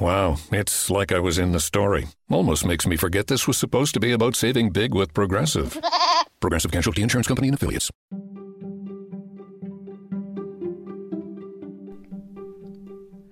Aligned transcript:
Wow, 0.00 0.36
it's 0.50 0.90
like 0.90 1.12
I 1.12 1.20
was 1.20 1.38
in 1.38 1.52
the 1.52 1.60
story. 1.60 2.08
Almost 2.28 2.66
makes 2.66 2.84
me 2.84 2.96
forget 2.96 3.28
this 3.28 3.46
was 3.46 3.56
supposed 3.56 3.94
to 3.94 4.00
be 4.00 4.10
about 4.10 4.34
saving 4.34 4.70
big 4.70 4.92
with 4.92 5.14
Progressive. 5.14 5.78
Progressive 6.40 6.72
Casualty 6.72 7.02
Insurance 7.02 7.28
Company 7.28 7.46
and 7.46 7.54
Affiliates. 7.54 7.90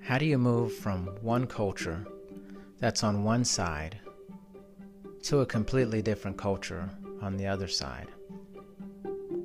How 0.02 0.18
do 0.18 0.24
you 0.24 0.38
move 0.38 0.72
from 0.72 1.06
one 1.20 1.48
culture 1.48 2.06
that's 2.78 3.02
on 3.02 3.24
one 3.24 3.44
side 3.44 3.98
to 5.24 5.40
a 5.40 5.46
completely 5.46 6.00
different 6.00 6.36
culture 6.36 6.88
on 7.20 7.36
the 7.36 7.46
other 7.48 7.66
side? 7.66 8.06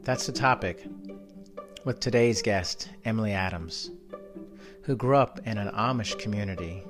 That's 0.03 0.27
the 0.27 0.33
topic 0.33 0.85
with 1.83 1.99
today's 1.99 2.43
guest, 2.43 2.89
Emily 3.05 3.31
Adams, 3.31 3.89
who 4.83 4.95
grew 4.95 5.17
up 5.17 5.39
in 5.47 5.57
an 5.57 5.69
Amish 5.69 6.19
community 6.19 6.83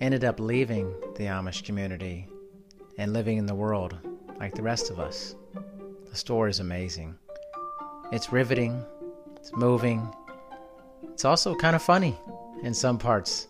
ended 0.00 0.24
up 0.24 0.40
leaving 0.40 0.92
the 1.16 1.24
Amish 1.24 1.64
community 1.64 2.28
and 2.98 3.12
living 3.12 3.38
in 3.38 3.46
the 3.46 3.54
world 3.54 3.96
like 4.38 4.54
the 4.54 4.62
rest 4.62 4.90
of 4.90 5.00
us. 5.00 5.34
The 6.10 6.16
story 6.16 6.50
is 6.50 6.60
amazing. 6.60 7.16
It's 8.12 8.32
riveting, 8.32 8.84
it's 9.36 9.52
moving, 9.56 10.08
it's 11.12 11.24
also 11.24 11.54
kind 11.54 11.74
of 11.74 11.82
funny 11.82 12.16
in 12.62 12.74
some 12.74 12.98
parts. 12.98 13.48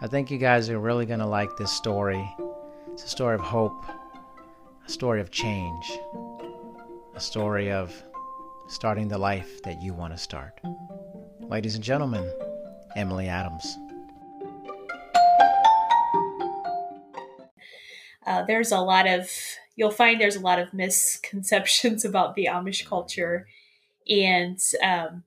I 0.00 0.06
think 0.06 0.30
you 0.30 0.38
guys 0.38 0.70
are 0.70 0.78
really 0.78 1.06
going 1.06 1.20
to 1.20 1.26
like 1.26 1.56
this 1.56 1.72
story. 1.72 2.28
It's 2.92 3.04
a 3.04 3.08
story 3.08 3.34
of 3.34 3.40
hope, 3.40 3.84
a 4.86 4.90
story 4.90 5.20
of 5.20 5.30
change, 5.30 5.98
a 7.14 7.20
story 7.20 7.70
of 7.70 7.92
starting 8.68 9.08
the 9.08 9.18
life 9.18 9.62
that 9.64 9.82
you 9.82 9.94
want 9.94 10.12
to 10.12 10.18
start. 10.18 10.60
Ladies 11.40 11.74
and 11.74 11.84
gentlemen, 11.84 12.30
Emily 12.96 13.28
Adams. 13.28 13.76
Uh, 18.26 18.44
there's 18.44 18.72
a 18.72 18.80
lot 18.80 19.06
of 19.06 19.30
you'll 19.76 19.90
find 19.90 20.20
there's 20.20 20.36
a 20.36 20.40
lot 20.40 20.58
of 20.58 20.74
misconceptions 20.74 22.04
about 22.06 22.34
the 22.34 22.46
Amish 22.46 22.86
culture, 22.86 23.46
and 24.08 24.58
um, 24.82 25.24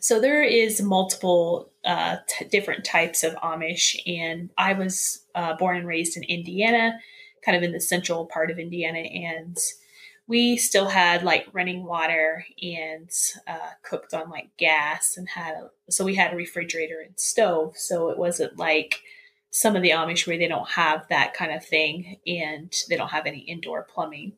so 0.00 0.20
there 0.20 0.42
is 0.42 0.82
multiple 0.82 1.70
uh, 1.84 2.16
t- 2.28 2.44
different 2.46 2.84
types 2.84 3.22
of 3.22 3.34
Amish. 3.36 3.96
And 4.06 4.50
I 4.58 4.72
was 4.72 5.24
uh, 5.34 5.56
born 5.56 5.76
and 5.78 5.86
raised 5.86 6.16
in 6.16 6.24
Indiana, 6.24 6.98
kind 7.44 7.56
of 7.56 7.62
in 7.62 7.72
the 7.72 7.80
central 7.80 8.26
part 8.26 8.50
of 8.50 8.58
Indiana, 8.58 8.98
and 8.98 9.56
we 10.28 10.56
still 10.56 10.88
had 10.88 11.22
like 11.22 11.46
running 11.52 11.84
water 11.84 12.44
and 12.60 13.10
uh, 13.46 13.70
cooked 13.82 14.12
on 14.12 14.28
like 14.28 14.56
gas 14.56 15.16
and 15.16 15.28
had 15.28 15.54
a, 15.54 15.70
so 15.90 16.04
we 16.04 16.16
had 16.16 16.32
a 16.32 16.36
refrigerator 16.36 17.00
and 17.00 17.18
stove. 17.18 17.76
So 17.76 18.10
it 18.10 18.18
wasn't 18.18 18.58
like 18.58 19.02
some 19.50 19.76
of 19.76 19.82
the 19.82 19.90
Amish 19.90 20.26
where 20.26 20.38
they 20.38 20.48
don't 20.48 20.68
have 20.70 21.06
that 21.08 21.34
kind 21.34 21.52
of 21.52 21.64
thing 21.64 22.18
and 22.26 22.72
they 22.88 22.96
don't 22.96 23.10
have 23.10 23.26
any 23.26 23.38
indoor 23.38 23.82
plumbing. 23.82 24.32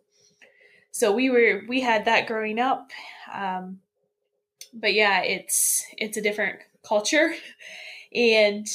So 0.90 1.12
we 1.12 1.30
were 1.30 1.62
we 1.68 1.80
had 1.80 2.04
that 2.04 2.26
growing 2.26 2.58
up. 2.58 2.90
Um, 3.32 3.80
but 4.72 4.94
yeah, 4.94 5.22
it's 5.22 5.84
it's 5.96 6.16
a 6.16 6.22
different 6.22 6.60
culture 6.86 7.34
and 8.14 8.66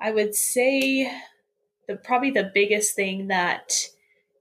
I 0.00 0.10
would 0.10 0.34
say 0.34 1.10
the 1.86 1.96
probably 1.96 2.30
the 2.30 2.50
biggest 2.52 2.94
thing 2.94 3.28
that 3.28 3.88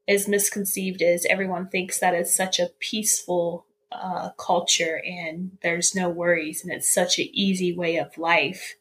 is 0.07 0.27
misconceived 0.27 1.01
is 1.01 1.25
everyone 1.29 1.67
thinks 1.67 1.99
that 1.99 2.13
it's 2.13 2.35
such 2.35 2.59
a 2.59 2.71
peaceful 2.79 3.65
uh, 3.91 4.29
culture 4.31 5.01
and 5.05 5.57
there's 5.61 5.95
no 5.95 6.09
worries 6.09 6.63
and 6.63 6.71
it's 6.71 6.91
such 6.91 7.17
an 7.17 7.27
easy 7.31 7.73
way 7.75 7.97
of 7.97 8.17
life 8.17 8.75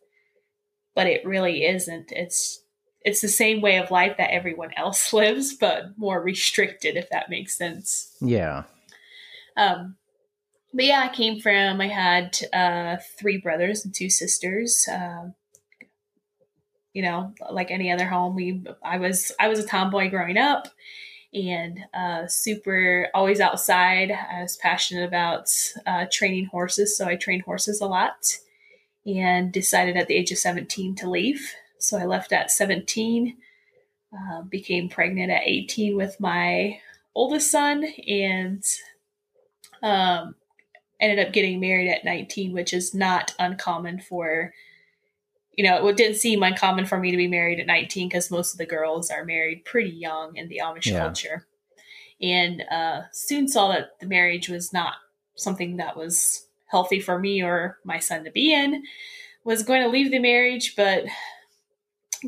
but 0.94 1.06
it 1.06 1.24
really 1.24 1.64
isn't. 1.64 2.12
It's 2.12 2.60
it's 3.04 3.20
the 3.20 3.28
same 3.28 3.60
way 3.60 3.76
of 3.76 3.90
life 3.90 4.16
that 4.16 4.32
everyone 4.32 4.70
else 4.76 5.12
lives, 5.12 5.54
but 5.54 5.96
more 5.96 6.20
restricted, 6.20 6.96
if 6.96 7.10
that 7.10 7.30
makes 7.30 7.56
sense. 7.56 8.16
Yeah. 8.20 8.64
Um, 9.56 9.96
but 10.72 10.86
yeah, 10.86 11.08
I 11.08 11.14
came 11.14 11.40
from. 11.40 11.80
I 11.80 11.88
had 11.88 12.36
uh, 12.52 12.96
three 13.18 13.38
brothers 13.38 13.84
and 13.84 13.94
two 13.94 14.10
sisters. 14.10 14.88
Uh, 14.90 15.30
you 16.92 17.02
know, 17.02 17.32
like 17.50 17.70
any 17.70 17.90
other 17.90 18.06
home, 18.06 18.34
we 18.34 18.64
I 18.82 18.98
was 18.98 19.32
I 19.38 19.48
was 19.48 19.58
a 19.58 19.66
tomboy 19.66 20.10
growing 20.10 20.36
up, 20.36 20.68
and 21.32 21.78
uh, 21.92 22.26
super 22.26 23.08
always 23.14 23.40
outside. 23.40 24.10
I 24.10 24.42
was 24.42 24.56
passionate 24.56 25.06
about 25.06 25.48
uh, 25.86 26.06
training 26.10 26.46
horses, 26.46 26.96
so 26.96 27.06
I 27.06 27.14
trained 27.16 27.42
horses 27.42 27.80
a 27.80 27.86
lot 27.86 28.38
and 29.06 29.52
decided 29.52 29.96
at 29.96 30.08
the 30.08 30.14
age 30.14 30.32
of 30.32 30.38
17 30.38 30.94
to 30.96 31.10
leave. 31.10 31.52
So 31.78 31.98
I 31.98 32.04
left 32.04 32.32
at 32.32 32.50
17, 32.50 33.36
uh, 34.12 34.42
became 34.42 34.88
pregnant 34.88 35.30
at 35.30 35.42
18 35.44 35.96
with 35.96 36.18
my 36.18 36.80
oldest 37.14 37.50
son, 37.50 37.84
and 38.08 38.64
um, 39.82 40.34
ended 41.00 41.24
up 41.24 41.32
getting 41.32 41.60
married 41.60 41.90
at 41.90 42.04
19, 42.04 42.52
which 42.52 42.72
is 42.72 42.94
not 42.94 43.34
uncommon 43.38 44.00
for, 44.00 44.54
you 45.52 45.64
know, 45.64 45.86
it 45.86 45.96
didn't 45.96 46.16
seem 46.16 46.42
uncommon 46.42 46.86
for 46.86 46.98
me 46.98 47.10
to 47.10 47.16
be 47.16 47.28
married 47.28 47.60
at 47.60 47.66
19 47.66 48.08
because 48.08 48.30
most 48.30 48.52
of 48.52 48.58
the 48.58 48.66
girls 48.66 49.10
are 49.10 49.24
married 49.24 49.64
pretty 49.64 49.90
young 49.90 50.36
in 50.36 50.48
the 50.48 50.60
Amish 50.64 50.86
yeah. 50.86 51.00
culture. 51.00 51.46
And 52.22 52.62
uh, 52.70 53.02
soon 53.12 53.48
saw 53.48 53.72
that 53.72 54.00
the 54.00 54.06
marriage 54.06 54.48
was 54.48 54.72
not 54.72 54.94
something 55.36 55.76
that 55.76 55.96
was 55.96 56.43
healthy 56.74 56.98
for 56.98 57.20
me 57.20 57.40
or 57.40 57.78
my 57.84 58.00
son 58.00 58.24
to 58.24 58.32
be 58.32 58.52
in. 58.52 58.82
Was 59.44 59.62
going 59.62 59.82
to 59.84 59.88
leave 59.88 60.10
the 60.10 60.18
marriage, 60.18 60.74
but 60.74 61.04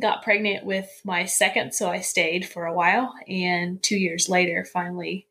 got 0.01 0.23
pregnant 0.23 0.65
with 0.65 1.01
my 1.03 1.25
second, 1.25 1.75
so 1.75 1.91
I 1.91 2.01
stayed 2.01 2.47
for 2.47 2.65
a 2.65 2.73
while. 2.73 3.12
And 3.27 3.83
two 3.83 3.97
years 3.97 4.29
later, 4.29 4.65
finally 4.65 5.27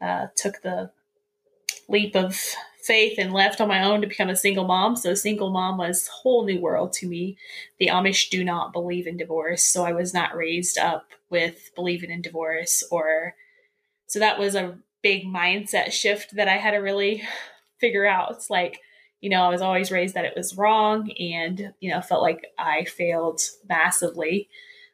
uh, 0.00 0.28
took 0.36 0.62
the 0.62 0.90
leap 1.86 2.16
of 2.16 2.40
faith 2.80 3.18
and 3.18 3.30
left 3.30 3.60
on 3.60 3.68
my 3.68 3.82
own 3.82 4.00
to 4.00 4.06
become 4.06 4.30
a 4.30 4.36
single 4.36 4.64
mom. 4.64 4.96
So, 4.96 5.12
single 5.12 5.50
mom 5.50 5.76
was 5.76 6.06
whole 6.06 6.46
new 6.46 6.58
world 6.58 6.94
to 6.94 7.06
me. 7.06 7.36
The 7.78 7.88
Amish 7.88 8.30
do 8.30 8.42
not 8.42 8.72
believe 8.72 9.06
in 9.06 9.18
divorce, 9.18 9.64
so 9.64 9.84
I 9.84 9.92
was 9.92 10.14
not 10.14 10.34
raised 10.34 10.78
up 10.78 11.10
with 11.28 11.72
believing 11.74 12.10
in 12.10 12.22
divorce 12.22 12.82
or 12.90 13.34
so 14.06 14.20
that 14.20 14.38
was 14.38 14.54
a 14.54 14.78
big 15.02 15.26
mindset 15.26 15.92
shift 15.92 16.36
that 16.36 16.48
I 16.48 16.56
had 16.56 16.70
to 16.70 16.78
really 16.78 17.22
figure 17.80 18.06
out. 18.06 18.32
It's 18.32 18.50
like, 18.50 18.80
you 19.20 19.30
know, 19.30 19.42
I 19.42 19.48
was 19.48 19.62
always 19.62 19.90
raised 19.90 20.14
that 20.14 20.24
it 20.24 20.34
was 20.36 20.56
wrong 20.56 21.10
and, 21.12 21.72
you 21.80 21.90
know, 21.90 22.00
felt 22.00 22.22
like 22.22 22.46
I 22.58 22.84
failed 22.84 23.40
massively 23.68 24.48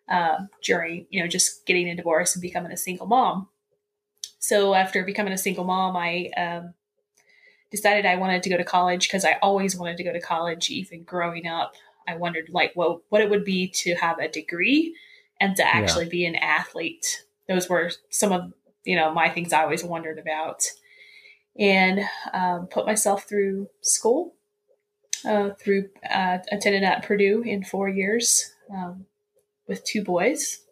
uh, 0.09 0.39
during, 0.63 1.07
you 1.11 1.21
know, 1.21 1.29
just 1.29 1.67
getting 1.67 1.89
a 1.89 1.97
divorce 1.97 2.35
and 2.35 2.43
becoming 2.43 2.73
a 2.73 2.77
single 2.77 3.07
mom. 3.07 3.49
So 4.39 4.75
after 4.75 5.05
becoming 5.05 5.33
a 5.33 5.39
single 5.39 5.65
mom, 5.65 5.97
I 5.97 6.31
um, 6.37 6.75
decided 7.71 8.07
I 8.07 8.17
wanted 8.17 8.43
to 8.43 8.51
go 8.51 8.57
to 8.57 8.65
college 8.65 9.09
because 9.09 9.25
I 9.25 9.39
always 9.43 9.77
wanted 9.77 9.97
to 9.97 10.05
go 10.05 10.13
to 10.13 10.21
college, 10.21 10.71
even 10.71 11.05
growing 11.05 11.47
up. 11.47 11.75
I 12.09 12.17
wondered 12.17 12.51
like 12.51 12.73
what 12.75 13.01
what 13.09 13.21
it 13.21 13.31
would 13.31 13.45
be 13.45 13.69
to 13.69 13.95
have 13.95 14.19
a 14.19 14.29
degree 14.29 14.97
and 15.41 15.57
to 15.57 15.67
actually 15.67 16.05
yeah. 16.05 16.11
be 16.11 16.27
an 16.27 16.35
athlete. 16.37 17.25
Those 17.49 17.69
were 17.69 17.91
some 18.11 18.33
of 18.33 18.53
you 18.85 18.97
know 18.97 19.13
my 19.13 19.29
things 19.29 19.53
I 19.53 19.63
always 19.63 19.85
wondered 19.85 20.19
about 20.19 20.65
and 21.59 22.01
um, 22.33 22.67
put 22.67 22.87
myself 22.87 23.29
through 23.29 23.69
school. 23.81 24.35
Uh, 25.25 25.51
through 25.51 25.89
uh, 26.11 26.39
attended 26.51 26.83
at 26.83 27.05
Purdue 27.05 27.43
in 27.43 27.63
four 27.63 27.89
years 27.89 28.53
um, 28.75 29.07
with 29.69 29.85
two 29.85 30.03
boys 30.03 30.63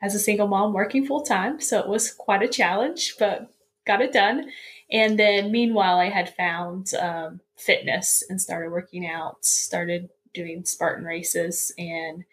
as 0.00 0.14
a 0.14 0.18
single 0.18 0.46
mom 0.46 0.72
working 0.72 1.06
full 1.06 1.22
time. 1.22 1.60
So 1.60 1.78
it 1.80 1.88
was 1.88 2.10
quite 2.10 2.42
a 2.42 2.48
challenge, 2.48 3.16
but 3.18 3.50
got 3.86 4.00
it 4.00 4.12
done. 4.12 4.50
And 4.90 5.18
then 5.18 5.50
meanwhile, 5.50 5.98
I 5.98 6.08
had 6.08 6.34
found 6.34 6.94
um, 6.94 7.40
fitness 7.56 8.22
and 8.28 8.40
started 8.40 8.70
working 8.70 9.06
out, 9.06 9.44
started 9.44 10.10
doing 10.32 10.64
Spartan 10.64 11.04
races, 11.04 11.72
and 11.76 12.24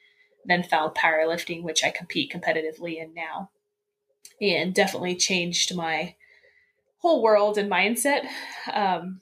then 0.46 0.64
found 0.64 0.96
powerlifting, 0.96 1.64
which 1.64 1.84
I 1.84 1.90
compete 1.90 2.32
competitively 2.32 3.02
in 3.02 3.14
now. 3.14 3.50
And 4.42 4.74
definitely 4.74 5.16
changed 5.16 5.76
my 5.76 6.16
whole 7.04 7.22
world 7.22 7.58
and 7.58 7.70
mindset. 7.70 8.22
Um, 8.72 9.22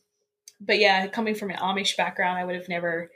but 0.61 0.79
yeah, 0.79 1.07
coming 1.07 1.33
from 1.35 1.49
an 1.49 1.57
Amish 1.57 1.97
background, 1.97 2.37
I 2.37 2.45
would 2.45 2.55
have 2.55 2.69
never 2.69 3.11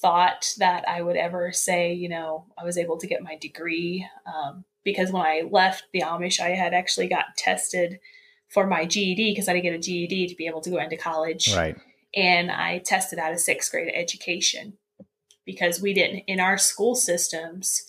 thought 0.00 0.54
that 0.58 0.88
I 0.88 1.02
would 1.02 1.16
ever 1.16 1.52
say, 1.52 1.92
you 1.92 2.08
know, 2.08 2.46
I 2.56 2.64
was 2.64 2.78
able 2.78 2.96
to 2.98 3.06
get 3.06 3.22
my 3.22 3.36
degree. 3.36 4.08
Um, 4.26 4.64
because 4.84 5.12
when 5.12 5.22
I 5.22 5.42
left 5.50 5.84
the 5.92 6.00
Amish, 6.00 6.40
I 6.40 6.50
had 6.50 6.72
actually 6.72 7.08
got 7.08 7.36
tested 7.36 8.00
for 8.48 8.66
my 8.66 8.86
GED 8.86 9.32
because 9.32 9.48
I 9.48 9.52
didn't 9.52 9.64
get 9.64 9.74
a 9.74 9.78
GED 9.78 10.28
to 10.28 10.34
be 10.34 10.46
able 10.46 10.62
to 10.62 10.70
go 10.70 10.78
into 10.78 10.96
college. 10.96 11.54
Right. 11.54 11.76
And 12.14 12.50
I 12.50 12.78
tested 12.78 13.18
out 13.18 13.32
of 13.32 13.40
sixth 13.40 13.70
grade 13.70 13.92
education 13.94 14.78
because 15.44 15.82
we 15.82 15.92
didn't, 15.92 16.24
in 16.26 16.40
our 16.40 16.56
school 16.56 16.94
systems, 16.94 17.82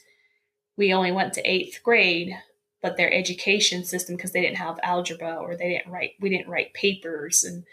we 0.75 0.93
only 0.93 1.13
went 1.13 1.33
to 1.33 1.49
eighth 1.49 1.79
grade, 1.83 2.35
but 2.81 2.97
their 2.97 3.13
education 3.13 3.83
system, 3.83 4.15
because 4.15 4.31
they 4.31 4.41
didn't 4.41 4.57
have 4.57 4.79
algebra 4.83 5.35
or 5.35 5.55
they 5.55 5.69
didn't 5.69 5.91
write, 5.91 6.11
we 6.19 6.29
didn't 6.29 6.49
write 6.49 6.73
papers. 6.73 7.43
And 7.43 7.65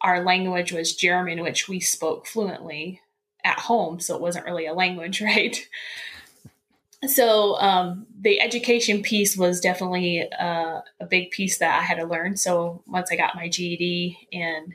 our 0.00 0.22
language 0.22 0.72
was 0.72 0.94
German, 0.94 1.42
which 1.42 1.68
we 1.68 1.80
spoke 1.80 2.26
fluently 2.26 3.00
at 3.44 3.58
home. 3.58 4.00
So 4.00 4.14
it 4.14 4.20
wasn't 4.20 4.46
really 4.46 4.66
a 4.66 4.74
language, 4.74 5.20
right? 5.22 5.66
so 7.06 7.56
um, 7.58 8.06
the 8.20 8.40
education 8.40 9.02
piece 9.02 9.36
was 9.36 9.60
definitely 9.60 10.30
uh, 10.32 10.80
a 11.00 11.06
big 11.08 11.30
piece 11.30 11.58
that 11.58 11.80
I 11.80 11.82
had 11.82 11.98
to 11.98 12.06
learn. 12.06 12.36
So 12.36 12.82
once 12.86 13.10
I 13.10 13.16
got 13.16 13.34
my 13.34 13.48
GED 13.48 14.28
and 14.32 14.74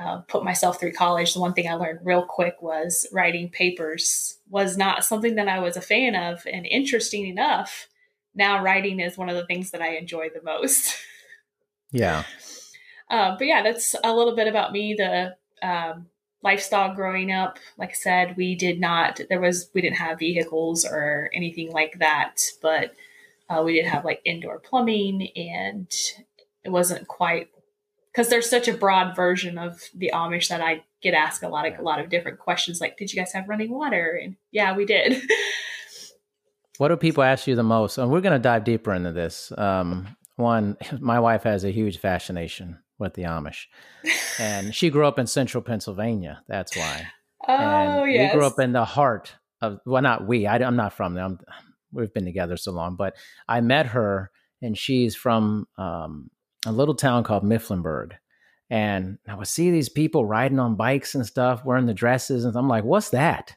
uh, 0.00 0.18
put 0.22 0.44
myself 0.44 0.80
through 0.80 0.92
college, 0.92 1.34
the 1.34 1.40
one 1.40 1.52
thing 1.52 1.68
I 1.68 1.74
learned 1.74 2.00
real 2.02 2.24
quick 2.24 2.62
was 2.62 3.06
writing 3.12 3.50
papers 3.50 4.38
was 4.48 4.78
not 4.78 5.04
something 5.04 5.34
that 5.34 5.48
I 5.48 5.58
was 5.58 5.76
a 5.76 5.82
fan 5.82 6.14
of. 6.14 6.46
And 6.50 6.64
interesting 6.64 7.26
enough, 7.26 7.88
now 8.34 8.62
writing 8.62 9.00
is 9.00 9.18
one 9.18 9.28
of 9.28 9.36
the 9.36 9.46
things 9.46 9.70
that 9.70 9.82
I 9.82 9.96
enjoy 9.96 10.28
the 10.28 10.42
most. 10.42 10.96
Yeah. 11.90 12.24
Uh, 13.10 13.34
but 13.38 13.46
yeah, 13.46 13.62
that's 13.62 13.94
a 14.02 14.14
little 14.14 14.36
bit 14.36 14.48
about 14.48 14.72
me. 14.72 14.94
The 14.94 15.36
um, 15.62 16.06
lifestyle 16.42 16.94
growing 16.94 17.30
up 17.32 17.58
like 17.76 17.90
i 17.90 17.94
said 17.94 18.36
we 18.36 18.54
did 18.54 18.80
not 18.80 19.20
there 19.28 19.40
was 19.40 19.70
we 19.74 19.80
didn't 19.80 19.96
have 19.96 20.18
vehicles 20.18 20.84
or 20.84 21.30
anything 21.34 21.70
like 21.70 21.98
that 21.98 22.42
but 22.62 22.94
uh, 23.48 23.62
we 23.62 23.74
did 23.74 23.86
have 23.86 24.04
like 24.04 24.22
indoor 24.24 24.58
plumbing 24.58 25.28
and 25.36 25.92
it 26.64 26.70
wasn't 26.70 27.06
quite 27.08 27.48
because 28.10 28.28
there's 28.28 28.48
such 28.48 28.68
a 28.68 28.74
broad 28.74 29.14
version 29.14 29.58
of 29.58 29.82
the 29.94 30.10
amish 30.14 30.48
that 30.48 30.62
i 30.62 30.82
get 31.02 31.14
asked 31.14 31.42
a 31.42 31.48
lot 31.48 31.66
of 31.66 31.78
a 31.78 31.82
lot 31.82 32.00
of 32.00 32.08
different 32.08 32.38
questions 32.38 32.80
like 32.80 32.96
did 32.96 33.12
you 33.12 33.18
guys 33.18 33.32
have 33.32 33.48
running 33.48 33.70
water 33.70 34.18
and 34.22 34.36
yeah 34.50 34.74
we 34.74 34.86
did 34.86 35.22
what 36.80 36.88
do 36.88 36.96
people 36.96 37.22
ask 37.22 37.46
you 37.46 37.54
the 37.54 37.62
most 37.62 37.98
and 37.98 38.10
we're 38.10 38.20
going 38.20 38.32
to 38.32 38.38
dive 38.38 38.64
deeper 38.64 38.94
into 38.94 39.12
this 39.12 39.52
um, 39.58 40.16
one 40.36 40.76
my 41.00 41.20
wife 41.20 41.42
has 41.42 41.64
a 41.64 41.70
huge 41.70 41.98
fascination 41.98 42.78
with 43.00 43.14
the 43.14 43.22
Amish. 43.22 43.64
and 44.38 44.72
she 44.72 44.90
grew 44.90 45.06
up 45.06 45.18
in 45.18 45.26
central 45.26 45.62
Pennsylvania. 45.62 46.42
That's 46.46 46.76
why. 46.76 47.06
Oh, 47.48 47.54
and 47.54 48.12
yes. 48.12 48.32
We 48.32 48.38
grew 48.38 48.46
up 48.46 48.60
in 48.60 48.72
the 48.72 48.84
heart 48.84 49.34
of, 49.60 49.80
well, 49.84 50.02
not 50.02 50.28
we, 50.28 50.46
I, 50.46 50.58
am 50.58 50.76
not 50.76 50.92
from 50.92 51.14
there. 51.14 51.24
I'm, 51.24 51.38
we've 51.90 52.12
been 52.12 52.26
together 52.26 52.56
so 52.56 52.70
long, 52.70 52.94
but 52.94 53.16
I 53.48 53.60
met 53.62 53.86
her 53.86 54.30
and 54.62 54.76
she's 54.76 55.16
from 55.16 55.66
um, 55.78 56.30
a 56.66 56.72
little 56.72 56.94
town 56.94 57.24
called 57.24 57.42
Mifflinburg. 57.42 58.12
And 58.68 59.18
I 59.26 59.34
would 59.34 59.48
see 59.48 59.70
these 59.70 59.88
people 59.88 60.24
riding 60.24 60.60
on 60.60 60.76
bikes 60.76 61.16
and 61.16 61.26
stuff, 61.26 61.64
wearing 61.64 61.86
the 61.86 61.94
dresses. 61.94 62.44
And 62.44 62.54
I'm 62.54 62.68
like, 62.68 62.84
what's 62.84 63.10
that? 63.10 63.56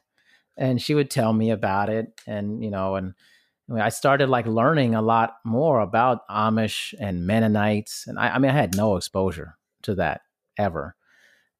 And 0.56 0.80
she 0.80 0.94
would 0.94 1.10
tell 1.10 1.32
me 1.32 1.50
about 1.50 1.88
it. 1.88 2.06
And, 2.26 2.62
you 2.62 2.70
know, 2.70 2.96
and, 2.96 3.14
I 3.72 3.88
started 3.88 4.28
like 4.28 4.46
learning 4.46 4.94
a 4.94 5.00
lot 5.00 5.36
more 5.44 5.80
about 5.80 6.28
Amish 6.28 6.92
and 7.00 7.26
Mennonites, 7.26 8.04
and 8.06 8.18
I, 8.18 8.34
I 8.34 8.38
mean, 8.38 8.50
I 8.50 8.54
had 8.54 8.76
no 8.76 8.96
exposure 8.96 9.56
to 9.82 9.94
that 9.94 10.20
ever. 10.58 10.96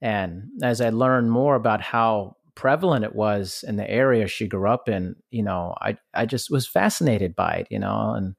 And 0.03 0.51
as 0.63 0.81
I 0.83 0.91
learned 0.91 1.31
more 1.31 1.55
about 1.55 1.81
how 1.81 2.37
prevalent 2.55 3.05
it 3.05 3.15
was 3.15 3.65
in 3.67 3.77
the 3.77 3.91
area 3.91 4.29
she 4.29 4.47
grew 4.47 4.69
up 4.69 4.89
in, 4.89 5.17
you 5.31 5.43
know, 5.43 5.75
I 5.81 5.97
I 6.13 6.27
just 6.27 6.51
was 6.51 6.69
fascinated 6.69 7.35
by 7.35 7.53
it, 7.55 7.69
you 7.71 7.79
know, 7.79 8.13
and 8.15 8.35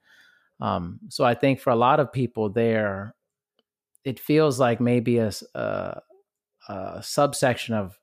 um, 0.62 1.00
so 1.10 1.26
I 1.26 1.34
think 1.34 1.60
for 1.60 1.72
a 1.72 1.76
lot 1.76 2.00
of 2.00 2.14
people 2.14 2.50
there, 2.50 3.16
it 4.04 4.20
feels 4.20 4.60
like 4.60 4.80
maybe 4.80 5.18
a, 5.18 5.32
a, 5.56 6.02
a 6.70 7.04
subsection 7.04 7.74
of 7.74 7.98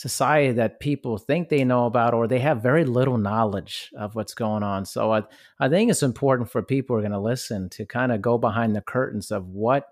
society 0.00 0.50
that 0.52 0.80
people 0.80 1.18
think 1.18 1.50
they 1.50 1.62
know 1.62 1.84
about 1.84 2.14
or 2.14 2.26
they 2.26 2.38
have 2.38 2.62
very 2.62 2.86
little 2.86 3.18
knowledge 3.18 3.90
of 3.94 4.14
what's 4.14 4.32
going 4.32 4.62
on. 4.62 4.86
So 4.86 5.12
I, 5.12 5.24
I 5.58 5.68
think 5.68 5.90
it's 5.90 6.02
important 6.02 6.50
for 6.50 6.62
people 6.62 6.96
who 6.96 7.00
are 7.00 7.02
going 7.02 7.12
to 7.12 7.18
listen 7.18 7.68
to 7.68 7.84
kind 7.84 8.10
of 8.10 8.22
go 8.22 8.38
behind 8.38 8.74
the 8.74 8.80
curtains 8.80 9.30
of 9.30 9.48
what 9.48 9.88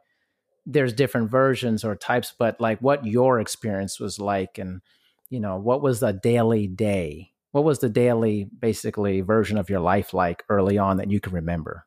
there's 0.64 0.94
different 0.94 1.30
versions 1.30 1.84
or 1.84 1.94
types, 1.94 2.32
but 2.38 2.58
like 2.58 2.78
what 2.78 3.04
your 3.04 3.38
experience 3.38 4.00
was 4.00 4.18
like 4.18 4.56
and, 4.56 4.80
you 5.28 5.40
know, 5.40 5.58
what 5.58 5.82
was 5.82 6.00
the 6.00 6.14
daily 6.14 6.66
day? 6.66 7.32
What 7.52 7.64
was 7.64 7.80
the 7.80 7.90
daily, 7.90 8.48
basically, 8.58 9.20
version 9.20 9.58
of 9.58 9.68
your 9.68 9.80
life 9.80 10.14
like 10.14 10.42
early 10.48 10.78
on 10.78 10.96
that 10.96 11.10
you 11.10 11.20
can 11.20 11.34
remember? 11.34 11.84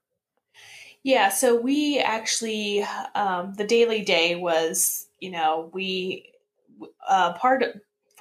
Yeah, 1.02 1.30
so 1.30 1.60
we 1.60 1.98
actually, 1.98 2.86
um, 3.16 3.56
the 3.56 3.66
daily 3.66 4.04
day 4.04 4.36
was, 4.36 5.08
you 5.20 5.32
know, 5.32 5.72
we, 5.74 6.34
uh, 7.08 7.34
part 7.34 7.64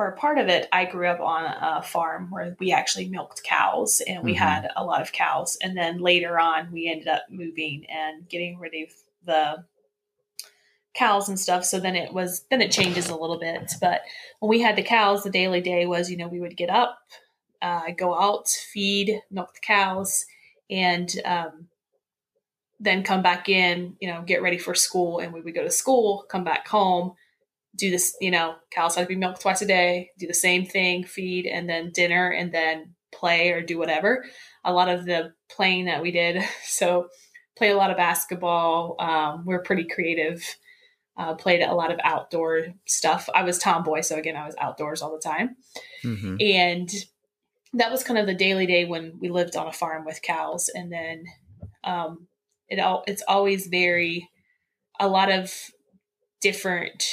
for 0.01 0.09
a 0.09 0.17
part 0.17 0.39
of 0.39 0.49
it, 0.49 0.67
I 0.73 0.87
grew 0.87 1.09
up 1.09 1.21
on 1.21 1.45
a 1.45 1.83
farm 1.83 2.31
where 2.31 2.57
we 2.59 2.73
actually 2.73 3.11
milked 3.11 3.43
cows 3.43 4.01
and 4.09 4.25
we 4.25 4.33
mm-hmm. 4.33 4.43
had 4.43 4.71
a 4.75 4.83
lot 4.83 5.03
of 5.03 5.13
cows. 5.13 5.59
And 5.63 5.77
then 5.77 5.99
later 5.99 6.41
on, 6.41 6.73
we 6.73 6.89
ended 6.89 7.07
up 7.07 7.25
moving 7.29 7.85
and 7.91 8.27
getting 8.27 8.59
rid 8.59 8.73
of 8.83 8.95
the 9.27 9.65
cows 10.95 11.29
and 11.29 11.39
stuff. 11.39 11.67
So 11.67 11.79
then 11.79 11.97
it 11.97 12.15
was, 12.15 12.47
then 12.49 12.63
it 12.63 12.73
changes 12.73 13.11
a 13.11 13.15
little 13.15 13.39
bit. 13.39 13.73
But 13.79 14.01
when 14.39 14.49
we 14.49 14.63
had 14.63 14.75
the 14.75 14.83
cows, 14.83 15.23
the 15.23 15.29
daily 15.29 15.61
day 15.61 15.85
was, 15.85 16.11
you 16.11 16.17
know, 16.17 16.29
we 16.29 16.41
would 16.41 16.57
get 16.57 16.71
up, 16.71 16.99
uh, 17.61 17.91
go 17.95 18.19
out, 18.19 18.49
feed, 18.49 19.21
milk 19.31 19.53
the 19.53 19.61
cows, 19.61 20.25
and 20.71 21.15
um, 21.27 21.69
then 22.79 23.03
come 23.03 23.21
back 23.21 23.51
in, 23.51 23.99
you 24.01 24.09
know, 24.11 24.23
get 24.23 24.41
ready 24.41 24.57
for 24.57 24.75
school. 24.75 25.19
And 25.19 25.35
we 25.35 25.43
would 25.43 25.55
go 25.55 25.63
to 25.63 25.71
school, 25.71 26.25
come 26.27 26.45
back 26.45 26.67
home 26.69 27.17
do 27.77 27.91
this, 27.91 28.17
you 28.21 28.31
know, 28.31 28.57
cows 28.71 28.97
have 28.97 29.05
to 29.05 29.09
be 29.09 29.17
milked 29.17 29.41
twice 29.41 29.63
a 29.63 29.67
day, 29.67 30.11
do 30.19 30.27
the 30.27 30.35
same 30.35 30.67
thing, 30.67 31.05
feed, 31.05 31.47
and 31.47 31.69
then 31.69 31.93
dinner, 31.93 32.31
and 32.31 32.53
then 32.53 32.95
play 33.13 33.51
or 33.51 33.63
do 33.63 33.79
whatever. 33.79 34.25
A 34.65 34.73
lot 34.73 34.89
of 34.89 35.05
the 35.07 35.33
playing 35.51 35.87
that 35.87 36.03
we 36.03 36.11
did. 36.11 36.43
So, 36.65 37.09
play 37.57 37.71
a 37.71 37.77
lot 37.77 37.91
of 37.91 37.99
basketball. 37.99 38.97
Um, 38.99 39.45
we're 39.45 39.63
pretty 39.63 39.85
creative. 39.85 40.43
Uh, 41.17 41.35
played 41.35 41.61
a 41.61 41.75
lot 41.75 41.93
of 41.93 42.01
outdoor 42.03 42.69
stuff. 42.87 43.29
I 43.35 43.43
was 43.43 43.59
tomboy, 43.59 44.01
so 44.01 44.17
again, 44.17 44.37
I 44.37 44.47
was 44.47 44.55
outdoors 44.59 45.03
all 45.03 45.13
the 45.13 45.21
time. 45.21 45.57
Mm-hmm. 46.03 46.37
And 46.41 46.91
that 47.75 47.91
was 47.91 48.03
kind 48.03 48.19
of 48.19 48.27
the 48.27 48.35
daily 48.35 48.67
day 48.67 48.87
when 48.87 49.19
we 49.21 49.29
lived 49.29 49.57
on 49.57 49.67
a 49.67 49.73
farm 49.73 50.07
with 50.07 50.23
cows. 50.23 50.71
And 50.73 50.91
then 50.91 51.25
um, 51.85 52.29
it 52.69 52.79
all 52.79 53.05
it's 53.07 53.23
always 53.29 53.67
very 53.67 54.31
a 54.99 55.09
lot 55.09 55.31
of 55.31 55.53
different 56.41 57.05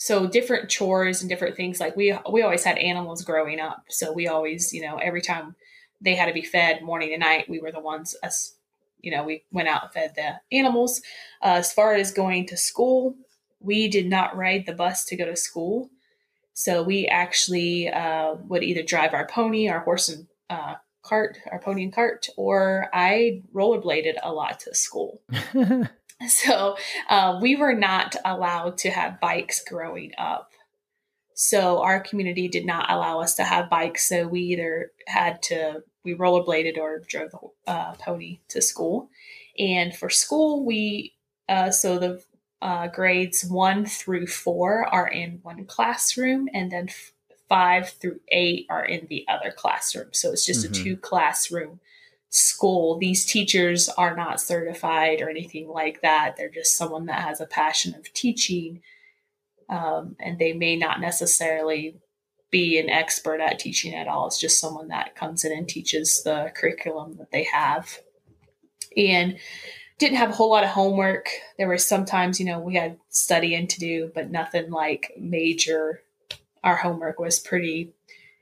so 0.00 0.26
different 0.26 0.70
chores 0.70 1.20
and 1.20 1.28
different 1.28 1.56
things 1.56 1.78
like 1.78 1.94
we 1.94 2.16
we 2.32 2.40
always 2.40 2.64
had 2.64 2.78
animals 2.78 3.22
growing 3.22 3.60
up. 3.60 3.84
So 3.90 4.12
we 4.12 4.28
always 4.28 4.72
you 4.72 4.80
know 4.80 4.96
every 4.96 5.20
time 5.20 5.54
they 6.00 6.14
had 6.14 6.24
to 6.26 6.32
be 6.32 6.40
fed 6.40 6.82
morning 6.82 7.12
and 7.12 7.20
night 7.20 7.50
we 7.50 7.60
were 7.60 7.70
the 7.70 7.80
ones 7.80 8.16
us 8.22 8.56
you 9.02 9.10
know 9.10 9.24
we 9.24 9.44
went 9.52 9.68
out 9.68 9.82
and 9.84 9.92
fed 9.92 10.12
the 10.16 10.56
animals. 10.56 11.02
Uh, 11.42 11.56
as 11.58 11.70
far 11.70 11.92
as 11.94 12.12
going 12.12 12.46
to 12.46 12.56
school 12.56 13.14
we 13.60 13.88
did 13.88 14.06
not 14.08 14.34
ride 14.34 14.64
the 14.64 14.72
bus 14.72 15.04
to 15.04 15.16
go 15.16 15.26
to 15.26 15.36
school. 15.36 15.90
So 16.54 16.82
we 16.82 17.06
actually 17.06 17.90
uh, 17.90 18.36
would 18.48 18.62
either 18.62 18.82
drive 18.82 19.12
our 19.12 19.26
pony 19.26 19.68
our 19.68 19.80
horse 19.80 20.08
and 20.08 20.26
uh, 20.48 20.76
cart 21.02 21.38
our 21.52 21.58
pony 21.58 21.84
and 21.84 21.94
cart 21.94 22.28
or 22.36 22.88
i 22.92 23.42
rollerbladed 23.54 24.16
a 24.22 24.32
lot 24.32 24.60
to 24.60 24.74
school 24.74 25.22
So 26.28 26.76
uh, 27.08 27.38
we 27.40 27.56
were 27.56 27.74
not 27.74 28.14
allowed 28.24 28.76
to 28.78 28.90
have 28.90 29.20
bikes 29.20 29.64
growing 29.64 30.12
up. 30.18 30.50
So 31.34 31.82
our 31.82 32.00
community 32.00 32.46
did 32.48 32.66
not 32.66 32.90
allow 32.90 33.20
us 33.20 33.34
to 33.36 33.44
have 33.44 33.70
bikes. 33.70 34.06
So 34.06 34.28
we 34.28 34.40
either 34.40 34.92
had 35.06 35.42
to, 35.44 35.82
we 36.04 36.14
rollerbladed 36.14 36.76
or 36.76 36.98
drove 37.08 37.30
the 37.30 37.38
uh, 37.72 37.94
pony 37.94 38.40
to 38.48 38.60
school. 38.60 39.08
And 39.58 39.96
for 39.96 40.10
school, 40.10 40.64
we, 40.64 41.14
uh, 41.48 41.70
so 41.70 41.98
the 41.98 42.22
uh, 42.62 42.88
grades 42.88 43.44
one 43.44 43.86
through 43.86 44.26
four 44.26 44.86
are 44.86 45.08
in 45.08 45.40
one 45.42 45.64
classroom, 45.64 46.48
and 46.52 46.70
then 46.70 46.88
f- 46.88 47.12
five 47.48 47.88
through 47.88 48.20
eight 48.28 48.66
are 48.68 48.84
in 48.84 49.06
the 49.08 49.24
other 49.28 49.50
classroom. 49.50 50.08
So 50.12 50.32
it's 50.32 50.44
just 50.44 50.64
mm-hmm. 50.64 50.80
a 50.80 50.84
two 50.84 50.96
classroom 50.96 51.80
school, 52.30 52.96
these 52.96 53.26
teachers 53.26 53.88
are 53.88 54.16
not 54.16 54.40
certified 54.40 55.20
or 55.20 55.28
anything 55.28 55.68
like 55.68 56.00
that. 56.00 56.36
They're 56.36 56.48
just 56.48 56.76
someone 56.76 57.06
that 57.06 57.22
has 57.22 57.40
a 57.40 57.46
passion 57.46 57.94
of 57.94 58.12
teaching, 58.12 58.80
um, 59.68 60.16
and 60.18 60.38
they 60.38 60.52
may 60.52 60.76
not 60.76 61.00
necessarily 61.00 61.96
be 62.50 62.78
an 62.78 62.88
expert 62.88 63.40
at 63.40 63.58
teaching 63.58 63.94
at 63.94 64.08
all. 64.08 64.26
It's 64.26 64.40
just 64.40 64.60
someone 64.60 64.88
that 64.88 65.14
comes 65.14 65.44
in 65.44 65.52
and 65.52 65.68
teaches 65.68 66.22
the 66.22 66.52
curriculum 66.56 67.16
that 67.18 67.30
they 67.30 67.44
have. 67.44 67.98
And 68.96 69.38
didn't 69.98 70.16
have 70.16 70.30
a 70.30 70.34
whole 70.34 70.50
lot 70.50 70.64
of 70.64 70.70
homework. 70.70 71.28
There 71.58 71.68
were 71.68 71.78
sometimes, 71.78 72.40
you 72.40 72.46
know, 72.46 72.58
we 72.58 72.74
had 72.74 72.98
studying 73.10 73.66
to 73.68 73.78
do, 73.78 74.10
but 74.14 74.30
nothing 74.30 74.70
like 74.70 75.12
major. 75.18 76.02
Our 76.64 76.76
homework 76.76 77.20
was 77.20 77.38
pretty, 77.38 77.92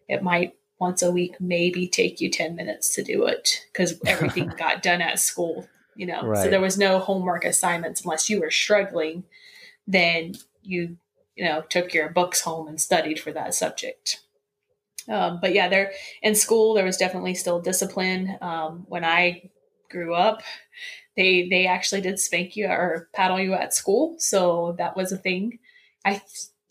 it 0.08 0.22
might 0.22 0.54
once 0.78 1.02
a 1.02 1.10
week 1.10 1.40
maybe 1.40 1.88
take 1.88 2.20
you 2.20 2.30
10 2.30 2.54
minutes 2.54 2.94
to 2.94 3.02
do 3.02 3.26
it 3.26 3.66
because 3.72 4.00
everything 4.06 4.52
got 4.56 4.82
done 4.82 5.00
at 5.00 5.18
school 5.18 5.68
you 5.98 6.06
know. 6.06 6.22
Right. 6.22 6.44
So 6.44 6.48
there 6.48 6.60
was 6.60 6.78
no 6.78 7.00
homework 7.00 7.44
assignments 7.44 8.04
unless 8.04 8.30
you 8.30 8.40
were 8.40 8.50
struggling, 8.50 9.24
then 9.86 10.34
you 10.62 10.96
you 11.36 11.44
know 11.44 11.62
took 11.68 11.92
your 11.92 12.08
books 12.08 12.40
home 12.40 12.68
and 12.68 12.80
studied 12.80 13.20
for 13.20 13.32
that 13.32 13.52
subject. 13.52 14.20
Um, 15.08 15.40
but 15.42 15.52
yeah, 15.52 15.68
there 15.68 15.92
in 16.22 16.34
school 16.34 16.72
there 16.72 16.84
was 16.84 16.96
definitely 16.96 17.34
still 17.34 17.60
discipline. 17.60 18.38
Um, 18.40 18.86
when 18.88 19.04
I 19.04 19.50
grew 19.90 20.14
up, 20.14 20.42
they 21.16 21.48
they 21.48 21.66
actually 21.66 22.00
did 22.00 22.20
spank 22.20 22.56
you 22.56 22.68
or 22.68 23.08
paddle 23.12 23.40
you 23.40 23.52
at 23.52 23.74
school, 23.74 24.14
so 24.18 24.76
that 24.78 24.96
was 24.96 25.10
a 25.10 25.18
thing. 25.18 25.58
I 26.04 26.22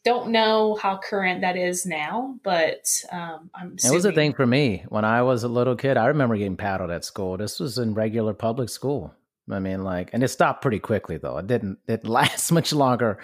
don't 0.03 0.29
know 0.29 0.75
how 0.75 0.97
current 0.97 1.41
that 1.41 1.57
is 1.57 1.85
now, 1.85 2.37
but 2.43 2.87
um, 3.11 3.49
I'm. 3.53 3.75
It 3.83 3.91
was 3.91 4.05
a 4.05 4.11
thing 4.11 4.33
for 4.33 4.45
me 4.45 4.85
when 4.89 5.05
I 5.05 5.21
was 5.23 5.43
a 5.43 5.47
little 5.47 5.75
kid. 5.75 5.97
I 5.97 6.07
remember 6.07 6.37
getting 6.37 6.57
paddled 6.57 6.91
at 6.91 7.03
school. 7.05 7.37
This 7.37 7.59
was 7.59 7.77
in 7.77 7.93
regular 7.93 8.33
public 8.33 8.69
school. 8.69 9.13
I 9.49 9.59
mean, 9.59 9.83
like, 9.83 10.09
and 10.13 10.23
it 10.23 10.27
stopped 10.29 10.61
pretty 10.61 10.79
quickly 10.79 11.17
though. 11.17 11.37
It 11.37 11.47
didn't. 11.47 11.79
It 11.87 12.07
last 12.07 12.51
much 12.51 12.73
longer. 12.73 13.19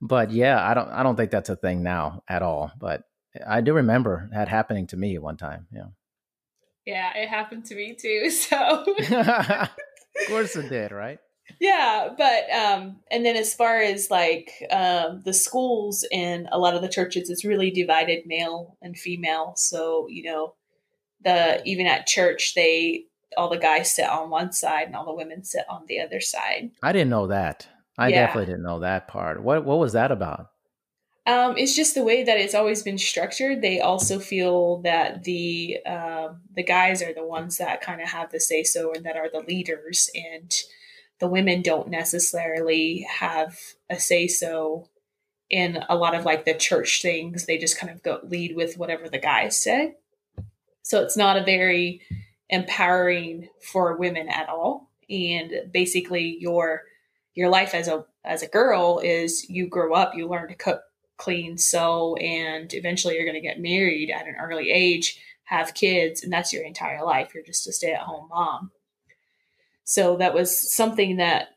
But 0.00 0.30
yeah, 0.30 0.66
I 0.66 0.74
don't. 0.74 0.88
I 0.88 1.02
don't 1.02 1.16
think 1.16 1.30
that's 1.30 1.50
a 1.50 1.56
thing 1.56 1.82
now 1.82 2.22
at 2.28 2.42
all. 2.42 2.72
But 2.78 3.04
I 3.46 3.60
do 3.60 3.74
remember 3.74 4.28
that 4.32 4.48
happening 4.48 4.86
to 4.88 4.96
me 4.96 5.18
one 5.18 5.36
time. 5.36 5.66
Yeah. 5.72 5.86
Yeah, 6.86 7.16
it 7.16 7.28
happened 7.28 7.64
to 7.66 7.74
me 7.74 7.94
too. 7.94 8.30
So. 8.30 8.56
of 9.10 10.28
course 10.28 10.54
it 10.56 10.68
did, 10.68 10.92
right? 10.92 11.18
Yeah 11.60 12.08
but 12.16 12.50
um 12.50 12.96
and 13.10 13.24
then 13.24 13.36
as 13.36 13.54
far 13.54 13.80
as 13.80 14.10
like 14.10 14.50
um 14.70 15.22
the 15.24 15.32
schools 15.32 16.04
in 16.10 16.48
a 16.52 16.58
lot 16.58 16.74
of 16.74 16.82
the 16.82 16.88
churches 16.88 17.30
it's 17.30 17.44
really 17.44 17.70
divided 17.70 18.26
male 18.26 18.76
and 18.82 18.98
female 18.98 19.52
so 19.56 20.06
you 20.08 20.22
know 20.22 20.54
the 21.22 21.62
even 21.64 21.86
at 21.86 22.06
church 22.06 22.54
they 22.54 23.04
all 23.36 23.48
the 23.48 23.58
guys 23.58 23.92
sit 23.92 24.08
on 24.08 24.30
one 24.30 24.52
side 24.52 24.86
and 24.86 24.96
all 24.96 25.04
the 25.04 25.14
women 25.14 25.42
sit 25.44 25.64
on 25.68 25.82
the 25.86 26.00
other 26.00 26.20
side 26.20 26.70
I 26.82 26.92
didn't 26.92 27.10
know 27.10 27.26
that. 27.28 27.66
I 27.96 28.08
Yeah. 28.08 28.26
definitely 28.26 28.46
didn't 28.52 28.64
know 28.64 28.80
that 28.80 29.06
part. 29.08 29.42
What 29.42 29.64
What 29.64 29.78
was 29.78 29.92
that 29.92 30.10
about? 30.12 30.50
Um, 31.26 31.56
it's 31.56 31.74
just 31.74 31.94
the 31.94 32.02
way 32.04 32.22
that 32.22 32.38
it's 32.38 32.54
always 32.54 32.82
been 32.82 32.98
structured. 32.98 33.62
They 33.62 33.80
also 33.80 34.18
feel 34.18 34.82
that 34.82 35.24
the 35.24 35.78
um, 35.86 36.42
the 36.54 36.62
guys 36.62 37.02
are 37.02 37.14
the 37.14 37.24
ones 37.24 37.56
that 37.56 37.80
kind 37.80 38.02
of 38.02 38.08
have 38.08 38.30
the 38.30 38.40
say 38.40 38.62
so 38.62 38.92
and 38.92 39.06
that 39.06 39.16
are 39.16 39.30
the 39.32 39.40
leaders, 39.40 40.10
and 40.14 40.54
the 41.24 41.30
women 41.30 41.62
don't 41.62 41.88
necessarily 41.88 43.06
have 43.08 43.58
a 43.88 43.98
say 43.98 44.28
so 44.28 44.90
in 45.48 45.82
a 45.88 45.96
lot 45.96 46.14
of 46.14 46.26
like 46.26 46.44
the 46.44 46.52
church 46.52 47.00
things. 47.00 47.46
They 47.46 47.56
just 47.56 47.78
kind 47.78 47.90
of 47.90 48.02
go 48.02 48.20
lead 48.24 48.54
with 48.54 48.76
whatever 48.76 49.08
the 49.08 49.18
guys 49.18 49.56
say. 49.56 49.94
So 50.82 51.00
it's 51.00 51.16
not 51.16 51.38
a 51.38 51.42
very 51.42 52.02
empowering 52.50 53.48
for 53.62 53.96
women 53.96 54.28
at 54.28 54.50
all. 54.50 54.90
And 55.08 55.72
basically, 55.72 56.36
your 56.40 56.82
your 57.32 57.48
life 57.48 57.72
as 57.72 57.88
a 57.88 58.04
as 58.22 58.42
a 58.42 58.46
girl 58.46 59.00
is 59.02 59.48
you 59.48 59.66
grow 59.66 59.94
up, 59.94 60.14
you 60.14 60.28
learn 60.28 60.48
to 60.48 60.54
cook, 60.54 60.82
clean, 61.16 61.56
sew, 61.56 62.16
and 62.16 62.74
eventually 62.74 63.14
you're 63.14 63.24
going 63.24 63.32
to 63.32 63.40
get 63.40 63.58
married 63.58 64.10
at 64.10 64.28
an 64.28 64.36
early 64.38 64.70
age, 64.70 65.18
have 65.44 65.72
kids, 65.72 66.22
and 66.22 66.30
that's 66.30 66.52
your 66.52 66.64
entire 66.64 67.02
life. 67.02 67.30
You're 67.34 67.44
just 67.44 67.66
a 67.66 67.72
stay 67.72 67.94
at 67.94 68.00
home 68.00 68.28
mom. 68.28 68.72
So 69.84 70.16
that 70.16 70.34
was 70.34 70.72
something 70.74 71.16
that 71.16 71.48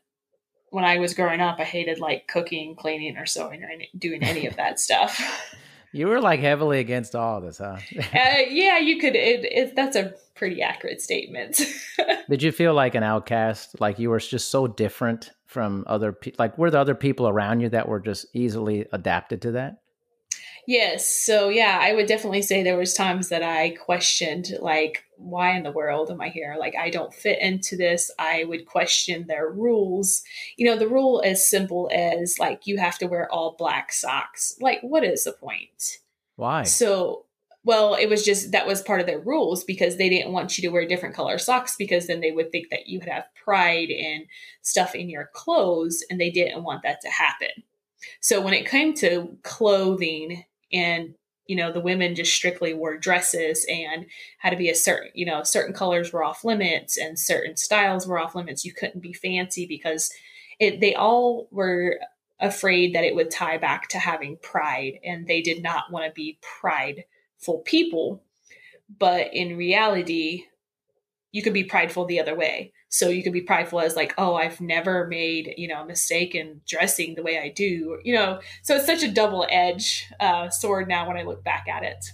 when 0.70 0.84
I 0.84 0.98
was 0.98 1.14
growing 1.14 1.40
up, 1.40 1.58
I 1.58 1.64
hated 1.64 1.98
like 1.98 2.28
cooking, 2.28 2.76
cleaning, 2.76 3.16
or 3.16 3.26
sewing, 3.26 3.62
or 3.62 3.70
doing 3.98 4.22
any 4.22 4.46
of 4.46 4.56
that 4.56 4.80
stuff. 4.80 5.20
You 5.90 6.06
were 6.06 6.20
like 6.20 6.40
heavily 6.40 6.80
against 6.80 7.14
all 7.14 7.40
this, 7.40 7.56
huh? 7.56 7.78
Uh, 7.96 8.42
yeah, 8.50 8.76
you 8.76 8.98
could. 8.98 9.16
It, 9.16 9.44
it, 9.46 9.74
that's 9.74 9.96
a 9.96 10.12
pretty 10.34 10.60
accurate 10.60 11.00
statement. 11.00 11.62
Did 12.28 12.42
you 12.42 12.52
feel 12.52 12.74
like 12.74 12.94
an 12.94 13.02
outcast? 13.02 13.80
Like 13.80 13.98
you 13.98 14.10
were 14.10 14.18
just 14.18 14.50
so 14.50 14.66
different 14.66 15.30
from 15.46 15.84
other 15.86 16.12
people? 16.12 16.36
Like 16.38 16.58
were 16.58 16.70
the 16.70 16.78
other 16.78 16.94
people 16.94 17.26
around 17.26 17.60
you 17.60 17.70
that 17.70 17.88
were 17.88 18.00
just 18.00 18.26
easily 18.34 18.84
adapted 18.92 19.40
to 19.42 19.52
that? 19.52 19.78
yes. 20.68 21.08
So 21.08 21.48
yeah, 21.48 21.78
I 21.80 21.94
would 21.94 22.06
definitely 22.06 22.42
say 22.42 22.62
there 22.62 22.76
was 22.76 22.94
times 22.94 23.30
that 23.30 23.42
I 23.42 23.70
questioned, 23.70 24.52
like, 24.60 25.04
why 25.18 25.56
in 25.56 25.64
the 25.64 25.72
world 25.72 26.10
am 26.10 26.20
I 26.20 26.28
here? 26.28 26.56
Like, 26.58 26.74
I 26.76 26.90
don't 26.90 27.12
fit 27.12 27.40
into 27.40 27.76
this. 27.76 28.10
I 28.18 28.44
would 28.44 28.66
question 28.66 29.26
their 29.26 29.50
rules. 29.50 30.22
You 30.56 30.66
know, 30.66 30.78
the 30.78 30.88
rule 30.88 31.22
as 31.24 31.48
simple 31.48 31.90
as 31.92 32.38
like 32.38 32.66
you 32.66 32.78
have 32.78 32.98
to 32.98 33.06
wear 33.06 33.30
all 33.30 33.56
black 33.58 33.92
socks. 33.92 34.56
Like, 34.60 34.80
what 34.82 35.04
is 35.04 35.24
the 35.24 35.32
point? 35.32 35.98
Why? 36.36 36.62
So, 36.62 37.26
well, 37.64 37.94
it 37.94 38.06
was 38.06 38.24
just 38.24 38.52
that 38.52 38.66
was 38.66 38.80
part 38.80 39.00
of 39.00 39.06
their 39.06 39.18
rules 39.18 39.64
because 39.64 39.96
they 39.96 40.08
didn't 40.08 40.32
want 40.32 40.56
you 40.56 40.62
to 40.62 40.72
wear 40.72 40.86
different 40.86 41.16
color 41.16 41.38
socks 41.38 41.74
because 41.76 42.06
then 42.06 42.20
they 42.20 42.30
would 42.30 42.52
think 42.52 42.70
that 42.70 42.86
you 42.86 43.00
would 43.00 43.08
have 43.08 43.24
pride 43.44 43.90
and 43.90 44.24
stuff 44.62 44.94
in 44.94 45.10
your 45.10 45.30
clothes 45.34 46.02
and 46.08 46.20
they 46.20 46.30
didn't 46.30 46.64
want 46.64 46.82
that 46.84 47.00
to 47.02 47.08
happen. 47.08 47.64
So, 48.20 48.40
when 48.40 48.54
it 48.54 48.68
came 48.68 48.94
to 48.94 49.36
clothing 49.42 50.44
and 50.72 51.14
you 51.48 51.56
know 51.56 51.72
the 51.72 51.80
women 51.80 52.14
just 52.14 52.32
strictly 52.32 52.72
wore 52.72 52.96
dresses 52.96 53.66
and 53.68 54.06
had 54.38 54.50
to 54.50 54.56
be 54.56 54.68
a 54.68 54.74
certain 54.74 55.10
you 55.14 55.26
know 55.26 55.42
certain 55.42 55.74
colors 55.74 56.12
were 56.12 56.22
off 56.22 56.44
limits 56.44 56.96
and 56.96 57.18
certain 57.18 57.56
styles 57.56 58.06
were 58.06 58.18
off 58.18 58.36
limits. 58.36 58.64
You 58.64 58.72
couldn't 58.72 59.00
be 59.00 59.12
fancy 59.12 59.66
because 59.66 60.12
it 60.60 60.80
they 60.80 60.94
all 60.94 61.48
were 61.50 61.98
afraid 62.38 62.94
that 62.94 63.04
it 63.04 63.16
would 63.16 63.30
tie 63.32 63.58
back 63.58 63.88
to 63.88 63.98
having 63.98 64.36
pride 64.36 65.00
and 65.02 65.26
they 65.26 65.42
did 65.42 65.60
not 65.60 65.90
want 65.90 66.04
to 66.04 66.12
be 66.12 66.38
prideful 66.60 67.58
people. 67.64 68.22
But 68.98 69.34
in 69.34 69.56
reality 69.56 70.44
you 71.32 71.42
could 71.42 71.52
be 71.52 71.64
prideful 71.64 72.04
the 72.04 72.20
other 72.20 72.34
way. 72.34 72.72
So 72.88 73.08
you 73.08 73.22
could 73.22 73.32
be 73.32 73.42
prideful 73.42 73.80
as 73.80 73.96
like 73.96 74.14
oh 74.16 74.34
i've 74.34 74.60
never 74.60 75.06
made 75.06 75.54
you 75.56 75.68
know 75.68 75.82
a 75.82 75.86
mistake 75.86 76.34
in 76.34 76.62
dressing 76.66 77.14
the 77.14 77.22
way 77.22 77.38
i 77.38 77.48
do 77.48 77.98
you 78.02 78.14
know? 78.14 78.40
So 78.62 78.76
it's 78.76 78.86
such 78.86 79.02
a 79.02 79.10
double 79.10 79.46
edge 79.50 80.06
uh, 80.20 80.48
sword 80.48 80.88
now 80.88 81.06
when 81.06 81.16
i 81.16 81.22
look 81.22 81.44
back 81.44 81.66
at 81.68 81.82
it. 81.82 82.12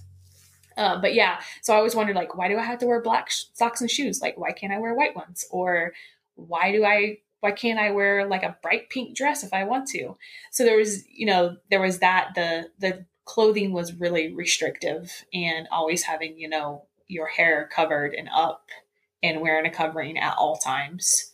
Um, 0.77 0.99
but 0.99 1.13
yeah 1.13 1.39
so 1.61 1.73
i 1.73 1.77
always 1.77 1.95
wondered 1.95 2.15
like 2.15 2.35
why 2.35 2.49
do 2.49 2.57
i 2.57 2.63
have 2.63 2.79
to 2.79 2.87
wear 2.87 3.01
black 3.01 3.29
sh- 3.29 3.45
socks 3.53 3.81
and 3.81 3.89
shoes? 3.89 4.21
Like 4.21 4.37
why 4.37 4.51
can't 4.51 4.73
i 4.73 4.79
wear 4.79 4.93
white 4.93 5.15
ones? 5.15 5.45
Or 5.49 5.93
why 6.35 6.71
do 6.71 6.83
i 6.83 7.19
why 7.39 7.51
can't 7.51 7.79
i 7.79 7.91
wear 7.91 8.27
like 8.27 8.43
a 8.43 8.57
bright 8.61 8.89
pink 8.89 9.15
dress 9.15 9.43
if 9.43 9.53
i 9.53 9.63
want 9.63 9.87
to? 9.89 10.17
So 10.51 10.65
there 10.65 10.77
was 10.77 11.07
you 11.07 11.25
know 11.25 11.55
there 11.69 11.81
was 11.81 11.99
that 11.99 12.31
the 12.35 12.69
the 12.79 13.05
clothing 13.23 13.71
was 13.71 13.93
really 13.93 14.33
restrictive 14.33 15.25
and 15.33 15.67
always 15.71 16.03
having 16.03 16.37
you 16.37 16.49
know 16.49 16.83
your 17.07 17.27
hair 17.27 17.69
covered 17.73 18.13
and 18.13 18.29
up 18.33 18.69
and 19.25 19.41
wearing 19.41 19.65
a 19.65 19.71
covering 19.71 20.17
at 20.17 20.35
all 20.37 20.57
times 20.57 21.33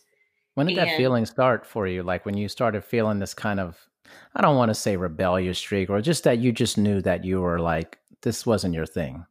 When 0.54 0.66
did 0.66 0.76
that 0.76 0.90
feeling 0.90 1.26
start 1.26 1.66
for 1.66 1.86
you? 1.86 2.02
Like 2.02 2.24
when 2.24 2.36
you 2.38 2.48
started 2.48 2.84
feeling 2.84 3.18
this 3.18 3.34
kind 3.34 3.60
of, 3.60 3.88
I 4.34 4.40
don't 4.42 4.56
want 4.56 4.70
to 4.70 4.74
say 4.74 4.96
rebellious 4.96 5.58
streak, 5.58 5.90
or 5.90 6.00
just 6.00 6.24
that 6.24 6.38
you 6.38 6.52
just 6.52 6.78
knew 6.78 7.00
that 7.02 7.24
you 7.24 7.40
were 7.42 7.58
like, 7.58 7.98
this 8.22 8.46
wasn't 8.46 8.74
your 8.74 8.86
thing. 8.86 9.26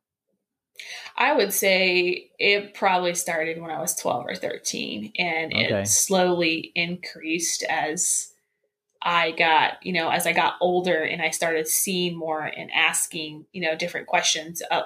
I 1.17 1.33
would 1.33 1.53
say 1.53 2.31
it 2.39 2.73
probably 2.73 3.13
started 3.15 3.61
when 3.61 3.71
I 3.71 3.79
was 3.79 3.95
12 3.95 4.25
or 4.25 4.35
13 4.35 5.11
and 5.17 5.53
Okay. 5.53 5.85
it 5.85 5.87
slowly 5.87 6.71
increased 6.75 7.63
as 7.69 8.33
I 9.01 9.31
got, 9.31 9.85
you 9.85 9.93
know, 9.93 10.09
as 10.09 10.27
I 10.27 10.33
got 10.33 10.55
older 10.61 11.03
and 11.03 11.21
I 11.21 11.31
started 11.31 11.67
seeing 11.67 12.17
more 12.17 12.43
and 12.43 12.71
asking, 12.73 13.45
you 13.53 13.61
know, 13.61 13.75
different 13.75 14.07
questions. 14.07 14.61
Uh, 14.71 14.83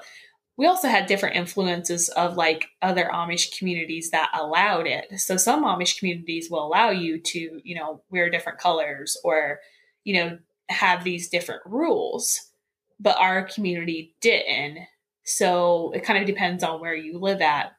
we 0.57 0.67
also 0.67 0.87
had 0.87 1.05
different 1.05 1.35
influences 1.35 2.09
of 2.09 2.37
like 2.37 2.67
other 2.81 3.09
Amish 3.13 3.57
communities 3.57 4.11
that 4.11 4.31
allowed 4.33 4.87
it. 4.87 5.19
So 5.19 5.37
some 5.37 5.65
Amish 5.65 5.99
communities 5.99 6.49
will 6.49 6.65
allow 6.65 6.91
you 6.91 7.19
to, 7.19 7.61
you 7.63 7.75
know, 7.75 8.01
wear 8.09 8.29
different 8.29 8.59
colors 8.59 9.17
or, 9.23 9.59
you 10.03 10.13
know, 10.15 10.37
have 10.69 11.03
these 11.03 11.29
different 11.29 11.61
rules, 11.65 12.51
but 12.99 13.17
our 13.19 13.43
community 13.43 14.15
didn't. 14.21 14.79
So 15.23 15.91
it 15.93 16.03
kind 16.03 16.19
of 16.19 16.25
depends 16.25 16.63
on 16.63 16.79
where 16.79 16.95
you 16.95 17.19
live 17.19 17.41
at, 17.41 17.73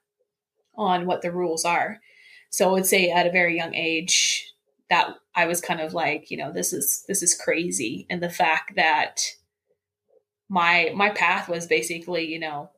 on 0.76 1.06
what 1.06 1.23
the 1.23 1.33
rules 1.33 1.64
are. 1.64 1.99
So 2.50 2.68
I 2.68 2.73
would 2.73 2.87
say 2.87 3.11
at 3.11 3.26
a 3.26 3.33
very 3.33 3.56
young 3.56 3.75
age 3.75 4.52
that 4.90 5.14
I 5.35 5.47
was 5.47 5.61
kind 5.61 5.80
of 5.80 5.95
like, 5.95 6.30
you 6.30 6.37
know, 6.37 6.52
this 6.52 6.73
is 6.73 7.04
this 7.09 7.23
is 7.23 7.35
crazy, 7.35 8.06
and 8.09 8.23
the 8.23 8.30
fact 8.30 8.76
that 8.76 9.21
my 10.49 10.93
my 10.95 11.11
path 11.11 11.49
was 11.49 11.67
basically, 11.67 12.26
you 12.26 12.38
know, 12.38 12.71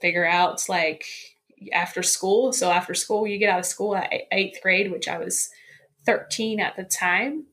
figure 0.00 0.26
out 0.26 0.62
like 0.68 1.04
after 1.72 2.02
school. 2.02 2.52
So 2.52 2.70
after 2.70 2.94
school, 2.94 3.26
you 3.26 3.38
get 3.38 3.50
out 3.50 3.60
of 3.60 3.66
school 3.66 3.96
at 3.96 4.12
eighth 4.32 4.60
grade, 4.62 4.90
which 4.92 5.08
I 5.08 5.18
was 5.18 5.50
thirteen 6.04 6.60
at 6.60 6.76
the 6.76 6.84
time. 6.84 7.46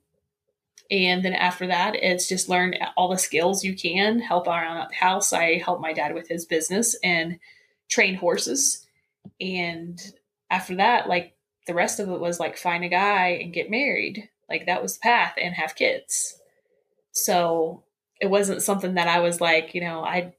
And 0.89 1.23
then 1.23 1.33
after 1.33 1.67
that, 1.67 1.95
it's 1.95 2.27
just 2.27 2.49
learn 2.49 2.75
all 2.97 3.07
the 3.07 3.17
skills 3.17 3.63
you 3.63 3.75
can, 3.75 4.19
help 4.19 4.47
around 4.47 4.77
at 4.77 4.89
the 4.89 4.95
house. 4.95 5.31
I 5.31 5.57
helped 5.57 5.81
my 5.81 5.93
dad 5.93 6.13
with 6.13 6.27
his 6.27 6.45
business 6.45 6.97
and 7.01 7.39
train 7.87 8.15
horses. 8.15 8.85
And 9.39 9.97
after 10.49 10.75
that, 10.75 11.07
like 11.07 11.33
the 11.65 11.73
rest 11.73 12.01
of 12.01 12.09
it 12.09 12.19
was 12.19 12.41
like 12.41 12.57
find 12.57 12.83
a 12.83 12.89
guy 12.89 13.39
and 13.41 13.53
get 13.53 13.71
married. 13.71 14.27
Like 14.49 14.65
that 14.65 14.81
was 14.83 14.95
the 14.95 15.03
path 15.03 15.35
and 15.41 15.55
have 15.55 15.75
kids. 15.75 16.37
So 17.13 17.83
it 18.21 18.29
wasn't 18.29 18.61
something 18.61 18.93
that 18.93 19.07
I 19.07 19.19
was 19.19 19.41
like, 19.41 19.73
you 19.73 19.81
know, 19.81 20.03
I 20.03 20.33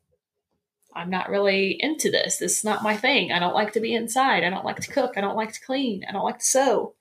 I'm 0.95 1.11
not 1.11 1.31
really 1.31 1.77
into 1.81 2.11
this. 2.11 2.37
This 2.37 2.59
is 2.59 2.65
not 2.65 2.83
my 2.83 2.97
thing. 2.97 3.33
I 3.33 3.39
don't 3.39 3.55
like 3.55 3.73
to 3.73 3.81
be 3.81 3.95
inside. 3.95 4.45
I 4.45 4.51
don't 4.51 4.65
like 4.65 4.81
to 4.81 4.91
cook. 4.91 5.13
I 5.17 5.21
don't 5.21 5.37
like 5.37 5.53
to 5.53 5.61
clean. 5.61 6.05
I 6.09 6.13
don't 6.13 6.25
like 6.25 6.39
to 6.39 6.45
sew. 6.45 6.95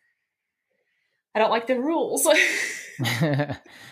I 1.35 1.39
don't 1.39 1.51
like 1.51 1.67
the 1.67 1.79
rules. 1.79 2.27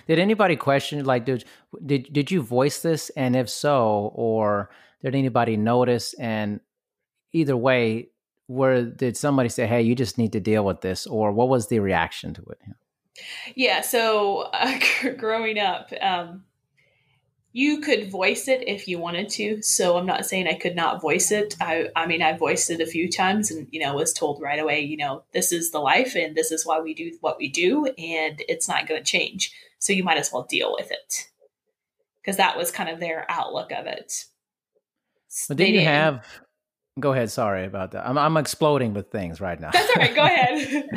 did 0.08 0.19
anybody 0.19 0.55
question 0.55 1.03
like 1.03 1.25
did 1.25 1.43
did 1.86 2.12
did 2.12 2.29
you 2.29 2.41
voice 2.41 2.81
this 2.81 3.10
and 3.12 3.36
if 3.36 3.50
so 3.50 4.12
or 4.13 4.69
did 5.01 5.15
anybody 5.15 5.58
notice 5.58 6.13
and 6.15 6.60
either 7.34 7.58
way 7.58 8.10
where 8.48 8.84
did 8.84 9.17
somebody 9.17 9.50
say 9.50 9.65
hey 9.65 9.81
you 9.81 9.96
just 9.96 10.17
need 10.17 10.34
to 10.34 10.39
deal 10.39 10.63
with 10.63 10.81
this 10.81 11.08
or 11.08 11.31
what 11.31 11.50
was 11.50 11.67
the 11.67 11.79
reaction 11.79 12.36
to 12.36 12.43
it 12.51 12.60
yeah 13.55 13.81
so 13.81 14.41
uh, 14.53 14.77
growing 15.17 15.58
up 15.58 15.91
um, 16.01 16.43
you 17.51 17.82
could 17.82 18.12
voice 18.12 18.48
it 18.48 18.68
if 18.68 18.88
you 18.88 19.00
wanted 19.00 19.29
to. 19.29 19.62
So 19.62 19.98
I'm 19.98 20.06
not 20.06 20.25
saying 20.25 20.48
I 20.48 20.53
could 20.53 20.75
not 20.75 21.01
voice 21.01 21.32
it. 21.32 21.56
I, 21.60 21.89
I 21.96 22.06
mean, 22.06 22.22
I 22.22 22.38
voiced 22.38 22.70
it 22.70 22.79
a 22.79 22.86
few 22.86 23.10
times 23.10 23.50
and, 23.50 23.68
you 23.72 23.79
know, 23.79 23.96
was 23.96 24.13
told 24.13 24.41
right 24.41 24.60
away, 24.60 24.82
you 24.82 24.98
know, 24.98 25.24
this 25.34 25.51
is 25.51 25.72
the 25.72 25.79
life 25.79 26.15
and 26.15 26.36
this 26.36 26.51
is 26.51 26.65
why 26.65 26.79
we 26.79 26.94
do 26.94 27.12
what 27.22 27.38
we 27.39 27.50
do 27.50 27.86
and 27.98 28.44
it's 28.48 28.68
not 28.68 28.88
going 28.88 29.03
to 29.03 29.12
change. 29.12 29.51
So 29.79 29.94
you 29.94 30.03
might 30.03 30.18
as 30.18 30.32
well 30.32 30.46
deal 30.48 30.75
with 30.77 30.91
it. 30.91 31.27
Because 32.22 32.38
that 32.38 32.58
was 32.58 32.70
kind 32.70 32.89
of 32.89 33.00
their 33.00 33.25
outlook 33.29 33.72
of 33.72 33.88
it. 33.88 34.25
But 35.48 35.58
did 35.58 35.70
you 35.70 35.82
have 35.82 36.24
Go 37.00 37.13
ahead. 37.13 37.32
Sorry 37.32 37.65
about 37.65 37.91
that. 37.91 38.08
I'm 38.08 38.18
I'm 38.18 38.38
exploding 38.38 38.94
with 38.94 39.12
things 39.12 39.41
right 39.41 39.60
now. 39.60 39.72
That's 39.72 39.89
all 39.89 40.01
right. 40.01 40.15
Go 40.15 40.24
ahead. 40.24 40.89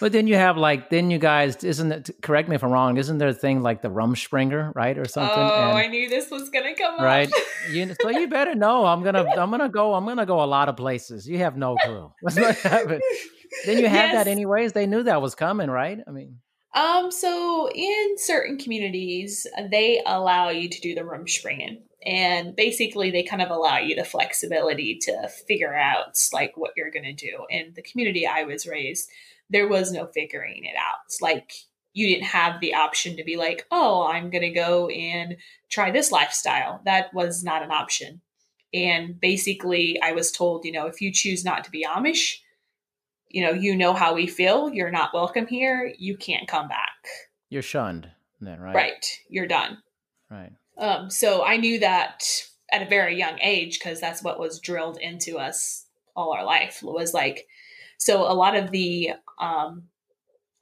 but 0.00 0.12
then 0.12 0.26
you 0.26 0.34
have 0.34 0.56
like 0.56 0.90
then 0.90 1.10
you 1.10 1.18
guys 1.18 1.62
isn't 1.64 1.92
it? 1.92 2.10
Correct 2.22 2.48
me 2.48 2.54
if 2.54 2.64
I'm 2.64 2.70
wrong. 2.70 2.96
Isn't 2.96 3.18
there 3.18 3.28
a 3.28 3.34
thing 3.34 3.62
like 3.62 3.82
the 3.82 3.90
Rumspringa, 3.90 4.74
right, 4.74 4.96
or 4.98 5.06
something? 5.06 5.38
Oh, 5.38 5.70
and, 5.70 5.78
I 5.78 5.86
knew 5.86 6.08
this 6.08 6.30
was 6.30 6.50
gonna 6.50 6.74
come 6.74 6.94
up. 6.94 7.00
Right. 7.00 7.32
you, 7.70 7.94
so 8.00 8.10
you 8.10 8.28
better 8.28 8.54
know. 8.54 8.86
I'm 8.86 9.02
gonna 9.02 9.24
I'm 9.24 9.50
gonna 9.50 9.68
go. 9.68 9.94
I'm 9.94 10.04
gonna 10.04 10.26
go 10.26 10.42
a 10.42 10.46
lot 10.46 10.68
of 10.68 10.76
places. 10.76 11.28
You 11.28 11.38
have 11.38 11.56
no 11.56 11.76
clue 11.76 12.12
what's 12.20 12.36
gonna 12.36 12.52
happen. 12.52 13.00
then 13.66 13.78
you 13.78 13.88
have 13.88 14.12
yes. 14.12 14.14
that 14.14 14.28
anyways. 14.28 14.72
They 14.72 14.86
knew 14.86 15.02
that 15.02 15.22
was 15.22 15.34
coming, 15.34 15.70
right? 15.70 15.98
I 16.06 16.10
mean. 16.10 16.38
Um, 16.72 17.10
so 17.10 17.68
in 17.74 18.14
certain 18.16 18.56
communities, 18.56 19.44
they 19.72 20.00
allow 20.06 20.50
you 20.50 20.68
to 20.68 20.80
do 20.80 20.94
the 20.94 21.00
Rumspringen 21.00 21.78
and 22.04 22.56
basically 22.56 23.10
they 23.10 23.22
kind 23.22 23.42
of 23.42 23.50
allow 23.50 23.78
you 23.78 23.94
the 23.94 24.04
flexibility 24.04 24.98
to 25.02 25.28
figure 25.46 25.74
out 25.74 26.18
like 26.32 26.56
what 26.56 26.72
you're 26.76 26.90
going 26.90 27.04
to 27.04 27.12
do. 27.12 27.44
In 27.50 27.72
the 27.74 27.82
community 27.82 28.26
i 28.26 28.44
was 28.44 28.66
raised 28.66 29.08
there 29.52 29.68
was 29.68 29.90
no 29.90 30.06
figuring 30.06 30.64
it 30.64 30.76
out. 30.78 31.12
Like 31.20 31.52
you 31.92 32.06
didn't 32.06 32.26
have 32.26 32.60
the 32.60 32.74
option 32.74 33.16
to 33.16 33.24
be 33.24 33.36
like 33.36 33.66
oh 33.70 34.06
i'm 34.06 34.30
going 34.30 34.42
to 34.42 34.50
go 34.50 34.88
and 34.88 35.36
try 35.68 35.90
this 35.90 36.12
lifestyle. 36.12 36.80
That 36.84 37.12
was 37.12 37.44
not 37.44 37.62
an 37.62 37.70
option. 37.70 38.20
And 38.72 39.20
basically 39.20 40.00
i 40.02 40.12
was 40.12 40.32
told 40.32 40.64
you 40.64 40.72
know 40.72 40.86
if 40.86 41.00
you 41.00 41.12
choose 41.12 41.44
not 41.44 41.64
to 41.64 41.70
be 41.70 41.84
amish 41.84 42.38
you 43.28 43.44
know 43.44 43.52
you 43.52 43.76
know 43.76 43.92
how 43.92 44.14
we 44.14 44.26
feel. 44.26 44.72
You're 44.72 44.90
not 44.90 45.14
welcome 45.14 45.46
here. 45.46 45.92
You 45.98 46.16
can't 46.16 46.48
come 46.48 46.68
back. 46.68 47.06
You're 47.50 47.62
shunned 47.62 48.10
then 48.40 48.58
right? 48.58 48.74
Right. 48.74 49.20
You're 49.28 49.46
done. 49.46 49.78
Right 50.30 50.52
um, 50.80 51.10
so 51.10 51.44
I 51.44 51.56
knew 51.56 51.78
that 51.80 52.24
at 52.72 52.82
a 52.82 52.88
very 52.88 53.16
young 53.16 53.38
age 53.40 53.78
because 53.78 54.00
that's 54.00 54.22
what 54.22 54.40
was 54.40 54.60
drilled 54.60 54.98
into 54.98 55.38
us 55.38 55.86
all 56.16 56.32
our 56.32 56.44
life 56.44 56.80
was 56.82 57.14
like 57.14 57.46
so 57.98 58.22
a 58.22 58.34
lot 58.34 58.56
of 58.56 58.70
the 58.70 59.10
um, 59.38 59.84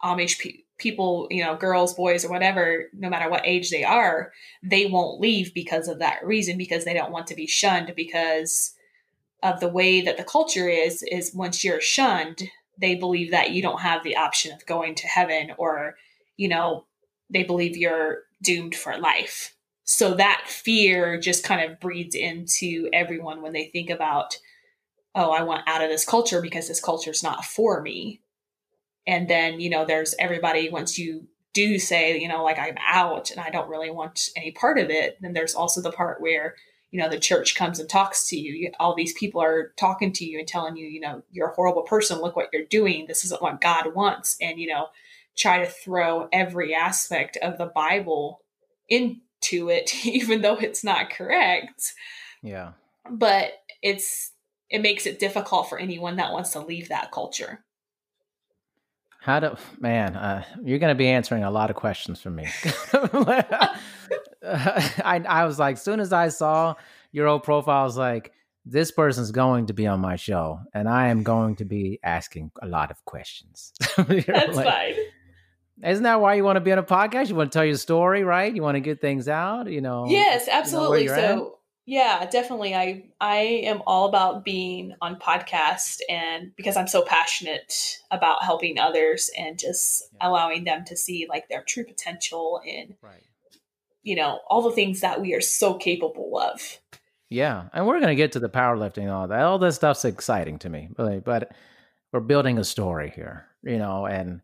amish 0.02 0.38
pe- 0.38 0.62
people 0.78 1.26
you 1.30 1.42
know 1.42 1.56
girls 1.56 1.94
boys 1.94 2.24
or 2.24 2.30
whatever 2.30 2.84
no 2.92 3.08
matter 3.08 3.28
what 3.28 3.46
age 3.46 3.70
they 3.70 3.84
are 3.84 4.32
they 4.62 4.86
won't 4.86 5.20
leave 5.20 5.52
because 5.54 5.88
of 5.88 5.98
that 5.98 6.24
reason 6.24 6.56
because 6.56 6.84
they 6.84 6.94
don't 6.94 7.12
want 7.12 7.26
to 7.26 7.34
be 7.34 7.46
shunned 7.46 7.92
because 7.96 8.74
of 9.42 9.60
the 9.60 9.68
way 9.68 10.00
that 10.00 10.16
the 10.16 10.24
culture 10.24 10.68
is 10.68 11.02
is 11.10 11.34
once 11.34 11.64
you're 11.64 11.80
shunned 11.80 12.42
they 12.80 12.94
believe 12.94 13.30
that 13.30 13.50
you 13.50 13.60
don't 13.60 13.80
have 13.80 14.04
the 14.04 14.16
option 14.16 14.52
of 14.52 14.64
going 14.66 14.94
to 14.94 15.06
heaven 15.06 15.50
or 15.58 15.96
you 16.36 16.48
know 16.48 16.84
they 17.30 17.42
believe 17.42 17.76
you're 17.76 18.22
doomed 18.42 18.74
for 18.74 18.96
life 18.98 19.54
so 19.90 20.12
that 20.12 20.44
fear 20.46 21.18
just 21.18 21.44
kind 21.44 21.62
of 21.62 21.80
breeds 21.80 22.14
into 22.14 22.90
everyone 22.92 23.40
when 23.40 23.54
they 23.54 23.70
think 23.72 23.88
about, 23.88 24.36
oh, 25.14 25.30
I 25.30 25.44
want 25.44 25.66
out 25.66 25.82
of 25.82 25.88
this 25.88 26.04
culture 26.04 26.42
because 26.42 26.68
this 26.68 26.78
culture 26.78 27.10
is 27.10 27.22
not 27.22 27.46
for 27.46 27.80
me. 27.80 28.20
And 29.06 29.28
then, 29.28 29.60
you 29.60 29.70
know, 29.70 29.86
there's 29.86 30.14
everybody, 30.18 30.68
once 30.68 30.98
you 30.98 31.26
do 31.54 31.78
say, 31.78 32.20
you 32.20 32.28
know, 32.28 32.44
like 32.44 32.58
I'm 32.58 32.76
out 32.86 33.30
and 33.30 33.40
I 33.40 33.48
don't 33.48 33.70
really 33.70 33.88
want 33.88 34.28
any 34.36 34.50
part 34.50 34.78
of 34.78 34.90
it, 34.90 35.16
then 35.22 35.32
there's 35.32 35.54
also 35.54 35.80
the 35.80 35.90
part 35.90 36.20
where, 36.20 36.54
you 36.90 37.00
know, 37.00 37.08
the 37.08 37.18
church 37.18 37.54
comes 37.54 37.80
and 37.80 37.88
talks 37.88 38.28
to 38.28 38.36
you. 38.36 38.70
All 38.78 38.94
these 38.94 39.14
people 39.14 39.40
are 39.40 39.72
talking 39.78 40.12
to 40.12 40.24
you 40.26 40.38
and 40.38 40.46
telling 40.46 40.76
you, 40.76 40.86
you 40.86 41.00
know, 41.00 41.22
you're 41.30 41.48
a 41.48 41.54
horrible 41.54 41.84
person. 41.84 42.20
Look 42.20 42.36
what 42.36 42.50
you're 42.52 42.66
doing. 42.66 43.06
This 43.06 43.24
isn't 43.24 43.40
what 43.40 43.62
God 43.62 43.94
wants. 43.94 44.36
And, 44.38 44.60
you 44.60 44.66
know, 44.66 44.88
try 45.34 45.64
to 45.64 45.66
throw 45.66 46.28
every 46.30 46.74
aspect 46.74 47.38
of 47.40 47.56
the 47.56 47.72
Bible 47.74 48.42
in 48.86 49.22
to 49.42 49.68
it, 49.70 49.94
even 50.06 50.42
though 50.42 50.56
it's 50.56 50.84
not 50.84 51.10
correct. 51.10 51.92
Yeah. 52.42 52.72
But 53.10 53.52
it's 53.82 54.32
it 54.70 54.82
makes 54.82 55.06
it 55.06 55.18
difficult 55.18 55.68
for 55.68 55.78
anyone 55.78 56.16
that 56.16 56.32
wants 56.32 56.50
to 56.50 56.60
leave 56.60 56.88
that 56.88 57.10
culture. 57.10 57.64
How 59.20 59.40
do 59.40 59.56
man? 59.78 60.16
Uh, 60.16 60.44
you're 60.62 60.78
going 60.78 60.94
to 60.94 60.98
be 60.98 61.08
answering 61.08 61.42
a 61.42 61.50
lot 61.50 61.70
of 61.70 61.76
questions 61.76 62.20
from 62.20 62.36
me. 62.36 62.46
I 64.42 65.22
I 65.28 65.44
was 65.44 65.58
like, 65.58 65.76
soon 65.76 66.00
as 66.00 66.12
I 66.12 66.28
saw 66.28 66.74
your 67.12 67.26
old 67.26 67.42
profile, 67.42 67.82
I 67.82 67.84
was 67.84 67.96
like, 67.96 68.32
this 68.64 68.90
person's 68.90 69.30
going 69.30 69.66
to 69.66 69.72
be 69.72 69.86
on 69.86 70.00
my 70.00 70.16
show, 70.16 70.60
and 70.74 70.88
I 70.88 71.08
am 71.08 71.22
going 71.22 71.56
to 71.56 71.64
be 71.64 71.98
asking 72.02 72.52
a 72.62 72.66
lot 72.66 72.90
of 72.90 73.04
questions. 73.04 73.72
That's 73.96 74.28
like, 74.28 74.66
fine. 74.66 74.94
Isn't 75.84 76.04
that 76.04 76.20
why 76.20 76.34
you 76.34 76.44
want 76.44 76.56
to 76.56 76.60
be 76.60 76.72
on 76.72 76.78
a 76.78 76.82
podcast? 76.82 77.28
You 77.28 77.36
want 77.36 77.52
to 77.52 77.56
tell 77.56 77.64
your 77.64 77.76
story, 77.76 78.24
right? 78.24 78.54
You 78.54 78.62
want 78.62 78.76
to 78.76 78.80
get 78.80 79.00
things 79.00 79.28
out, 79.28 79.70
you 79.70 79.80
know. 79.80 80.06
Yes, 80.08 80.48
absolutely. 80.48 81.02
You 81.02 81.08
know 81.08 81.14
so 81.14 81.46
at? 81.46 81.52
yeah, 81.86 82.26
definitely. 82.26 82.74
I 82.74 83.04
I 83.20 83.36
am 83.36 83.82
all 83.86 84.08
about 84.08 84.44
being 84.44 84.94
on 85.00 85.16
podcast 85.16 86.00
and 86.08 86.54
because 86.56 86.76
I'm 86.76 86.88
so 86.88 87.02
passionate 87.02 87.98
about 88.10 88.42
helping 88.42 88.78
others 88.78 89.30
and 89.38 89.58
just 89.58 90.04
yeah. 90.14 90.28
allowing 90.28 90.64
them 90.64 90.84
to 90.86 90.96
see 90.96 91.26
like 91.28 91.48
their 91.48 91.62
true 91.62 91.84
potential 91.84 92.60
and 92.66 92.94
right. 93.00 93.22
you 94.02 94.16
know, 94.16 94.40
all 94.48 94.62
the 94.62 94.72
things 94.72 95.00
that 95.00 95.20
we 95.20 95.34
are 95.34 95.40
so 95.40 95.74
capable 95.74 96.38
of. 96.38 96.78
Yeah. 97.28 97.68
And 97.72 97.86
we're 97.86 98.00
gonna 98.00 98.16
get 98.16 98.32
to 98.32 98.40
the 98.40 98.48
powerlifting 98.48 99.02
and 99.02 99.10
all 99.10 99.28
that. 99.28 99.42
All 99.42 99.60
this 99.60 99.76
stuff's 99.76 100.04
exciting 100.04 100.58
to 100.60 100.68
me. 100.68 100.88
But 100.96 101.24
but 101.24 101.52
we're 102.10 102.20
building 102.20 102.58
a 102.58 102.64
story 102.64 103.12
here, 103.14 103.46
you 103.62 103.78
know, 103.78 104.06
and 104.06 104.40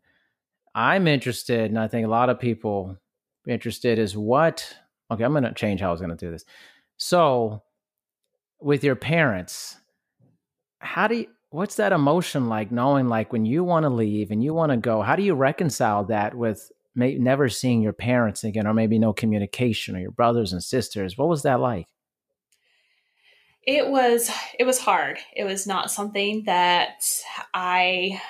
I'm 0.75 1.07
interested, 1.07 1.71
and 1.71 1.79
I 1.79 1.87
think 1.87 2.05
a 2.05 2.09
lot 2.09 2.29
of 2.29 2.37
people 2.37 2.97
interested 3.47 3.97
is 3.97 4.15
what. 4.15 4.75
Okay, 5.09 5.23
I'm 5.23 5.31
going 5.31 5.43
to 5.43 5.53
change 5.53 5.79
how 5.79 5.87
I 5.87 5.91
was 5.91 6.01
going 6.01 6.15
to 6.15 6.25
do 6.25 6.31
this. 6.31 6.43
So, 6.97 7.63
with 8.59 8.83
your 8.83 8.97
parents, 8.97 9.77
how 10.79 11.07
do 11.07 11.15
you? 11.15 11.27
What's 11.49 11.75
that 11.75 11.93
emotion 11.93 12.49
like? 12.49 12.71
Knowing 12.71 13.07
like 13.07 13.31
when 13.31 13.45
you 13.45 13.63
want 13.63 13.83
to 13.83 13.89
leave 13.89 14.31
and 14.31 14.43
you 14.43 14.53
want 14.53 14.71
to 14.71 14.77
go, 14.77 15.01
how 15.01 15.15
do 15.15 15.23
you 15.23 15.33
reconcile 15.33 16.03
that 16.05 16.35
with 16.35 16.69
may, 16.93 17.15
never 17.15 17.47
seeing 17.47 17.81
your 17.81 17.93
parents 17.93 18.43
again, 18.43 18.67
or 18.67 18.73
maybe 18.73 18.99
no 18.99 19.13
communication, 19.13 19.95
or 19.95 19.99
your 19.99 20.11
brothers 20.11 20.51
and 20.51 20.61
sisters? 20.61 21.17
What 21.17 21.29
was 21.29 21.43
that 21.43 21.61
like? 21.61 21.87
It 23.63 23.87
was 23.87 24.29
it 24.59 24.65
was 24.65 24.79
hard. 24.79 25.19
It 25.33 25.45
was 25.45 25.65
not 25.65 25.89
something 25.89 26.43
that 26.47 27.05
I 27.53 28.21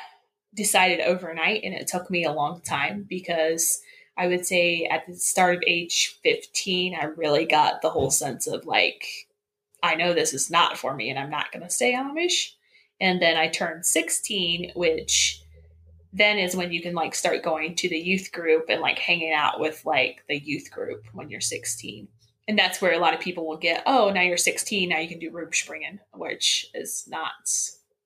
decided 0.55 1.01
overnight 1.01 1.61
and 1.63 1.73
it 1.73 1.87
took 1.87 2.09
me 2.09 2.23
a 2.23 2.31
long 2.31 2.61
time 2.61 3.05
because 3.07 3.81
I 4.17 4.27
would 4.27 4.45
say 4.45 4.85
at 4.85 5.05
the 5.05 5.15
start 5.15 5.57
of 5.57 5.63
age 5.67 6.19
15, 6.23 6.95
I 6.95 7.05
really 7.05 7.45
got 7.45 7.81
the 7.81 7.89
whole 7.89 8.11
sense 8.11 8.47
of 8.47 8.65
like, 8.65 9.05
I 9.83 9.95
know 9.95 10.13
this 10.13 10.33
is 10.33 10.49
not 10.49 10.77
for 10.77 10.95
me 10.95 11.09
and 11.09 11.19
I'm 11.19 11.29
not 11.29 11.51
going 11.51 11.63
to 11.63 11.69
stay 11.69 11.93
Amish. 11.93 12.51
And 13.01 13.21
then 13.21 13.35
I 13.35 13.49
turned 13.49 13.85
16, 13.85 14.71
which 14.75 15.41
then 16.13 16.37
is 16.37 16.55
when 16.55 16.71
you 16.71 16.81
can 16.81 16.95
like 16.95 17.13
start 17.13 17.43
going 17.43 17.75
to 17.75 17.89
the 17.89 17.99
youth 17.99 18.31
group 18.31 18.65
and 18.69 18.79
like 18.79 18.97
hanging 18.97 19.33
out 19.33 19.59
with 19.59 19.85
like 19.85 20.23
the 20.29 20.39
youth 20.39 20.71
group 20.71 21.03
when 21.11 21.29
you're 21.29 21.41
16. 21.41 22.07
And 22.47 22.57
that's 22.57 22.81
where 22.81 22.93
a 22.93 22.99
lot 22.99 23.13
of 23.13 23.19
people 23.19 23.45
will 23.45 23.57
get, 23.57 23.83
oh, 23.85 24.11
now 24.11 24.21
you're 24.21 24.37
16, 24.37 24.87
now 24.87 24.99
you 24.99 25.09
can 25.09 25.19
do 25.19 25.31
Rumspringen, 25.31 25.99
which 26.13 26.67
is 26.73 27.03
not 27.07 27.33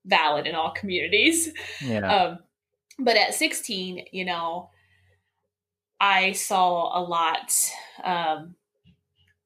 valid 0.04 0.46
in 0.46 0.54
all 0.54 0.72
communities. 0.72 1.52
Yeah. 1.80 2.12
Um, 2.12 2.38
but 2.98 3.16
at 3.16 3.34
16, 3.34 4.06
you 4.12 4.24
know, 4.24 4.70
I 6.00 6.32
saw 6.32 6.98
a 6.98 7.02
lot 7.02 7.52
um, 8.02 8.54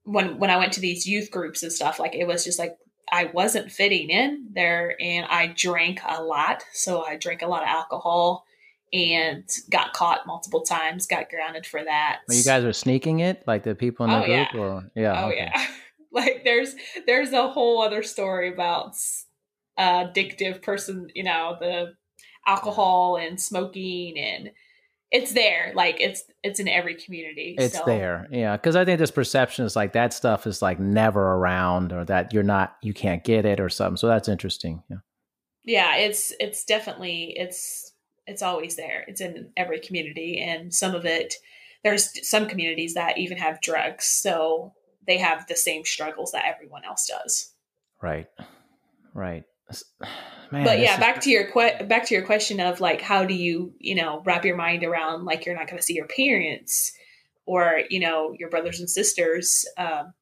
when 0.04 0.38
when 0.38 0.50
I 0.50 0.56
went 0.56 0.72
to 0.74 0.80
these 0.80 1.06
youth 1.06 1.30
groups 1.30 1.62
and 1.62 1.72
stuff. 1.72 1.98
Like 1.98 2.14
it 2.14 2.26
was 2.26 2.44
just 2.44 2.58
like 2.58 2.76
I 3.10 3.24
wasn't 3.26 3.72
fitting 3.72 4.10
in 4.10 4.48
there, 4.54 4.96
and 5.00 5.26
I 5.26 5.48
drank 5.48 6.00
a 6.06 6.22
lot. 6.22 6.62
So 6.72 7.04
I 7.04 7.16
drank 7.16 7.42
a 7.42 7.46
lot 7.46 7.62
of 7.62 7.68
alcohol 7.68 8.46
and 8.92 9.44
got 9.70 9.92
caught 9.92 10.26
multiple 10.26 10.62
times. 10.62 11.06
Got 11.06 11.28
grounded 11.28 11.66
for 11.66 11.82
that. 11.82 12.20
Well, 12.28 12.38
you 12.38 12.44
guys 12.44 12.64
were 12.64 12.72
sneaking 12.72 13.20
it, 13.20 13.42
like 13.46 13.64
the 13.64 13.74
people 13.74 14.04
in 14.06 14.12
the 14.12 14.22
oh, 14.22 14.26
group, 14.26 14.48
yeah. 14.54 14.60
or 14.60 14.90
yeah, 14.94 15.24
oh 15.24 15.28
okay. 15.28 15.50
yeah. 15.52 15.66
like 16.12 16.42
there's 16.44 16.76
there's 17.06 17.32
a 17.32 17.48
whole 17.48 17.82
other 17.82 18.04
story 18.04 18.52
about 18.52 18.94
addictive 19.78 20.62
person, 20.62 21.08
you 21.14 21.24
know, 21.24 21.56
the 21.58 21.94
alcohol 22.46 23.16
and 23.16 23.40
smoking 23.40 24.18
and 24.18 24.50
it's 25.10 25.32
there. 25.32 25.72
Like 25.74 26.00
it's 26.00 26.24
it's 26.42 26.58
in 26.58 26.68
every 26.68 26.96
community 26.96 27.54
it's 27.58 27.78
so. 27.78 27.84
there. 27.86 28.26
Yeah 28.30 28.56
because 28.56 28.76
i 28.76 28.84
think 28.84 28.98
this 28.98 29.10
perception 29.10 29.64
is 29.64 29.76
like 29.76 29.92
that 29.92 30.12
stuff 30.12 30.46
is 30.46 30.60
like 30.60 30.80
never 30.80 31.34
around 31.34 31.92
or 31.92 32.04
that 32.04 32.32
you're 32.32 32.42
not 32.42 32.76
you 32.82 32.92
can't 32.92 33.24
get 33.24 33.46
it 33.46 33.60
or 33.60 33.68
something 33.68 33.96
so 33.96 34.08
that's 34.08 34.28
interesting 34.28 34.82
yeah. 34.90 34.96
Yeah 35.64 35.96
it's 35.96 36.32
it's 36.40 36.64
definitely 36.64 37.34
it's 37.36 37.92
it's 38.26 38.42
always 38.42 38.76
there. 38.76 39.04
It's 39.06 39.20
in 39.20 39.50
every 39.56 39.78
community 39.80 40.40
and 40.40 40.74
some 40.74 40.94
of 40.94 41.04
it 41.04 41.34
there's 41.82 42.26
some 42.26 42.48
communities 42.48 42.94
that 42.94 43.18
even 43.18 43.38
have 43.38 43.60
drugs 43.60 44.06
so 44.06 44.72
they 45.06 45.18
have 45.18 45.46
the 45.46 45.56
same 45.56 45.84
struggles 45.84 46.32
that 46.32 46.46
everyone 46.46 46.84
else 46.84 47.06
does. 47.06 47.52
Right. 48.02 48.26
Right 49.12 49.44
Man, 50.50 50.62
but 50.62 50.78
yeah, 50.78 51.00
back 51.00 51.18
is... 51.18 51.24
to 51.24 51.30
your 51.30 51.46
que- 51.46 51.84
back 51.86 52.06
to 52.06 52.14
your 52.14 52.24
question 52.24 52.60
of 52.60 52.80
like, 52.80 53.00
how 53.00 53.24
do 53.24 53.34
you 53.34 53.72
you 53.78 53.94
know 53.94 54.22
wrap 54.24 54.44
your 54.44 54.56
mind 54.56 54.84
around 54.84 55.24
like 55.24 55.46
you're 55.46 55.56
not 55.56 55.66
going 55.66 55.78
to 55.78 55.82
see 55.82 55.94
your 55.94 56.06
parents 56.06 56.92
or 57.46 57.82
you 57.90 58.00
know 58.00 58.34
your 58.38 58.48
brothers 58.48 58.80
and 58.80 58.88
sisters. 58.88 59.66
Um, 59.76 60.12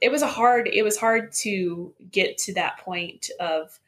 it 0.00 0.10
was 0.10 0.22
a 0.22 0.26
hard. 0.28 0.68
It 0.68 0.82
was 0.82 0.96
hard 0.96 1.32
to 1.42 1.94
get 2.10 2.38
to 2.38 2.54
that 2.54 2.78
point 2.78 3.30
of 3.40 3.78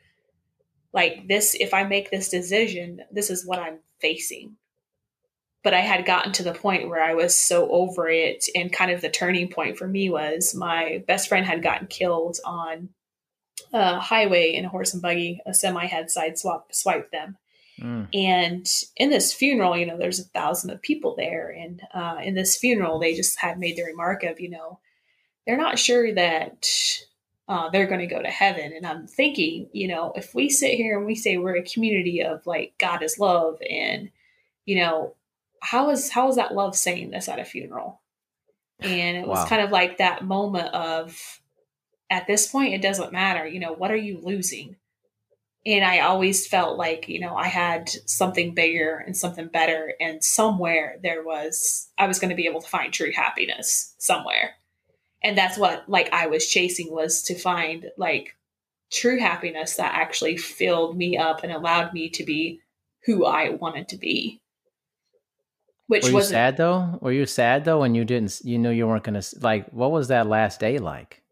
like 0.92 1.28
this. 1.28 1.54
If 1.58 1.74
I 1.74 1.84
make 1.84 2.10
this 2.10 2.28
decision, 2.28 3.02
this 3.10 3.30
is 3.30 3.46
what 3.46 3.58
I'm 3.58 3.78
facing. 4.00 4.56
But 5.62 5.74
I 5.74 5.80
had 5.80 6.06
gotten 6.06 6.32
to 6.34 6.44
the 6.44 6.54
point 6.54 6.88
where 6.88 7.02
I 7.02 7.14
was 7.14 7.36
so 7.36 7.68
over 7.70 8.08
it, 8.08 8.46
and 8.54 8.72
kind 8.72 8.90
of 8.90 9.00
the 9.00 9.08
turning 9.08 9.48
point 9.48 9.76
for 9.76 9.88
me 9.88 10.08
was 10.10 10.54
my 10.54 11.02
best 11.06 11.28
friend 11.28 11.44
had 11.44 11.62
gotten 11.62 11.88
killed 11.88 12.38
on 12.44 12.90
a 13.72 14.00
highway 14.00 14.54
in 14.54 14.64
a 14.64 14.68
horse 14.68 14.92
and 14.92 15.02
buggy. 15.02 15.40
A 15.46 15.54
semi 15.54 15.86
had 15.86 16.10
side 16.10 16.38
swap 16.38 16.74
swiped 16.74 17.12
them. 17.12 17.36
Mm. 17.80 18.08
And 18.14 18.66
in 18.96 19.10
this 19.10 19.32
funeral, 19.32 19.76
you 19.76 19.86
know, 19.86 19.98
there's 19.98 20.20
a 20.20 20.24
thousand 20.24 20.70
of 20.70 20.80
people 20.80 21.14
there. 21.16 21.50
And 21.50 21.82
uh, 21.92 22.18
in 22.22 22.34
this 22.34 22.56
funeral, 22.56 22.98
they 22.98 23.14
just 23.14 23.38
had 23.38 23.58
made 23.58 23.76
the 23.76 23.84
remark 23.84 24.22
of, 24.22 24.40
you 24.40 24.48
know, 24.48 24.78
they're 25.46 25.56
not 25.56 25.78
sure 25.78 26.14
that 26.14 26.66
uh, 27.48 27.70
they're 27.70 27.86
going 27.86 28.00
to 28.00 28.06
go 28.06 28.20
to 28.20 28.28
heaven. 28.28 28.72
And 28.74 28.86
I'm 28.86 29.06
thinking, 29.06 29.68
you 29.72 29.88
know, 29.88 30.12
if 30.16 30.34
we 30.34 30.48
sit 30.48 30.74
here 30.74 30.96
and 30.96 31.06
we 31.06 31.14
say 31.14 31.36
we're 31.36 31.56
a 31.56 31.62
community 31.62 32.22
of 32.22 32.46
like 32.46 32.74
God 32.78 33.02
is 33.02 33.18
love, 33.18 33.58
and 33.68 34.10
you 34.64 34.76
know, 34.80 35.14
how 35.62 35.90
is 35.90 36.10
how 36.10 36.28
is 36.28 36.36
that 36.36 36.54
love 36.54 36.74
saying 36.74 37.10
this 37.10 37.28
at 37.28 37.38
a 37.38 37.44
funeral? 37.44 38.00
And 38.80 39.16
it 39.16 39.26
was 39.26 39.38
wow. 39.38 39.46
kind 39.46 39.62
of 39.62 39.70
like 39.70 39.98
that 39.98 40.24
moment 40.24 40.74
of 40.74 41.40
at 42.10 42.26
this 42.26 42.46
point, 42.46 42.74
it 42.74 42.82
doesn't 42.82 43.12
matter. 43.12 43.46
You 43.46 43.60
know, 43.60 43.72
what 43.72 43.90
are 43.90 43.96
you 43.96 44.20
losing? 44.22 44.76
And 45.64 45.84
I 45.84 45.98
always 45.98 46.46
felt 46.46 46.78
like, 46.78 47.08
you 47.08 47.18
know, 47.18 47.34
I 47.34 47.48
had 47.48 47.88
something 48.06 48.54
bigger 48.54 49.02
and 49.04 49.16
something 49.16 49.48
better. 49.48 49.94
And 50.00 50.22
somewhere 50.22 50.98
there 51.02 51.24
was, 51.24 51.88
I 51.98 52.06
was 52.06 52.20
going 52.20 52.30
to 52.30 52.36
be 52.36 52.46
able 52.46 52.60
to 52.60 52.68
find 52.68 52.92
true 52.92 53.10
happiness 53.12 53.94
somewhere. 53.98 54.54
And 55.24 55.36
that's 55.36 55.58
what, 55.58 55.88
like, 55.88 56.12
I 56.12 56.28
was 56.28 56.46
chasing 56.46 56.92
was 56.92 57.22
to 57.22 57.34
find, 57.34 57.86
like, 57.96 58.36
true 58.92 59.18
happiness 59.18 59.74
that 59.74 59.92
actually 59.92 60.36
filled 60.36 60.96
me 60.96 61.16
up 61.16 61.42
and 61.42 61.50
allowed 61.50 61.92
me 61.92 62.10
to 62.10 62.22
be 62.22 62.60
who 63.04 63.24
I 63.24 63.48
wanted 63.50 63.88
to 63.88 63.96
be. 63.96 64.40
Which 65.88 66.04
Were 66.04 66.20
you 66.20 66.22
sad 66.22 66.56
though? 66.56 66.98
Were 67.00 67.12
you 67.12 67.26
sad 67.26 67.64
though 67.64 67.80
when 67.80 67.94
you 67.96 68.04
didn't, 68.04 68.40
you 68.44 68.58
knew 68.58 68.70
you 68.70 68.86
weren't 68.86 69.02
going 69.02 69.20
to, 69.20 69.38
like, 69.40 69.68
what 69.70 69.90
was 69.90 70.08
that 70.08 70.28
last 70.28 70.60
day 70.60 70.78
like? 70.78 71.22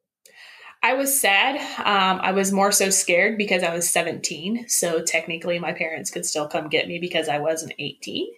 I 0.85 0.93
was 0.93 1.19
sad. 1.19 1.57
Um, 1.79 2.21
I 2.23 2.33
was 2.33 2.53
more 2.53 2.71
so 2.71 2.91
scared 2.91 3.39
because 3.39 3.63
I 3.63 3.75
was 3.75 3.89
17. 3.89 4.69
So 4.69 5.01
technically, 5.01 5.59
my 5.59 5.73
parents 5.73 6.11
could 6.11 6.27
still 6.27 6.47
come 6.47 6.69
get 6.69 6.87
me 6.87 6.99
because 6.99 7.27
I 7.27 7.39
wasn't 7.39 7.73
18. 7.79 8.29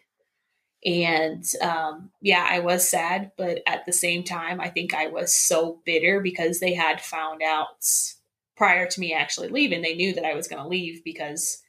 And 0.84 1.44
um, 1.60 2.10
yeah, 2.22 2.46
I 2.48 2.60
was 2.60 2.88
sad. 2.88 3.32
But 3.36 3.62
at 3.66 3.84
the 3.84 3.92
same 3.92 4.22
time, 4.22 4.60
I 4.60 4.68
think 4.68 4.94
I 4.94 5.08
was 5.08 5.34
so 5.34 5.80
bitter 5.84 6.20
because 6.20 6.60
they 6.60 6.72
had 6.72 7.00
found 7.00 7.42
out 7.42 7.84
prior 8.56 8.86
to 8.86 9.00
me 9.00 9.12
actually 9.12 9.48
leaving. 9.48 9.82
They 9.82 9.96
knew 9.96 10.14
that 10.14 10.24
I 10.24 10.34
was 10.34 10.46
going 10.46 10.62
to 10.62 10.68
leave 10.68 11.02
because 11.02 11.60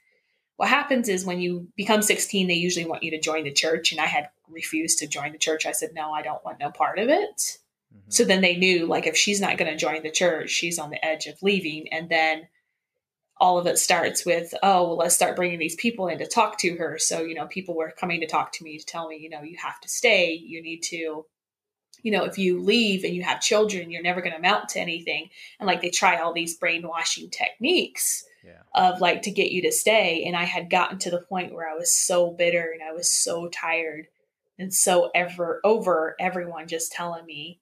what 0.58 0.70
happens 0.70 1.10
is 1.10 1.26
when 1.26 1.42
you 1.42 1.70
become 1.76 2.04
16, 2.04 2.48
they 2.48 2.54
usually 2.54 2.86
want 2.86 3.02
you 3.02 3.10
to 3.10 3.20
join 3.20 3.46
the 3.46 3.52
church. 3.52 3.92
And 3.92 4.00
I 4.00 4.06
had 4.06 4.30
refused 4.48 5.00
to 5.00 5.08
join 5.08 5.32
the 5.32 5.40
church. 5.40 5.66
I 5.66 5.72
said, 5.72 5.96
no, 5.96 6.12
I 6.12 6.22
don't 6.22 6.46
want 6.46 6.60
no 6.60 6.70
part 6.70 7.00
of 7.00 7.10
it. 7.10 7.58
Mm-hmm. 7.94 8.10
So 8.10 8.24
then 8.24 8.42
they 8.42 8.56
knew 8.56 8.86
like 8.86 9.08
if 9.08 9.16
she's 9.16 9.42
not 9.42 9.58
going 9.58 9.72
to 9.72 9.78
join 9.78 10.04
the 10.04 10.12
church, 10.12 10.50
she's 10.50 10.80
on 10.80 10.90
the 10.90 11.04
edge 11.04 11.28
of 11.28 11.42
leaving. 11.42 11.88
And 11.92 12.10
then 12.10 12.48
all 13.40 13.58
of 13.58 13.68
it 13.68 13.78
starts 13.78 14.26
with, 14.26 14.54
oh, 14.64 14.88
well, 14.88 14.98
let's 14.98 15.16
start 15.16 15.36
bringing 15.36 15.60
these 15.60 15.76
people 15.76 16.08
in 16.08 16.18
to 16.20 16.26
talk 16.26 16.58
to 16.60 16.76
her. 16.78 16.98
So, 16.98 17.22
you 17.22 17.36
know, 17.36 17.48
people 17.48 17.76
were 17.76 17.92
coming 17.92 18.22
to 18.22 18.28
talk 18.28 18.52
to 18.54 18.64
me 18.64 18.78
to 18.78 18.86
tell 18.86 19.08
me, 19.08 19.18
you 19.18 19.30
know, 19.30 19.44
you 19.44 19.58
have 19.58 19.80
to 19.82 19.90
stay. 19.90 20.34
You 20.34 20.62
need 20.62 20.82
to, 20.84 21.26
you 22.02 22.12
know, 22.12 22.24
if 22.24 22.38
you 22.38 22.60
leave 22.60 23.04
and 23.04 23.14
you 23.14 23.24
have 23.24 23.42
children, 23.42 23.92
you're 23.92 24.02
never 24.02 24.22
going 24.22 24.32
to 24.32 24.40
amount 24.40 24.70
to 24.70 24.80
anything. 24.80 25.30
And 25.60 25.68
like 25.68 25.82
they 25.82 25.90
try 25.90 26.18
all 26.18 26.34
these 26.34 26.58
brainwashing 26.58 27.30
techniques 27.30 28.26
yeah. 28.44 28.62
of 28.74 29.02
like 29.02 29.24
to 29.24 29.32
get 29.32 29.52
you 29.52 29.62
to 29.64 29.72
stay. 29.72 30.24
And 30.26 30.36
I 30.36 30.46
had 30.46 30.70
gotten 30.70 30.98
to 31.00 31.12
the 31.12 31.22
point 31.22 31.54
where 31.54 31.70
I 31.70 31.76
was 31.76 31.94
so 31.94 32.32
bitter 32.32 32.72
and 32.74 32.82
I 32.82 32.94
was 32.94 33.10
so 33.10 33.50
tired 33.50 34.08
and 34.58 34.74
so 34.74 35.12
ever 35.14 35.62
over 35.64 36.16
everyone 36.20 36.68
just 36.68 36.92
telling 36.92 37.26
me 37.26 37.60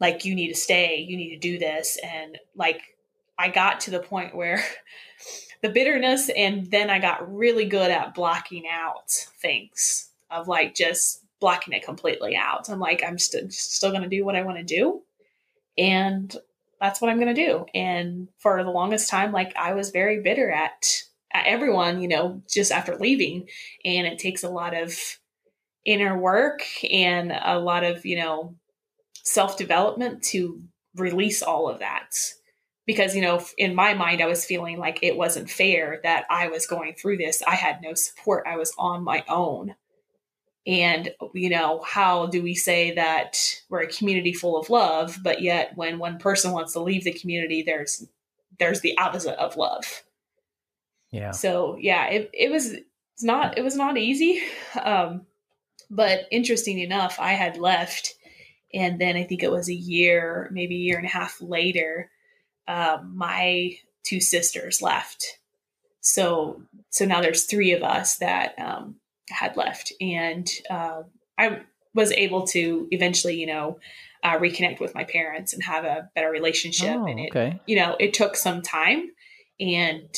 like 0.00 0.24
you 0.24 0.34
need 0.34 0.48
to 0.48 0.54
stay 0.54 0.98
you 0.98 1.16
need 1.16 1.30
to 1.30 1.38
do 1.38 1.58
this. 1.58 1.98
And 2.02 2.38
like 2.54 2.80
i 3.38 3.48
got 3.48 3.80
to 3.80 3.90
the 3.90 4.00
point 4.00 4.34
where 4.34 4.62
the 5.62 5.68
bitterness 5.68 6.30
and 6.36 6.70
then 6.70 6.88
i 6.88 6.98
got 6.98 7.34
really 7.34 7.64
good 7.64 7.90
at 7.90 8.14
blocking 8.14 8.64
out 8.70 9.10
things 9.10 10.10
of 10.30 10.46
like 10.46 10.74
just 10.74 11.24
blocking 11.40 11.74
it 11.74 11.84
completely 11.84 12.36
out. 12.36 12.70
I'm 12.70 12.80
like 12.80 13.02
i'm 13.06 13.18
st- 13.18 13.52
still 13.52 13.90
going 13.90 14.02
to 14.02 14.08
do 14.08 14.24
what 14.24 14.36
i 14.36 14.42
want 14.42 14.58
to 14.58 14.64
do 14.64 15.02
and 15.76 16.34
that's 16.80 17.00
what 17.00 17.10
i'm 17.10 17.18
going 17.18 17.34
to 17.34 17.46
do. 17.46 17.66
And 17.74 18.28
for 18.38 18.62
the 18.62 18.70
longest 18.70 19.08
time 19.10 19.32
like 19.32 19.56
i 19.56 19.74
was 19.74 19.90
very 19.90 20.20
bitter 20.20 20.50
at 20.50 21.02
at 21.32 21.46
everyone 21.46 22.00
you 22.00 22.08
know 22.08 22.42
just 22.48 22.72
after 22.72 22.96
leaving. 22.96 23.48
And 23.84 24.06
it 24.06 24.18
takes 24.18 24.44
a 24.44 24.48
lot 24.48 24.74
of 24.74 24.96
inner 25.84 26.16
work 26.16 26.62
and 26.90 27.32
a 27.32 27.58
lot 27.58 27.84
of 27.84 28.06
you 28.06 28.16
know 28.16 28.54
self 29.14 29.56
development 29.56 30.22
to 30.24 30.62
release 30.94 31.42
all 31.42 31.68
of 31.68 31.80
that. 31.80 32.10
Because, 32.86 33.16
you 33.16 33.22
know, 33.22 33.42
in 33.56 33.74
my 33.74 33.94
mind, 33.94 34.20
I 34.20 34.26
was 34.26 34.44
feeling 34.44 34.78
like 34.78 34.98
it 35.02 35.16
wasn't 35.16 35.48
fair 35.48 36.00
that 36.02 36.26
I 36.28 36.48
was 36.48 36.66
going 36.66 36.94
through 36.94 37.16
this. 37.16 37.42
I 37.46 37.54
had 37.54 37.80
no 37.80 37.94
support, 37.94 38.46
I 38.46 38.56
was 38.56 38.74
on 38.78 39.02
my 39.02 39.24
own. 39.26 39.74
And, 40.66 41.10
you 41.34 41.50
know, 41.50 41.82
how 41.82 42.26
do 42.26 42.42
we 42.42 42.54
say 42.54 42.94
that 42.94 43.38
we're 43.68 43.82
a 43.82 43.86
community 43.86 44.32
full 44.32 44.58
of 44.58 44.70
love, 44.70 45.18
but 45.22 45.42
yet 45.42 45.72
when 45.76 45.98
one 45.98 46.18
person 46.18 46.52
wants 46.52 46.72
to 46.72 46.80
leave 46.80 47.04
the 47.04 47.12
community, 47.12 47.62
there's 47.62 48.06
there's 48.58 48.80
the 48.80 48.96
opposite 48.98 49.38
of 49.38 49.56
love. 49.56 50.04
Yeah. 51.10 51.32
So 51.32 51.76
yeah, 51.78 52.06
it, 52.06 52.30
it 52.32 52.50
was 52.50 52.72
it's 52.72 53.22
not 53.22 53.58
it 53.58 53.62
was 53.62 53.76
not 53.76 53.96
easy. 53.96 54.42
Um, 54.82 55.26
but 55.90 56.26
interesting 56.32 56.80
enough, 56.80 57.20
I 57.20 57.32
had 57.32 57.56
left 57.56 58.14
and 58.74 59.00
then 59.00 59.16
I 59.16 59.24
think 59.24 59.42
it 59.42 59.50
was 59.50 59.68
a 59.68 59.74
year, 59.74 60.48
maybe 60.52 60.74
a 60.74 60.80
year 60.80 60.96
and 60.96 61.06
a 61.06 61.10
half 61.10 61.40
later, 61.40 62.10
um, 62.66 63.12
my 63.16 63.76
two 64.04 64.20
sisters 64.20 64.82
left. 64.82 65.38
So 66.00 66.62
so 66.90 67.06
now 67.06 67.22
there's 67.22 67.44
three 67.44 67.72
of 67.72 67.82
us 67.82 68.16
that 68.18 68.58
um, 68.58 68.96
had 69.30 69.56
left, 69.56 69.92
and 70.00 70.50
uh, 70.68 71.04
I 71.38 71.60
was 71.94 72.12
able 72.12 72.46
to 72.48 72.88
eventually, 72.90 73.40
you 73.40 73.46
know, 73.46 73.78
uh, 74.22 74.38
reconnect 74.38 74.80
with 74.80 74.94
my 74.94 75.04
parents 75.04 75.52
and 75.52 75.62
have 75.62 75.84
a 75.84 76.10
better 76.14 76.30
relationship. 76.30 76.96
Oh, 76.96 77.06
and 77.06 77.20
it, 77.20 77.30
okay. 77.30 77.60
you 77.66 77.76
know, 77.76 77.96
it 77.98 78.12
took 78.12 78.36
some 78.36 78.60
time, 78.60 79.10
and 79.60 80.14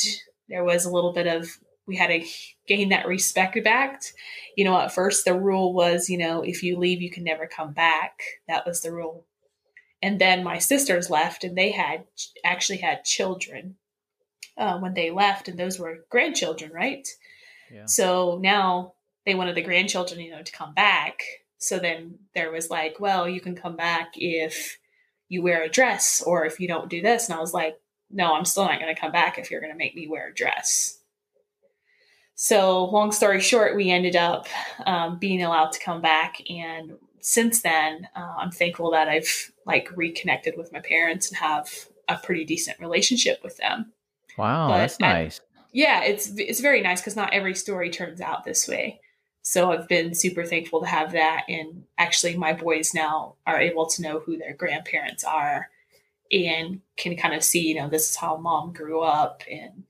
there 0.49 0.65
was 0.65 0.85
a 0.85 0.91
little 0.91 1.13
bit 1.13 1.27
of 1.27 1.57
we 1.87 1.97
had 1.97 2.09
to 2.09 2.25
gain 2.67 2.89
that 2.91 3.07
respect 3.07 3.63
back. 3.63 4.03
You 4.57 4.65
know, 4.65 4.79
at 4.79 4.95
first 4.95 5.25
the 5.25 5.35
rule 5.35 5.73
was, 5.73 6.09
you 6.09 6.19
know, 6.19 6.43
if 6.43 6.63
you 6.63 6.79
leave, 6.79 7.01
you 7.01 7.11
can 7.11 7.25
never 7.25 7.47
come 7.47 7.73
back. 7.73 8.21
That 8.49 8.67
was 8.67 8.83
the 8.83 8.93
rule. 8.93 9.25
And 10.03 10.21
then 10.21 10.45
my 10.45 10.59
sisters 10.59 11.11
left, 11.11 11.43
and 11.43 11.57
they 11.57 11.71
had 11.71 12.05
actually 12.45 12.79
had 12.79 13.05
children 13.05 13.77
uh, 14.59 14.79
when 14.79 14.95
they 14.95 15.11
left, 15.11 15.49
and 15.49 15.59
those 15.59 15.79
were 15.79 16.05
grandchildren, 16.11 16.71
right? 16.73 17.09
Yeah. 17.73 17.87
So 17.87 18.39
now 18.41 18.95
they 19.25 19.35
wanted 19.35 19.55
the 19.55 19.63
grandchildren, 19.63 20.21
you 20.21 20.31
know, 20.31 20.43
to 20.43 20.53
come 20.53 20.75
back. 20.75 21.23
So 21.59 21.79
then 21.79 22.19
there 22.35 22.53
was 22.53 22.71
like, 22.71 23.01
well, 23.01 23.29
you 23.29 23.41
can 23.41 23.57
come 23.57 23.77
back 23.77 24.13
if 24.15 24.79
you 25.29 25.43
wear 25.43 25.63
a 25.63 25.69
dress 25.69 26.23
or 26.25 26.45
if 26.45 26.61
you 26.61 26.69
don't 26.69 26.91
do 26.91 27.03
this. 27.03 27.29
And 27.29 27.37
I 27.37 27.41
was 27.41 27.55
like, 27.55 27.81
no, 28.11 28.35
I'm 28.35 28.45
still 28.45 28.65
not 28.65 28.79
going 28.79 28.95
to 28.95 29.01
come 29.01 29.13
back 29.13 29.39
if 29.39 29.51
you're 29.51 29.61
going 29.61 29.73
to 29.73 29.79
make 29.79 29.97
me 29.97 30.07
wear 30.07 30.29
a 30.29 30.35
dress. 30.35 31.01
So, 32.39 32.85
long 32.85 33.13
story 33.13 33.41
short, 33.41 33.75
we 33.75 33.91
ended 33.91 34.15
up 34.15 34.47
um, 34.85 35.19
being 35.19 35.43
allowed 35.43 35.73
to 35.73 35.81
come 35.81 36.03
back, 36.03 36.39
and 36.51 36.93
since 37.21 37.63
then, 37.63 38.07
uh, 38.15 38.35
I'm 38.37 38.51
thankful 38.51 38.91
that 38.91 39.09
I've 39.09 39.51
like 39.65 39.89
reconnected 39.97 40.55
with 40.55 40.71
my 40.71 40.81
parents 40.81 41.29
and 41.29 41.39
have 41.39 41.71
a 42.09 42.19
pretty 42.19 42.45
decent 42.45 42.79
relationship 42.79 43.43
with 43.43 43.57
them. 43.57 43.91
Wow, 44.37 44.69
but 44.69 44.77
that's 44.77 45.01
nice. 45.01 45.41
yeah, 45.73 46.03
it's 46.05 46.31
it's 46.37 46.61
very 46.61 46.83
nice 46.83 47.01
because 47.01 47.17
not 47.17 47.33
every 47.33 47.55
story 47.55 47.89
turns 47.89 48.21
out 48.21 48.45
this 48.45 48.69
way. 48.69 49.01
So 49.41 49.73
I've 49.73 49.89
been 49.89 50.15
super 50.15 50.45
thankful 50.45 50.81
to 50.81 50.87
have 50.87 51.13
that, 51.13 51.45
and 51.49 51.85
actually, 51.97 52.37
my 52.37 52.53
boys 52.53 52.93
now 52.93 53.37
are 53.47 53.59
able 53.59 53.87
to 53.87 54.03
know 54.03 54.19
who 54.21 54.37
their 54.37 54.53
grandparents 54.53 55.25
are, 55.25 55.71
and 56.31 56.83
can 56.99 57.17
kind 57.17 57.33
of 57.33 57.43
see, 57.43 57.67
you 57.67 57.77
know, 57.77 57.89
this 57.89 58.11
is 58.11 58.17
how 58.17 58.37
mom 58.37 58.75
grew 58.75 59.01
up, 59.01 59.43
and 59.51 59.85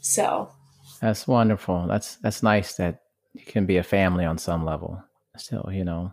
so 0.00 0.52
that's 1.00 1.26
wonderful. 1.26 1.86
That's 1.86 2.16
that's 2.16 2.42
nice 2.42 2.74
that 2.74 3.00
you 3.32 3.44
can 3.44 3.66
be 3.66 3.76
a 3.76 3.82
family 3.82 4.24
on 4.24 4.38
some 4.38 4.64
level. 4.64 5.02
Still, 5.36 5.68
you 5.72 5.84
know. 5.84 6.12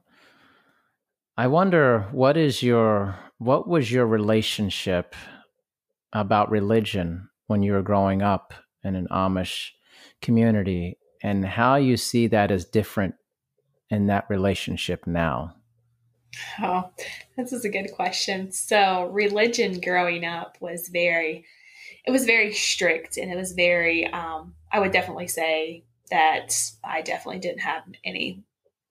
I 1.37 1.47
wonder 1.47 2.07
what 2.11 2.37
is 2.37 2.61
your 2.61 3.17
what 3.37 3.67
was 3.67 3.91
your 3.91 4.05
relationship 4.05 5.15
about 6.13 6.51
religion 6.51 7.29
when 7.47 7.63
you 7.63 7.73
were 7.73 7.81
growing 7.81 8.21
up 8.21 8.53
in 8.83 8.95
an 8.95 9.07
Amish 9.09 9.69
community 10.21 10.97
and 11.23 11.45
how 11.45 11.75
you 11.75 11.97
see 11.97 12.27
that 12.27 12.51
as 12.51 12.65
different 12.65 13.15
in 13.89 14.07
that 14.07 14.25
relationship 14.29 15.07
now? 15.07 15.55
Oh, 16.61 16.89
this 17.37 17.53
is 17.53 17.63
a 17.63 17.69
good 17.69 17.91
question. 17.95 18.51
So, 18.51 19.07
religion 19.11 19.79
growing 19.79 20.25
up 20.25 20.57
was 20.59 20.89
very, 20.89 21.45
it 22.05 22.11
was 22.11 22.25
very 22.25 22.53
strict 22.53 23.17
and 23.17 23.31
it 23.31 23.35
was 23.35 23.53
very, 23.53 24.07
um, 24.07 24.55
I 24.73 24.79
would 24.79 24.91
definitely 24.91 25.27
say 25.27 25.83
that 26.09 26.55
I 26.83 27.01
definitely 27.01 27.39
didn't 27.39 27.61
have 27.61 27.83
any 28.03 28.43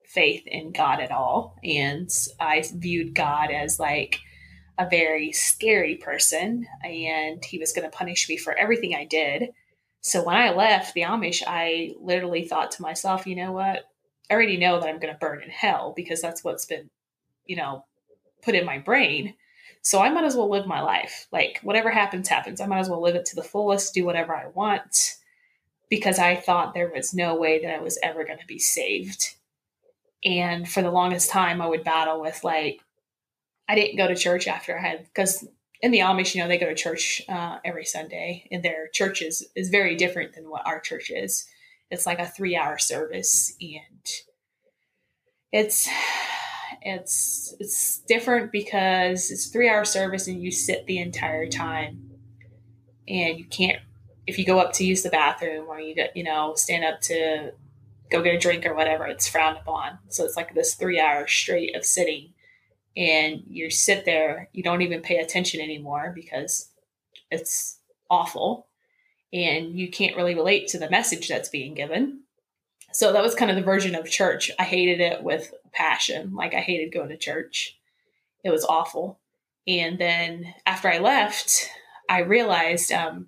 faith 0.05 0.47
in 0.47 0.71
God 0.71 1.01
at 1.01 1.11
all. 1.11 1.57
And 1.61 2.09
I 2.39 2.63
viewed 2.73 3.13
God 3.13 3.51
as 3.51 3.79
like 3.79 4.19
a 4.79 4.89
very 4.89 5.33
scary 5.33 5.95
person 5.95 6.65
and 6.83 7.43
he 7.43 7.59
was 7.59 7.73
going 7.73 7.89
to 7.89 7.95
punish 7.95 8.29
me 8.29 8.37
for 8.37 8.57
everything 8.57 8.95
I 8.95 9.05
did. 9.05 9.49
So 10.01 10.23
when 10.23 10.37
I 10.37 10.51
left 10.51 10.93
the 10.93 11.01
Amish, 11.01 11.43
I 11.45 11.91
literally 11.99 12.45
thought 12.45 12.71
to 12.71 12.81
myself, 12.81 13.27
you 13.27 13.35
know 13.35 13.51
what? 13.51 13.83
I 14.29 14.33
already 14.33 14.57
know 14.57 14.79
that 14.79 14.87
I'm 14.87 14.99
going 14.99 15.13
to 15.13 15.19
burn 15.19 15.43
in 15.43 15.49
hell 15.49 15.93
because 15.95 16.21
that's 16.21 16.43
what's 16.43 16.65
been, 16.65 16.89
you 17.45 17.57
know, 17.57 17.85
put 18.41 18.55
in 18.55 18.65
my 18.65 18.79
brain. 18.79 19.35
So 19.81 20.01
I 20.01 20.09
might 20.09 20.23
as 20.23 20.35
well 20.35 20.49
live 20.49 20.65
my 20.65 20.81
life. 20.81 21.27
Like 21.31 21.59
whatever 21.61 21.91
happens, 21.91 22.29
happens. 22.29 22.61
I 22.61 22.67
might 22.67 22.79
as 22.79 22.89
well 22.89 23.01
live 23.01 23.15
it 23.15 23.25
to 23.27 23.35
the 23.35 23.43
fullest, 23.43 23.93
do 23.93 24.05
whatever 24.05 24.33
I 24.35 24.47
want 24.47 25.17
because 25.93 26.17
I 26.17 26.35
thought 26.35 26.73
there 26.73 26.91
was 26.91 27.13
no 27.13 27.35
way 27.35 27.61
that 27.61 27.71
I 27.71 27.79
was 27.79 27.99
ever 28.01 28.25
going 28.25 28.39
to 28.39 28.47
be 28.47 28.57
saved. 28.57 29.35
And 30.25 30.67
for 30.67 30.81
the 30.81 30.89
longest 30.89 31.29
time, 31.29 31.61
I 31.61 31.67
would 31.67 31.83
battle 31.83 32.19
with 32.19 32.43
like, 32.43 32.81
I 33.69 33.75
didn't 33.75 33.97
go 33.97 34.07
to 34.07 34.15
church 34.15 34.47
after 34.47 34.75
I 34.75 34.81
had, 34.81 35.03
because 35.03 35.47
in 35.83 35.91
the 35.91 35.99
Amish, 35.99 36.33
you 36.33 36.41
know, 36.41 36.47
they 36.47 36.57
go 36.57 36.65
to 36.65 36.73
church 36.73 37.21
uh, 37.29 37.59
every 37.63 37.85
Sunday, 37.85 38.47
and 38.51 38.63
their 38.63 38.87
church 38.87 39.21
is, 39.21 39.47
is 39.55 39.69
very 39.69 39.95
different 39.95 40.33
than 40.33 40.49
what 40.49 40.65
our 40.65 40.79
church 40.79 41.11
is. 41.11 41.45
It's 41.91 42.07
like 42.07 42.17
a 42.17 42.25
three 42.25 42.55
hour 42.55 42.79
service, 42.79 43.55
and 43.61 44.09
it's 45.51 45.87
it's 46.81 47.53
it's 47.59 47.99
different 48.07 48.51
because 48.51 49.29
it's 49.29 49.45
three 49.45 49.69
hour 49.69 49.85
service 49.85 50.27
and 50.27 50.41
you 50.41 50.49
sit 50.49 50.87
the 50.87 50.97
entire 50.97 51.45
time 51.45 52.09
and 53.07 53.37
you 53.37 53.45
can't 53.45 53.79
if 54.25 54.37
you 54.37 54.45
go 54.45 54.59
up 54.59 54.73
to 54.73 54.85
use 54.85 55.03
the 55.03 55.09
bathroom 55.09 55.65
or 55.67 55.79
you 55.79 55.95
get 55.95 56.15
you 56.15 56.23
know 56.23 56.53
stand 56.55 56.83
up 56.83 57.01
to 57.01 57.53
go 58.11 58.21
get 58.21 58.35
a 58.35 58.39
drink 58.39 58.65
or 58.65 58.75
whatever, 58.75 59.05
it's 59.07 59.27
frowned 59.27 59.57
upon. 59.57 59.97
So 60.09 60.23
it's 60.23 60.37
like 60.37 60.53
this 60.53 60.75
three 60.75 60.99
hours 60.99 61.31
straight 61.31 61.75
of 61.75 61.85
sitting 61.85 62.33
and 62.95 63.43
you 63.47 63.69
sit 63.69 64.05
there, 64.05 64.49
you 64.53 64.63
don't 64.63 64.83
even 64.83 65.01
pay 65.01 65.17
attention 65.17 65.61
anymore 65.61 66.11
because 66.13 66.69
it's 67.31 67.79
awful 68.09 68.67
and 69.31 69.77
you 69.77 69.89
can't 69.89 70.15
really 70.15 70.35
relate 70.35 70.67
to 70.67 70.77
the 70.77 70.89
message 70.89 71.27
that's 71.27 71.49
being 71.49 71.73
given. 71.73 72.21
So 72.91 73.11
that 73.11 73.23
was 73.23 73.33
kind 73.33 73.49
of 73.49 73.57
the 73.57 73.63
version 73.63 73.95
of 73.95 74.07
church. 74.07 74.51
I 74.59 74.63
hated 74.63 74.99
it 74.99 75.23
with 75.23 75.53
passion. 75.71 76.35
Like 76.35 76.53
I 76.53 76.59
hated 76.59 76.93
going 76.93 77.09
to 77.09 77.17
church. 77.17 77.79
It 78.43 78.51
was 78.51 78.65
awful. 78.65 79.19
And 79.65 79.97
then 79.97 80.53
after 80.67 80.87
I 80.87 80.99
left, 80.99 81.69
I 82.07 82.19
realized, 82.19 82.91
um, 82.91 83.27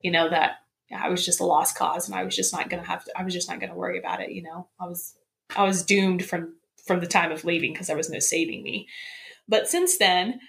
you 0.00 0.10
know, 0.10 0.28
that 0.28 0.56
I 0.94 1.08
was 1.08 1.24
just 1.24 1.40
a 1.40 1.44
lost 1.44 1.76
cause 1.76 2.08
and 2.08 2.18
I 2.18 2.24
was 2.24 2.34
just 2.34 2.52
not 2.52 2.68
going 2.68 2.82
to 2.82 2.88
have 2.88 3.04
to, 3.04 3.12
I 3.16 3.22
was 3.22 3.34
just 3.34 3.48
not 3.48 3.60
going 3.60 3.70
to 3.70 3.76
worry 3.76 3.98
about 3.98 4.20
it. 4.20 4.32
You 4.32 4.42
know, 4.42 4.68
I 4.80 4.86
was, 4.86 5.14
I 5.56 5.64
was 5.64 5.84
doomed 5.84 6.24
from, 6.24 6.54
from 6.86 7.00
the 7.00 7.06
time 7.06 7.32
of 7.32 7.44
leaving 7.44 7.72
because 7.72 7.86
there 7.86 7.96
was 7.96 8.10
no 8.10 8.18
saving 8.18 8.62
me. 8.62 8.88
But 9.48 9.68
since 9.68 9.98
then, 9.98 10.40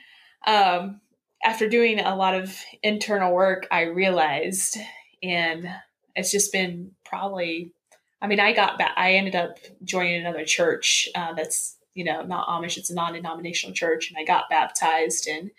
um, 0.48 1.02
after 1.44 1.68
doing 1.68 2.00
a 2.00 2.16
lot 2.16 2.36
of 2.36 2.56
internal 2.84 3.34
work, 3.34 3.68
I 3.72 3.82
realized, 3.82 4.78
and 5.24 5.68
it's 6.16 6.32
just 6.32 6.52
been 6.52 6.92
probably, 7.04 7.74
I 8.22 8.28
mean, 8.28 8.40
I 8.40 8.54
got 8.54 8.78
back, 8.78 8.92
I 8.96 9.14
ended 9.14 9.36
up 9.36 9.58
joining 9.84 10.22
another 10.22 10.46
church 10.46 11.10
uh, 11.16 11.34
that's, 11.34 11.78
you 11.94 12.04
know, 12.04 12.22
not 12.22 12.48
Amish, 12.48 12.78
it's 12.78 12.90
a 12.90 12.96
non 12.96 13.14
denominational 13.14 13.76
church. 13.76 14.10
And 14.10 14.18
I 14.20 14.24
got 14.24 14.50
baptized 14.50 15.28
and 15.28 15.52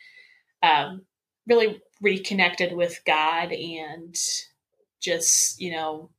um, 0.63 1.03
really 1.47 1.81
reconnected 2.03 2.77
with 2.77 3.01
God 3.07 3.53
and 3.53 4.17
just, 5.01 5.61
you 5.61 5.73
know, 5.73 6.11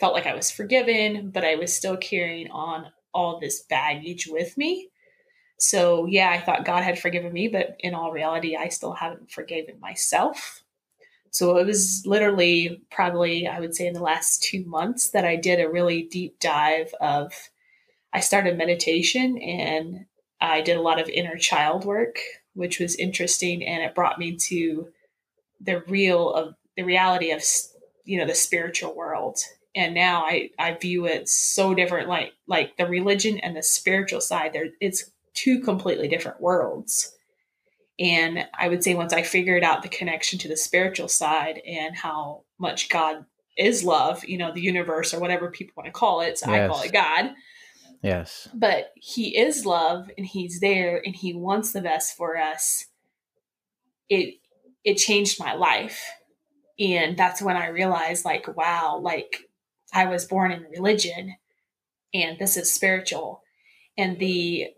felt 0.00 0.14
like 0.14 0.26
I 0.26 0.34
was 0.34 0.50
forgiven, 0.50 1.30
but 1.30 1.44
I 1.44 1.54
was 1.54 1.74
still 1.74 1.96
carrying 1.96 2.50
on 2.50 2.86
all 3.14 3.38
this 3.38 3.62
baggage 3.62 4.26
with 4.26 4.58
me. 4.58 4.88
So, 5.58 6.06
yeah, 6.06 6.30
I 6.30 6.40
thought 6.40 6.64
God 6.64 6.82
had 6.82 6.98
forgiven 6.98 7.32
me, 7.32 7.46
but 7.46 7.76
in 7.78 7.94
all 7.94 8.10
reality, 8.10 8.56
I 8.56 8.68
still 8.68 8.94
haven't 8.94 9.30
forgiven 9.30 9.78
myself. 9.80 10.64
So, 11.30 11.56
it 11.58 11.66
was 11.66 12.02
literally 12.04 12.82
probably, 12.90 13.46
I 13.46 13.60
would 13.60 13.76
say, 13.76 13.86
in 13.86 13.94
the 13.94 14.02
last 14.02 14.42
two 14.42 14.64
months 14.64 15.10
that 15.10 15.24
I 15.24 15.36
did 15.36 15.60
a 15.60 15.70
really 15.70 16.02
deep 16.02 16.40
dive 16.40 16.92
of, 17.00 17.32
I 18.12 18.20
started 18.20 18.58
meditation 18.58 19.38
and 19.38 20.06
I 20.40 20.62
did 20.62 20.76
a 20.76 20.82
lot 20.82 21.00
of 21.00 21.08
inner 21.08 21.36
child 21.36 21.84
work, 21.84 22.18
which 22.54 22.80
was 22.80 22.96
interesting. 22.96 23.64
And 23.64 23.82
it 23.82 23.94
brought 23.94 24.18
me 24.18 24.36
to 24.48 24.88
the 25.62 25.82
real 25.86 26.32
of 26.32 26.54
the 26.76 26.82
reality 26.82 27.30
of 27.30 27.42
you 28.04 28.18
know 28.18 28.26
the 28.26 28.34
spiritual 28.34 28.94
world. 28.94 29.38
And 29.74 29.94
now 29.94 30.24
i 30.24 30.50
i 30.58 30.74
view 30.74 31.06
it 31.06 31.28
so 31.28 31.74
different 31.74 32.08
like 32.08 32.32
like 32.46 32.76
the 32.76 32.86
religion 32.86 33.38
and 33.38 33.56
the 33.56 33.62
spiritual 33.62 34.20
side 34.20 34.52
there 34.52 34.66
it's 34.80 35.10
two 35.34 35.60
completely 35.60 36.08
different 36.08 36.40
worlds. 36.40 37.14
And 37.98 38.46
i 38.58 38.68
would 38.68 38.84
say 38.84 38.94
once 38.94 39.12
i 39.12 39.22
figured 39.22 39.64
out 39.64 39.82
the 39.82 39.88
connection 39.88 40.38
to 40.40 40.48
the 40.48 40.56
spiritual 40.56 41.08
side 41.08 41.60
and 41.66 41.96
how 41.96 42.42
much 42.58 42.88
god 42.88 43.24
is 43.56 43.84
love 43.84 44.24
you 44.24 44.38
know 44.38 44.52
the 44.52 44.62
universe 44.62 45.12
or 45.12 45.20
whatever 45.20 45.50
people 45.50 45.74
want 45.76 45.86
to 45.86 45.92
call 45.92 46.22
it 46.22 46.38
so 46.38 46.50
yes. 46.50 46.70
i 46.70 46.72
call 46.72 46.82
it 46.82 46.92
god. 46.92 47.32
Yes. 48.02 48.48
But 48.52 48.92
he 48.96 49.38
is 49.38 49.64
love 49.64 50.10
and 50.18 50.26
he's 50.26 50.60
there 50.60 51.00
and 51.04 51.14
he 51.14 51.32
wants 51.32 51.72
the 51.72 51.80
best 51.80 52.16
for 52.16 52.36
us. 52.36 52.86
It 54.08 54.34
it 54.84 54.96
changed 54.96 55.38
my 55.38 55.54
life 55.54 56.02
and 56.78 57.16
that's 57.16 57.42
when 57.42 57.56
I 57.56 57.68
realized, 57.68 58.24
like, 58.24 58.56
wow, 58.56 58.98
like 59.00 59.48
I 59.92 60.06
was 60.06 60.24
born 60.24 60.50
in 60.50 60.62
religion 60.64 61.36
and 62.14 62.38
this 62.38 62.56
is 62.56 62.72
spiritual. 62.72 63.42
And 63.96 64.18
the 64.18 64.68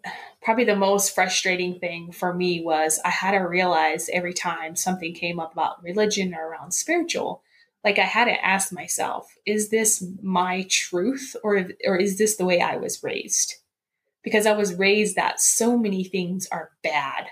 probably 0.43 0.65
the 0.65 0.77
most 0.77 1.15
frustrating 1.15 1.79
thing 1.79 2.13
for 2.13 2.35
me 2.35 2.61
was 2.61 3.01
I 3.05 3.11
had 3.11 3.31
to 3.31 3.39
realize 3.39 4.11
every 4.13 4.35
time 4.35 4.77
something 4.77 5.15
came 5.15 5.41
up 5.41 5.53
about 5.53 5.83
religion 5.83 6.35
or 6.35 6.49
around 6.49 6.73
spiritual, 6.73 7.43
like 7.85 7.99
I 7.99 8.03
had 8.03 8.25
to 8.27 8.45
ask 8.45 8.73
myself, 8.73 9.33
is 9.47 9.71
this 9.71 10.05
my 10.21 10.67
truth 10.69 11.37
or 11.45 11.69
or 11.87 11.97
is 11.97 12.19
this 12.19 12.37
the 12.37 12.45
way 12.45 12.61
I 12.61 12.77
was 12.77 13.03
raised? 13.03 13.55
Because 14.25 14.47
I 14.47 14.53
was 14.53 14.75
raised 14.75 15.17
that 15.17 15.41
so 15.41 15.79
many 15.79 16.03
things 16.03 16.49
are 16.51 16.73
bad 16.83 17.29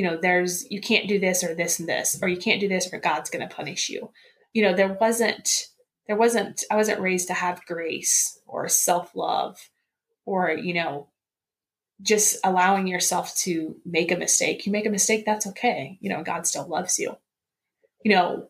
you 0.00 0.06
know, 0.06 0.16
there's, 0.16 0.64
you 0.70 0.80
can't 0.80 1.08
do 1.08 1.18
this 1.18 1.44
or 1.44 1.54
this 1.54 1.78
and 1.78 1.86
this, 1.86 2.18
or 2.22 2.28
you 2.28 2.38
can't 2.38 2.58
do 2.58 2.68
this 2.68 2.90
or 2.90 2.98
God's 2.98 3.28
going 3.28 3.46
to 3.46 3.54
punish 3.54 3.90
you. 3.90 4.10
You 4.54 4.62
know, 4.62 4.74
there 4.74 4.96
wasn't, 4.98 5.66
there 6.06 6.16
wasn't, 6.16 6.64
I 6.70 6.76
wasn't 6.76 7.02
raised 7.02 7.28
to 7.28 7.34
have 7.34 7.66
grace 7.66 8.40
or 8.46 8.66
self 8.66 9.14
love 9.14 9.58
or, 10.24 10.52
you 10.52 10.72
know, 10.72 11.08
just 12.00 12.38
allowing 12.44 12.86
yourself 12.86 13.36
to 13.40 13.76
make 13.84 14.10
a 14.10 14.16
mistake. 14.16 14.64
You 14.64 14.72
make 14.72 14.86
a 14.86 14.90
mistake, 14.90 15.26
that's 15.26 15.46
okay. 15.48 15.98
You 16.00 16.08
know, 16.08 16.22
God 16.22 16.46
still 16.46 16.66
loves 16.66 16.98
you. 16.98 17.18
You 18.02 18.12
know, 18.12 18.48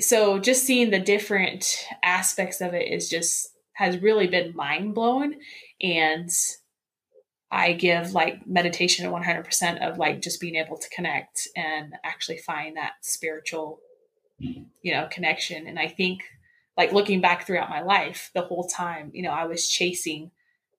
so 0.00 0.40
just 0.40 0.66
seeing 0.66 0.90
the 0.90 0.98
different 0.98 1.86
aspects 2.02 2.60
of 2.60 2.74
it 2.74 2.90
is 2.90 3.08
just 3.08 3.50
has 3.74 4.02
really 4.02 4.26
been 4.26 4.56
mind 4.56 4.96
blowing 4.96 5.38
and 5.80 6.28
I 7.52 7.74
give 7.74 8.14
like 8.14 8.46
meditation 8.46 9.12
100% 9.12 9.86
of 9.86 9.98
like 9.98 10.22
just 10.22 10.40
being 10.40 10.56
able 10.56 10.78
to 10.78 10.88
connect 10.88 11.46
and 11.54 11.92
actually 12.02 12.38
find 12.38 12.78
that 12.78 12.92
spiritual, 13.02 13.78
you 14.38 14.94
know, 14.94 15.06
connection. 15.10 15.66
And 15.66 15.78
I 15.78 15.88
think 15.88 16.22
like 16.78 16.92
looking 16.92 17.20
back 17.20 17.46
throughout 17.46 17.68
my 17.68 17.82
life, 17.82 18.30
the 18.34 18.40
whole 18.40 18.66
time, 18.66 19.10
you 19.12 19.22
know, 19.22 19.32
I 19.32 19.44
was 19.44 19.68
chasing 19.68 20.30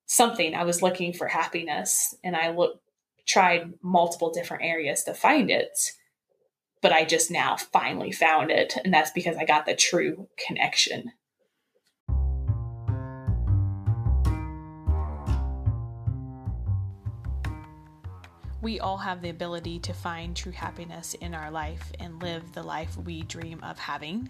something. 0.08 0.56
I 0.56 0.64
was 0.64 0.82
looking 0.82 1.14
for 1.14 1.28
happiness 1.28 2.16
and 2.24 2.36
I 2.36 2.50
looked 2.50 2.80
tried 3.28 3.74
multiple 3.82 4.32
different 4.32 4.64
areas 4.64 5.04
to 5.04 5.14
find 5.14 5.52
it. 5.52 5.92
But 6.82 6.92
I 6.92 7.06
just 7.06 7.30
now 7.32 7.56
finally 7.56 8.12
found 8.12 8.52
it. 8.52 8.74
And 8.84 8.92
that's 8.92 9.12
because 9.12 9.38
I 9.38 9.46
got 9.46 9.66
the 9.68 9.76
true 9.76 10.28
connection. 10.46 11.14
We 18.63 18.80
all 18.80 18.95
have 18.95 19.21
the 19.21 19.30
ability 19.30 19.80
to 19.80 19.93
find 19.93 20.34
true 20.34 20.54
happiness 20.54 21.15
in 21.15 21.36
our 21.36 21.52
life 21.52 21.91
and 21.99 22.23
live 22.23 22.54
the 22.54 22.63
life 22.63 22.95
we 22.95 23.23
dream 23.23 23.60
of 23.62 23.78
having. 23.78 24.30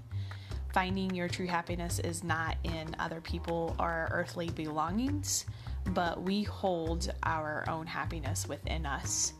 Finding 0.74 1.14
your 1.14 1.28
true 1.28 1.46
happiness 1.46 2.00
is 2.00 2.24
not 2.24 2.58
in 2.64 2.96
other 2.98 3.22
people 3.22 3.76
or 3.78 4.10
earthly 4.12 4.50
belongings, 4.50 5.46
but 5.90 6.20
we 6.20 6.42
hold 6.42 7.14
our 7.22 7.64
own 7.70 7.86
happiness 7.86 8.48
within 8.48 8.88
us. 8.88 9.34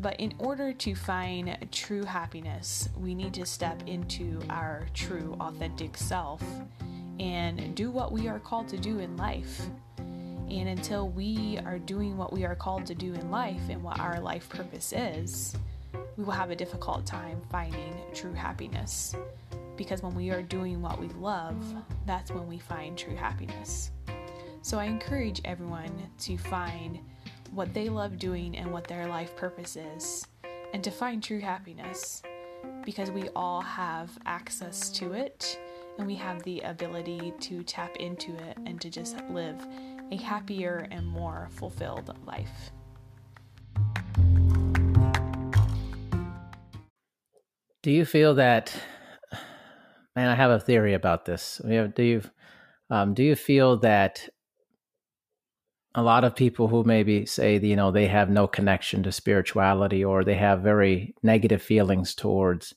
But 0.00 0.18
in 0.18 0.34
order 0.40 0.72
to 0.72 0.96
find 0.96 1.56
true 1.70 2.02
happiness, 2.02 2.88
we 2.98 3.14
need 3.14 3.32
to 3.34 3.46
step 3.46 3.80
into 3.86 4.40
our 4.50 4.88
true, 4.92 5.36
authentic 5.38 5.96
self 5.96 6.42
and 7.20 7.76
do 7.76 7.92
what 7.92 8.10
we 8.10 8.26
are 8.26 8.40
called 8.40 8.66
to 8.70 8.76
do 8.76 8.98
in 8.98 9.16
life. 9.16 9.68
And 10.50 10.68
until 10.68 11.08
we 11.08 11.58
are 11.64 11.78
doing 11.78 12.16
what 12.16 12.32
we 12.32 12.44
are 12.44 12.54
called 12.54 12.86
to 12.86 12.94
do 12.94 13.14
in 13.14 13.30
life 13.30 13.62
and 13.68 13.82
what 13.82 13.98
our 13.98 14.20
life 14.20 14.48
purpose 14.48 14.92
is, 14.92 15.54
we 16.16 16.24
will 16.24 16.32
have 16.32 16.50
a 16.50 16.56
difficult 16.56 17.06
time 17.06 17.40
finding 17.50 17.94
true 18.12 18.32
happiness. 18.32 19.14
Because 19.76 20.02
when 20.02 20.14
we 20.14 20.30
are 20.30 20.42
doing 20.42 20.80
what 20.80 21.00
we 21.00 21.08
love, 21.08 21.64
that's 22.06 22.30
when 22.30 22.46
we 22.46 22.58
find 22.58 22.96
true 22.96 23.16
happiness. 23.16 23.90
So 24.62 24.78
I 24.78 24.84
encourage 24.84 25.40
everyone 25.44 25.92
to 26.20 26.38
find 26.38 27.00
what 27.50 27.74
they 27.74 27.88
love 27.88 28.18
doing 28.18 28.56
and 28.56 28.72
what 28.72 28.86
their 28.86 29.06
life 29.06 29.36
purpose 29.36 29.76
is, 29.76 30.26
and 30.72 30.82
to 30.84 30.90
find 30.90 31.22
true 31.22 31.40
happiness 31.40 32.22
because 32.84 33.10
we 33.10 33.28
all 33.34 33.60
have 33.60 34.10
access 34.26 34.90
to 34.90 35.12
it 35.12 35.58
and 35.98 36.06
we 36.06 36.14
have 36.14 36.42
the 36.42 36.60
ability 36.60 37.32
to 37.40 37.62
tap 37.62 37.96
into 37.96 38.34
it 38.48 38.56
and 38.66 38.80
to 38.80 38.90
just 38.90 39.16
live 39.30 39.66
a 40.10 40.16
happier 40.16 40.86
and 40.90 41.06
more 41.06 41.48
fulfilled 41.50 42.14
life. 42.26 42.70
Do 47.82 47.90
you 47.90 48.04
feel 48.04 48.34
that? 48.36 48.74
Man, 50.16 50.28
I 50.28 50.34
have 50.34 50.50
a 50.50 50.60
theory 50.60 50.94
about 50.94 51.24
this. 51.24 51.60
Do 51.64 52.02
you 52.02 52.22
um, 52.90 53.14
do 53.14 53.22
you 53.22 53.34
feel 53.36 53.78
that 53.78 54.28
a 55.94 56.02
lot 56.02 56.24
of 56.24 56.34
people 56.34 56.68
who 56.68 56.82
maybe 56.84 57.26
say 57.26 57.58
you 57.58 57.76
know 57.76 57.90
they 57.90 58.06
have 58.06 58.30
no 58.30 58.46
connection 58.46 59.02
to 59.02 59.12
spirituality 59.12 60.04
or 60.04 60.24
they 60.24 60.34
have 60.34 60.60
very 60.60 61.14
negative 61.22 61.62
feelings 61.62 62.14
towards 62.14 62.74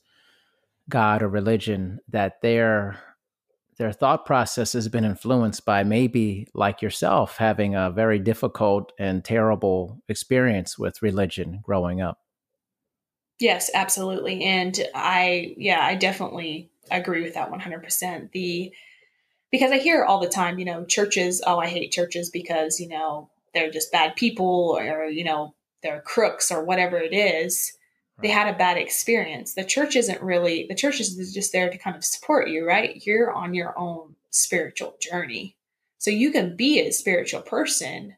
God 0.88 1.22
or 1.22 1.28
religion 1.28 2.00
that 2.08 2.40
their 2.42 2.98
their 3.78 3.92
thought 3.92 4.26
process 4.26 4.72
has 4.72 4.88
been 4.88 5.04
influenced 5.04 5.64
by 5.64 5.84
maybe 5.84 6.48
like 6.52 6.82
yourself 6.82 7.36
having 7.36 7.74
a 7.74 7.90
very 7.90 8.18
difficult 8.18 8.92
and 8.98 9.24
terrible 9.24 10.02
experience 10.08 10.78
with 10.78 11.00
religion 11.00 11.60
growing 11.62 12.00
up. 12.00 12.18
Yes, 13.40 13.70
absolutely. 13.72 14.42
And 14.42 14.78
I 14.94 15.54
yeah, 15.56 15.80
I 15.80 15.94
definitely 15.94 16.70
agree 16.90 17.22
with 17.22 17.34
that 17.34 17.52
100%. 17.52 18.32
The 18.32 18.72
because 19.50 19.70
I 19.70 19.78
hear 19.78 20.04
all 20.04 20.20
the 20.20 20.28
time, 20.28 20.58
you 20.58 20.64
know, 20.64 20.84
churches, 20.84 21.40
oh, 21.46 21.58
I 21.58 21.68
hate 21.68 21.92
churches 21.92 22.30
because, 22.30 22.80
you 22.80 22.88
know, 22.88 23.30
they're 23.54 23.70
just 23.70 23.92
bad 23.92 24.16
people 24.16 24.76
or, 24.76 25.06
you 25.06 25.24
know, 25.24 25.54
they're 25.82 26.02
crooks 26.02 26.50
or 26.50 26.64
whatever 26.64 26.98
it 26.98 27.14
is 27.14 27.77
they 28.20 28.28
had 28.28 28.52
a 28.52 28.58
bad 28.58 28.76
experience. 28.76 29.54
The 29.54 29.64
church 29.64 29.94
isn't 29.94 30.22
really, 30.22 30.66
the 30.68 30.74
church 30.74 31.00
is 31.00 31.32
just 31.32 31.52
there 31.52 31.70
to 31.70 31.78
kind 31.78 31.96
of 31.96 32.04
support 32.04 32.48
you, 32.48 32.66
right? 32.66 33.00
You're 33.06 33.32
on 33.32 33.54
your 33.54 33.78
own 33.78 34.16
spiritual 34.30 34.96
journey. 35.00 35.56
So 35.98 36.10
you 36.10 36.30
can 36.32 36.56
be 36.56 36.80
a 36.80 36.92
spiritual 36.92 37.42
person 37.42 38.16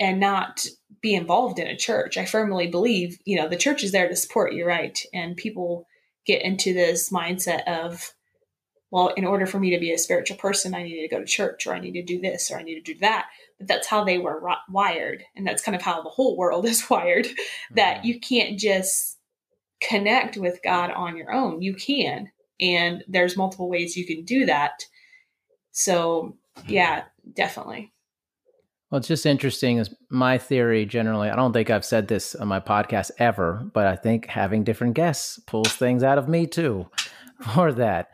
and 0.00 0.18
not 0.18 0.66
be 1.00 1.14
involved 1.14 1.58
in 1.58 1.66
a 1.66 1.76
church. 1.76 2.16
I 2.16 2.24
firmly 2.24 2.68
believe, 2.68 3.18
you 3.24 3.36
know, 3.36 3.48
the 3.48 3.56
church 3.56 3.84
is 3.84 3.92
there 3.92 4.08
to 4.08 4.16
support 4.16 4.54
you, 4.54 4.66
right? 4.66 4.98
And 5.12 5.36
people 5.36 5.86
get 6.26 6.42
into 6.42 6.72
this 6.72 7.10
mindset 7.10 7.64
of, 7.66 8.14
well, 8.90 9.08
in 9.08 9.24
order 9.24 9.46
for 9.46 9.58
me 9.58 9.70
to 9.70 9.80
be 9.80 9.92
a 9.92 9.98
spiritual 9.98 10.36
person, 10.36 10.74
I 10.74 10.82
need 10.82 11.02
to 11.02 11.08
go 11.08 11.20
to 11.20 11.26
church 11.26 11.66
or 11.66 11.74
I 11.74 11.80
need 11.80 11.92
to 11.92 12.02
do 12.02 12.20
this 12.20 12.50
or 12.50 12.58
I 12.58 12.62
need 12.62 12.82
to 12.82 12.94
do 12.94 12.98
that. 13.00 13.26
That's 13.66 13.86
how 13.86 14.04
they 14.04 14.18
were 14.18 14.42
wired. 14.68 15.24
And 15.36 15.46
that's 15.46 15.62
kind 15.62 15.76
of 15.76 15.82
how 15.82 16.02
the 16.02 16.10
whole 16.10 16.36
world 16.36 16.66
is 16.66 16.88
wired 16.88 17.26
mm-hmm. 17.26 17.74
that 17.74 18.04
you 18.04 18.20
can't 18.20 18.58
just 18.58 19.18
connect 19.80 20.36
with 20.36 20.60
God 20.62 20.90
on 20.90 21.16
your 21.16 21.32
own. 21.32 21.62
You 21.62 21.74
can. 21.74 22.30
And 22.60 23.02
there's 23.08 23.36
multiple 23.36 23.68
ways 23.68 23.96
you 23.96 24.06
can 24.06 24.24
do 24.24 24.46
that. 24.46 24.84
So, 25.72 26.36
yeah, 26.66 27.04
definitely. 27.34 27.92
Well, 28.90 28.98
it's 28.98 29.08
just 29.08 29.24
interesting 29.24 29.78
is 29.78 29.92
my 30.10 30.36
theory 30.36 30.84
generally. 30.84 31.30
I 31.30 31.34
don't 31.34 31.54
think 31.54 31.70
I've 31.70 31.84
said 31.84 32.08
this 32.08 32.34
on 32.34 32.46
my 32.46 32.60
podcast 32.60 33.10
ever, 33.18 33.66
but 33.72 33.86
I 33.86 33.96
think 33.96 34.26
having 34.26 34.64
different 34.64 34.94
guests 34.94 35.40
pulls 35.46 35.72
things 35.72 36.02
out 36.02 36.18
of 36.18 36.28
me 36.28 36.46
too 36.46 36.90
for 37.54 37.72
that. 37.72 38.10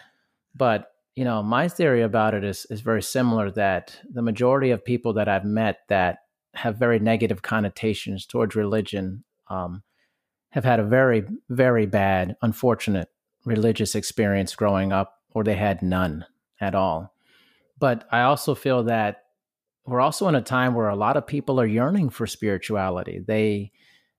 But 0.55 0.93
you 1.19 1.25
know, 1.25 1.43
my 1.43 1.67
theory 1.67 2.03
about 2.03 2.33
it 2.33 2.45
is 2.45 2.65
is 2.71 2.81
very 2.81 3.03
similar. 3.03 3.51
That 3.51 4.01
the 4.09 4.23
majority 4.23 4.71
of 4.71 4.85
people 4.85 5.15
that 5.15 5.29
I've 5.29 5.45
met 5.45 5.81
that 5.89 6.19
have 6.55 6.77
very 6.77 7.01
negative 7.01 7.43
connotations 7.43 8.25
towards 8.25 8.55
religion 8.55 9.25
um, 9.49 9.83
have 10.51 10.65
had 10.65 10.79
a 10.79 10.85
very 10.85 11.25
very 11.51 11.87
bad, 11.87 12.37
unfortunate 12.41 13.09
religious 13.45 13.97
experience 13.97 14.55
growing 14.55 14.93
up, 14.93 15.21
or 15.33 15.43
they 15.43 15.57
had 15.57 15.83
none 15.83 16.25
at 16.61 16.77
all. 16.77 17.13
But 17.81 18.07
I 18.13 18.21
also 18.21 18.55
feel 18.55 18.85
that 18.85 19.25
we're 19.87 20.01
also 20.01 20.29
in 20.29 20.37
a 20.37 20.41
time 20.41 20.75
where 20.75 20.89
a 20.89 20.95
lot 20.95 21.17
of 21.17 21.27
people 21.27 21.61
are 21.61 21.67
yearning 21.67 22.11
for 22.11 22.29
spirituality. 22.29 23.19
They 23.27 23.73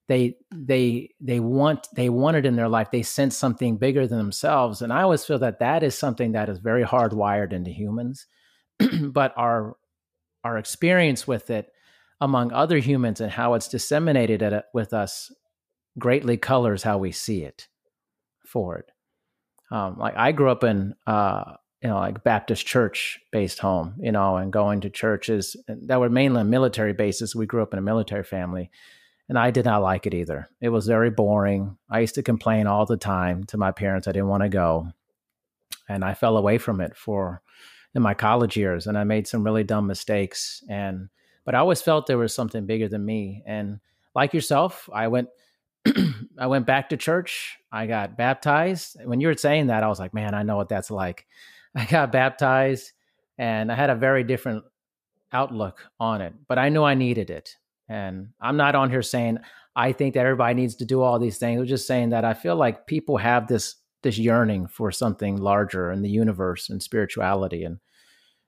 they 0.10 0.36
they 0.52 1.12
they 1.22 1.40
want 1.40 1.88
they 1.94 2.10
want 2.10 2.36
it 2.36 2.46
in 2.46 2.56
their 2.56 2.68
life. 2.68 2.90
They 2.92 3.04
sense 3.04 3.38
something 3.38 3.78
bigger 3.78 4.08
than 4.08 4.18
themselves. 4.18 4.82
And 4.82 4.92
i 4.92 5.04
always 5.04 5.24
feel 5.24 5.38
that 5.40 5.60
that 5.60 5.84
is 5.84 5.96
something 5.96 6.32
that 6.34 6.50
is 6.50 6.58
very 6.58 6.84
hardwired 6.84 7.54
into 7.54 7.72
humans. 7.72 8.26
But 9.02 9.34
our 9.38 9.78
our 10.44 10.58
experience 10.58 11.28
with 11.28 11.52
it 11.52 11.72
among 12.20 12.52
other 12.52 12.80
humans 12.80 13.22
and 13.22 13.32
how 13.32 13.54
it's 13.54 13.68
disseminated 13.68 14.42
at, 14.42 14.66
with 14.74 14.94
us 14.94 15.32
greatly 15.98 16.38
colors 16.38 16.84
how 16.84 16.98
we 16.98 17.12
see 17.12 17.44
it 17.44 17.68
for 18.46 18.78
it. 18.78 18.92
Um, 19.72 20.00
like 20.00 20.16
i 20.18 20.32
grew 20.32 20.50
up 20.50 20.64
in 20.64 20.96
uh, 21.06 21.54
you 21.84 21.90
know 21.90 22.00
like 22.00 22.24
baptist 22.24 22.66
church 22.66 23.20
based 23.32 23.60
home 23.60 23.94
you 24.00 24.12
know 24.12 24.38
and 24.38 24.52
going 24.52 24.82
to 24.82 24.90
churches 24.90 25.56
that 25.68 26.00
were 26.00 26.10
mainly 26.10 26.44
military 26.44 26.94
bases. 26.94 27.36
We 27.36 27.46
grew 27.46 27.62
up 27.62 27.74
in 27.74 27.80
a 27.80 27.84
military 27.92 28.24
family 28.24 28.72
and 29.30 29.38
I 29.38 29.52
did 29.52 29.66
not 29.66 29.84
like 29.84 30.08
it 30.08 30.16
either. 30.16 30.50
It 30.60 30.70
was 30.70 30.88
very 30.88 31.12
boring. 31.12 31.78
I 31.90 32.00
used 32.00 32.16
to 32.16 32.24
complain 32.24 32.66
all 32.66 32.86
the 32.88 32.98
time 32.98 33.44
to 33.46 33.58
my 33.58 33.72
parents 33.72 34.08
I 34.08 34.12
didn't 34.12 34.28
want 34.28 34.44
to 34.44 34.50
go. 34.50 34.88
And 35.88 36.04
I 36.04 36.16
fell 36.16 36.36
away 36.36 36.58
from 36.58 36.82
it 36.82 36.98
for 36.98 37.42
in 37.96 38.02
my 38.02 38.16
college 38.16 38.58
years 38.58 38.88
and 38.88 38.98
I 38.98 39.04
made 39.04 39.28
some 39.28 39.44
really 39.44 39.64
dumb 39.64 39.88
mistakes 39.88 40.64
and 40.70 41.10
but 41.46 41.56
I 41.56 41.60
always 41.60 41.82
felt 41.82 42.06
there 42.06 42.18
was 42.18 42.34
something 42.34 42.66
bigger 42.68 42.88
than 42.88 43.06
me 43.06 43.42
and 43.46 43.80
like 44.14 44.34
yourself, 44.34 44.90
I 44.94 45.08
went 45.08 45.30
I 46.38 46.48
went 46.48 46.66
back 46.66 46.90
to 46.90 46.98
church. 46.98 47.58
I 47.72 47.88
got 47.88 48.18
baptized. 48.18 48.98
When 49.04 49.22
you 49.22 49.28
were 49.28 49.38
saying 49.38 49.68
that, 49.68 49.84
I 49.84 49.88
was 49.88 50.00
like, 50.00 50.14
man, 50.14 50.34
I 50.34 50.44
know 50.44 50.58
what 50.58 50.70
that's 50.70 50.92
like. 50.92 51.26
I 51.76 51.86
got 51.86 52.12
baptized 52.12 52.92
and 53.38 53.72
I 53.72 53.76
had 53.76 53.90
a 53.90 53.96
very 53.96 54.24
different 54.24 54.66
outlook 55.32 55.86
on 56.00 56.22
it, 56.22 56.34
but 56.48 56.58
I 56.58 56.70
knew 56.70 56.84
I 56.84 56.96
needed 56.96 57.30
it. 57.30 57.58
And 57.90 58.30
I'm 58.40 58.56
not 58.56 58.76
on 58.76 58.90
here 58.90 59.02
saying 59.02 59.40
I 59.76 59.92
think 59.92 60.14
that 60.14 60.26
everybody 60.26 60.54
needs 60.54 60.76
to 60.76 60.86
do 60.86 61.02
all 61.02 61.20
these 61.20 61.38
things. 61.38 61.62
I'm 61.62 61.68
just 61.68 61.88
saying 61.88 62.10
that 62.10 62.26
I 62.26 62.34
feel 62.34 62.56
like 62.56 62.88
people 62.88 63.18
have 63.18 63.48
this 63.48 63.76
this 64.02 64.18
yearning 64.18 64.68
for 64.68 64.92
something 64.92 65.38
larger 65.38 65.92
in 65.92 66.02
the 66.02 66.10
universe 66.10 66.70
and 66.70 66.82
spirituality. 66.82 67.64
And 67.64 67.80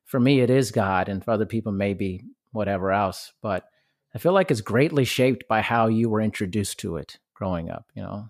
for 0.05 0.20
me, 0.20 0.39
it 0.41 0.49
is 0.49 0.72
God, 0.72 1.09
and 1.09 1.24
for 1.24 1.32
other 1.32 1.45
people, 1.45 1.72
maybe 1.72 2.24
whatever 2.51 2.91
else. 2.91 3.34
But 3.41 3.65
I 4.13 4.18
feel 4.20 4.34
like 4.34 4.51
it's 4.51 4.61
greatly 4.61 5.05
shaped 5.05 5.47
by 5.47 5.61
how 5.61 5.88
you 5.88 6.09
were 6.09 6.22
introduced 6.22 6.80
to 6.80 6.97
it 6.97 7.18
growing 7.34 7.70
up. 7.70 7.86
You 7.95 8.03
know. 8.03 8.30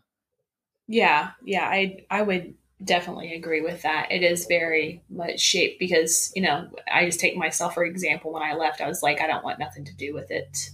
Yeah, 0.87 1.31
yeah, 1.43 1.65
I 1.65 2.05
I 2.09 2.21
would 2.21 2.53
definitely 2.83 3.33
agree 3.33 3.61
with 3.61 3.81
that. 3.83 4.11
It 4.11 4.23
is 4.23 4.45
very 4.45 5.03
much 5.09 5.39
shaped 5.39 5.79
because 5.79 6.31
you 6.35 6.41
know 6.41 6.69
I 6.91 7.05
just 7.05 7.19
take 7.19 7.35
myself 7.35 7.73
for 7.73 7.83
example. 7.83 8.33
When 8.33 8.43
I 8.43 8.53
left, 8.53 8.81
I 8.81 8.87
was 8.87 9.01
like, 9.01 9.21
I 9.21 9.27
don't 9.27 9.43
want 9.43 9.59
nothing 9.59 9.85
to 9.85 9.95
do 9.95 10.13
with 10.13 10.31
it. 10.31 10.69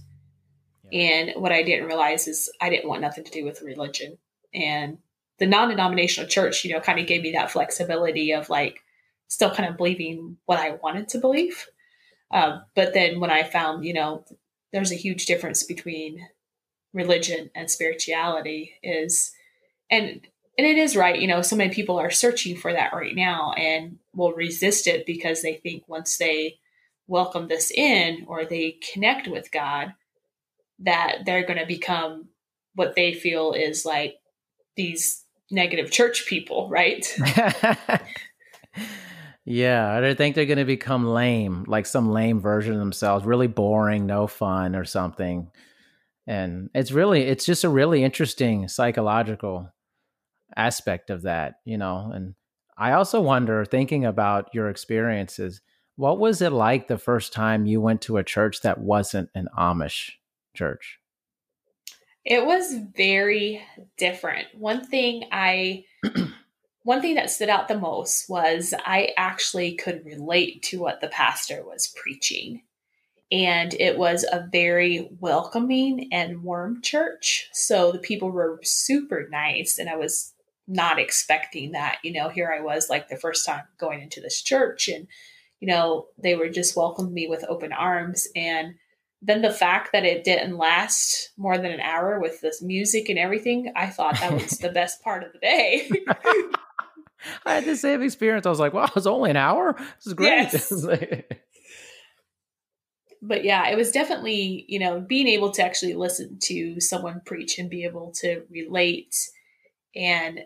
And 0.92 1.32
what 1.36 1.52
I 1.52 1.62
didn't 1.62 1.86
realize 1.86 2.28
is 2.28 2.50
I 2.60 2.70
didn't 2.70 2.88
want 2.88 3.02
nothing 3.02 3.24
to 3.24 3.30
do 3.30 3.44
with 3.44 3.62
religion. 3.62 4.18
And 4.54 4.98
the 5.38 5.46
non 5.46 5.68
denominational 5.68 6.28
church, 6.28 6.64
you 6.64 6.72
know, 6.72 6.80
kind 6.80 6.98
of 6.98 7.06
gave 7.06 7.22
me 7.22 7.32
that 7.32 7.50
flexibility 7.50 8.32
of 8.32 8.50
like 8.50 8.80
still 9.28 9.54
kind 9.54 9.68
of 9.68 9.76
believing 9.76 10.38
what 10.46 10.58
I 10.58 10.78
wanted 10.82 11.08
to 11.10 11.18
believe. 11.18 11.66
Uh, 12.30 12.60
but 12.74 12.94
then 12.94 13.20
when 13.20 13.30
I 13.30 13.42
found, 13.42 13.84
you 13.84 13.94
know, 13.94 14.24
there's 14.72 14.92
a 14.92 14.96
huge 14.96 15.26
difference 15.26 15.62
between 15.62 16.26
religion 16.92 17.50
and 17.54 17.70
spirituality 17.70 18.74
is, 18.82 19.32
and 19.90 20.20
and 20.58 20.66
it 20.66 20.76
is 20.76 20.96
right, 20.96 21.20
you 21.20 21.28
know, 21.28 21.40
so 21.40 21.54
many 21.54 21.72
people 21.72 22.00
are 22.00 22.10
searching 22.10 22.56
for 22.56 22.72
that 22.72 22.92
right 22.92 23.14
now 23.14 23.52
and 23.52 23.98
will 24.12 24.32
resist 24.32 24.88
it 24.88 25.06
because 25.06 25.40
they 25.40 25.54
think 25.54 25.84
once 25.86 26.18
they 26.18 26.58
welcome 27.06 27.46
this 27.46 27.70
in 27.70 28.24
or 28.26 28.44
they 28.44 28.76
connect 28.92 29.28
with 29.28 29.52
God, 29.52 29.94
that 30.80 31.18
they're 31.24 31.46
going 31.46 31.58
to 31.58 31.66
become 31.66 32.28
what 32.74 32.94
they 32.94 33.12
feel 33.12 33.52
is 33.52 33.84
like 33.84 34.16
these 34.76 35.24
negative 35.50 35.90
church 35.90 36.26
people, 36.26 36.68
right? 36.68 37.06
yeah, 39.44 39.98
I 39.98 40.14
think 40.14 40.34
they're 40.34 40.46
going 40.46 40.58
to 40.58 40.64
become 40.64 41.06
lame, 41.06 41.64
like 41.66 41.86
some 41.86 42.12
lame 42.12 42.40
version 42.40 42.74
of 42.74 42.78
themselves, 42.78 43.24
really 43.24 43.46
boring, 43.48 44.06
no 44.06 44.26
fun 44.26 44.76
or 44.76 44.84
something. 44.84 45.50
And 46.26 46.70
it's 46.74 46.92
really, 46.92 47.22
it's 47.22 47.46
just 47.46 47.64
a 47.64 47.68
really 47.68 48.04
interesting 48.04 48.68
psychological 48.68 49.72
aspect 50.56 51.10
of 51.10 51.22
that, 51.22 51.60
you 51.64 51.78
know. 51.78 52.10
And 52.14 52.34
I 52.76 52.92
also 52.92 53.20
wonder, 53.20 53.64
thinking 53.64 54.04
about 54.04 54.54
your 54.54 54.68
experiences, 54.68 55.62
what 55.96 56.20
was 56.20 56.42
it 56.42 56.52
like 56.52 56.86
the 56.86 56.98
first 56.98 57.32
time 57.32 57.66
you 57.66 57.80
went 57.80 58.02
to 58.02 58.18
a 58.18 58.24
church 58.24 58.60
that 58.60 58.78
wasn't 58.78 59.30
an 59.34 59.48
Amish 59.58 60.10
church? 60.58 60.98
It 62.24 62.44
was 62.44 62.74
very 62.94 63.62
different. 63.96 64.48
One 64.54 64.84
thing 64.84 65.24
I 65.32 65.84
one 66.82 67.00
thing 67.00 67.14
that 67.14 67.30
stood 67.30 67.48
out 67.48 67.68
the 67.68 67.78
most 67.78 68.28
was 68.28 68.74
I 68.84 69.10
actually 69.16 69.76
could 69.76 70.04
relate 70.04 70.62
to 70.64 70.80
what 70.80 71.00
the 71.00 71.08
pastor 71.08 71.64
was 71.64 71.92
preaching. 71.96 72.62
And 73.30 73.74
it 73.74 73.98
was 73.98 74.24
a 74.24 74.48
very 74.50 75.10
welcoming 75.20 76.08
and 76.12 76.42
warm 76.42 76.80
church. 76.80 77.48
So 77.52 77.92
the 77.92 77.98
people 77.98 78.30
were 78.30 78.58
super 78.62 79.28
nice. 79.30 79.78
And 79.78 79.88
I 79.88 79.96
was 79.96 80.32
not 80.66 80.98
expecting 80.98 81.72
that. 81.72 81.98
You 82.02 82.12
know, 82.12 82.28
here 82.28 82.50
I 82.50 82.62
was 82.62 82.88
like 82.88 83.08
the 83.08 83.16
first 83.16 83.44
time 83.44 83.64
going 83.78 84.00
into 84.00 84.20
this 84.20 84.40
church, 84.40 84.88
and, 84.88 85.08
you 85.60 85.68
know, 85.68 86.06
they 86.22 86.36
were 86.36 86.48
just 86.48 86.76
welcomed 86.76 87.12
me 87.12 87.26
with 87.26 87.44
open 87.48 87.72
arms. 87.72 88.28
And 88.36 88.74
then 89.20 89.42
the 89.42 89.52
fact 89.52 89.92
that 89.92 90.04
it 90.04 90.22
didn't 90.24 90.56
last 90.56 91.30
more 91.36 91.58
than 91.58 91.72
an 91.72 91.80
hour 91.80 92.20
with 92.20 92.40
this 92.40 92.62
music 92.62 93.08
and 93.08 93.18
everything, 93.18 93.72
I 93.74 93.86
thought 93.88 94.20
that 94.20 94.32
was 94.32 94.58
the 94.58 94.68
best 94.72 95.02
part 95.02 95.24
of 95.24 95.32
the 95.32 95.38
day. 95.38 95.90
I 97.44 97.54
had 97.54 97.64
the 97.64 97.76
same 97.76 98.02
experience. 98.02 98.46
I 98.46 98.50
was 98.50 98.60
like, 98.60 98.72
wow, 98.72 98.88
it's 98.94 99.06
only 99.06 99.30
an 99.30 99.36
hour? 99.36 99.74
This 99.96 100.06
is 100.06 100.14
great. 100.14 100.52
Yes. 100.52 100.72
but 103.22 103.44
yeah, 103.44 103.68
it 103.68 103.76
was 103.76 103.90
definitely, 103.90 104.64
you 104.68 104.78
know, 104.78 105.00
being 105.00 105.26
able 105.26 105.50
to 105.52 105.64
actually 105.64 105.94
listen 105.94 106.38
to 106.42 106.80
someone 106.80 107.20
preach 107.24 107.58
and 107.58 107.68
be 107.68 107.84
able 107.84 108.12
to 108.20 108.42
relate. 108.50 109.16
And, 109.96 110.42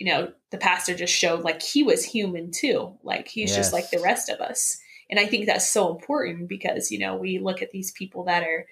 you 0.00 0.12
know, 0.12 0.32
the 0.50 0.58
pastor 0.58 0.96
just 0.96 1.14
showed 1.14 1.44
like 1.44 1.62
he 1.62 1.84
was 1.84 2.04
human 2.04 2.50
too. 2.50 2.98
Like 3.04 3.28
he's 3.28 3.50
yes. 3.50 3.58
just 3.58 3.72
like 3.72 3.90
the 3.90 4.00
rest 4.00 4.28
of 4.28 4.40
us. 4.40 4.78
And 5.10 5.18
I 5.18 5.26
think 5.26 5.46
that's 5.46 5.68
so 5.68 5.90
important 5.90 6.48
because, 6.48 6.90
you 6.90 6.98
know, 6.98 7.16
we 7.16 7.38
look 7.38 7.62
at 7.62 7.70
these 7.70 7.90
people 7.92 8.24
that 8.24 8.42
are 8.42 8.66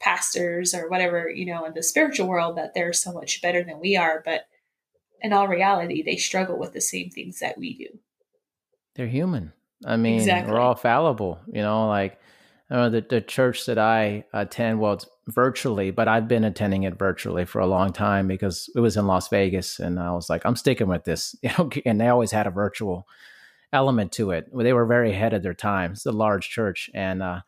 pastors 0.00 0.74
or 0.74 0.88
whatever, 0.88 1.28
you 1.30 1.46
know, 1.46 1.64
in 1.64 1.74
the 1.74 1.82
spiritual 1.82 2.28
world 2.28 2.56
that 2.56 2.74
they're 2.74 2.92
so 2.92 3.12
much 3.12 3.40
better 3.42 3.62
than 3.62 3.78
we 3.78 3.96
are. 3.96 4.22
But 4.24 4.46
in 5.20 5.32
all 5.32 5.48
reality, 5.48 6.02
they 6.02 6.16
struggle 6.16 6.58
with 6.58 6.72
the 6.72 6.80
same 6.80 7.10
things 7.10 7.38
that 7.38 7.58
we 7.58 7.74
do. 7.74 7.98
They're 8.94 9.06
human. 9.06 9.52
I 9.84 9.96
mean, 9.96 10.16
exactly. 10.16 10.52
we're 10.52 10.60
all 10.60 10.74
fallible, 10.74 11.40
you 11.46 11.62
know, 11.62 11.88
like 11.88 12.18
uh, 12.70 12.88
the, 12.88 13.04
the 13.08 13.20
church 13.20 13.66
that 13.66 13.78
I 13.78 14.24
attend, 14.32 14.80
well, 14.80 14.94
it's 14.94 15.06
virtually, 15.28 15.90
but 15.90 16.08
I've 16.08 16.28
been 16.28 16.44
attending 16.44 16.84
it 16.84 16.98
virtually 16.98 17.44
for 17.44 17.60
a 17.60 17.66
long 17.66 17.92
time 17.92 18.26
because 18.26 18.70
it 18.74 18.80
was 18.80 18.96
in 18.96 19.06
Las 19.06 19.28
Vegas. 19.28 19.78
And 19.78 19.98
I 19.98 20.12
was 20.12 20.30
like, 20.30 20.44
I'm 20.44 20.56
sticking 20.56 20.88
with 20.88 21.04
this, 21.04 21.36
you 21.42 21.50
know, 21.58 21.70
and 21.84 22.00
they 22.00 22.08
always 22.08 22.32
had 22.32 22.46
a 22.46 22.50
virtual 22.50 23.06
element 23.72 24.12
to 24.12 24.30
it. 24.32 24.46
They 24.54 24.72
were 24.72 24.86
very 24.86 25.10
ahead 25.10 25.32
of 25.32 25.42
their 25.42 25.54
time. 25.54 25.92
It's 25.92 26.06
a 26.06 26.12
large 26.12 26.48
church. 26.48 26.90
And 26.94 27.22
uh, 27.22 27.40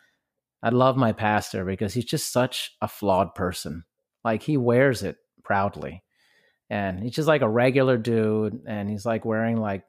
I 0.62 0.70
love 0.70 0.96
my 0.96 1.12
pastor 1.12 1.64
because 1.64 1.94
he's 1.94 2.04
just 2.04 2.32
such 2.32 2.72
a 2.80 2.88
flawed 2.88 3.34
person. 3.34 3.84
Like 4.24 4.42
he 4.42 4.56
wears 4.56 5.02
it 5.02 5.16
proudly 5.42 6.02
and 6.70 7.02
he's 7.02 7.12
just 7.12 7.28
like 7.28 7.42
a 7.42 7.48
regular 7.48 7.96
dude 7.96 8.62
and 8.66 8.88
he's 8.88 9.06
like 9.06 9.24
wearing 9.24 9.56
like 9.56 9.84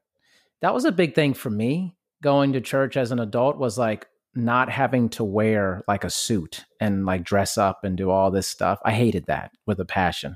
that 0.62 0.74
was 0.74 0.86
a 0.86 0.92
big 0.92 1.16
thing 1.16 1.34
for 1.34 1.50
me 1.50 1.96
going 2.22 2.54
to 2.54 2.62
church 2.62 2.98
as 2.98 3.12
an 3.12 3.20
adult 3.20 3.58
was 3.58 3.78
like 3.78 4.08
not 4.34 4.70
having 4.70 5.08
to 5.08 5.24
wear 5.24 5.84
like 5.88 6.04
a 6.04 6.10
suit 6.10 6.66
and 6.80 7.06
like 7.06 7.24
dress 7.24 7.58
up 7.58 7.84
and 7.84 7.98
do 7.98 8.10
all 8.10 8.32
this 8.32 8.48
stuff 8.48 8.80
i 8.84 8.92
hated 8.92 9.26
that 9.28 9.52
with 9.66 9.80
a 9.80 9.86
passion 9.86 10.36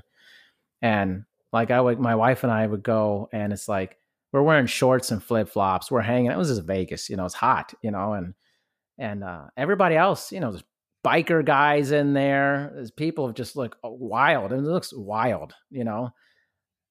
and 0.80 1.24
like 1.52 1.70
i 1.70 1.80
would 1.80 2.00
my 2.00 2.14
wife 2.14 2.42
and 2.42 2.52
i 2.52 2.66
would 2.66 2.82
go 2.82 3.28
and 3.32 3.52
it's 3.52 3.68
like 3.68 3.98
we're 4.32 4.42
wearing 4.42 4.66
shorts 4.66 5.10
and 5.10 5.22
flip-flops 5.22 5.90
we're 5.90 6.00
hanging 6.00 6.30
it 6.30 6.38
was 6.38 6.48
just 6.48 6.62
vegas 6.62 7.08
you 7.08 7.16
know 7.16 7.24
it's 7.24 7.34
hot 7.34 7.72
you 7.82 7.90
know 7.90 8.12
and 8.12 8.34
and 8.98 9.24
uh, 9.24 9.44
everybody 9.56 9.96
else 9.96 10.30
you 10.32 10.40
know 10.40 10.50
there's 10.50 10.64
biker 11.04 11.44
guys 11.44 11.92
in 11.92 12.12
there 12.12 12.70
there's 12.74 12.90
people 12.90 13.32
just 13.32 13.56
look 13.56 13.76
wild 13.82 14.52
and 14.52 14.66
it 14.66 14.70
looks 14.70 14.92
wild 14.94 15.54
you 15.70 15.82
know 15.82 16.10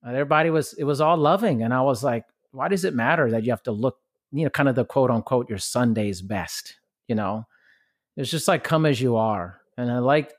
and 0.02 0.16
everybody 0.16 0.50
was 0.50 0.74
it 0.74 0.84
was 0.84 1.00
all 1.00 1.18
loving 1.18 1.62
and 1.62 1.74
i 1.74 1.82
was 1.82 2.04
like 2.04 2.26
why 2.52 2.68
does 2.68 2.86
it 2.86 2.96
matter 2.96 3.30
that 3.30 3.44
you 3.44 3.52
have 3.52 3.62
to 3.62 3.72
look 3.72 3.98
you 4.32 4.44
know 4.44 4.50
kind 4.50 4.68
of 4.68 4.74
the 4.74 4.84
quote 4.84 5.12
unquote 5.12 5.48
your 5.48 5.60
sunday's 5.60 6.22
best 6.22 6.80
you 7.10 7.16
know? 7.16 7.46
It's 8.16 8.30
just 8.30 8.48
like 8.48 8.64
come 8.64 8.86
as 8.86 9.00
you 9.00 9.16
are 9.16 9.62
and 9.78 9.90
i 9.90 10.00
like 10.00 10.34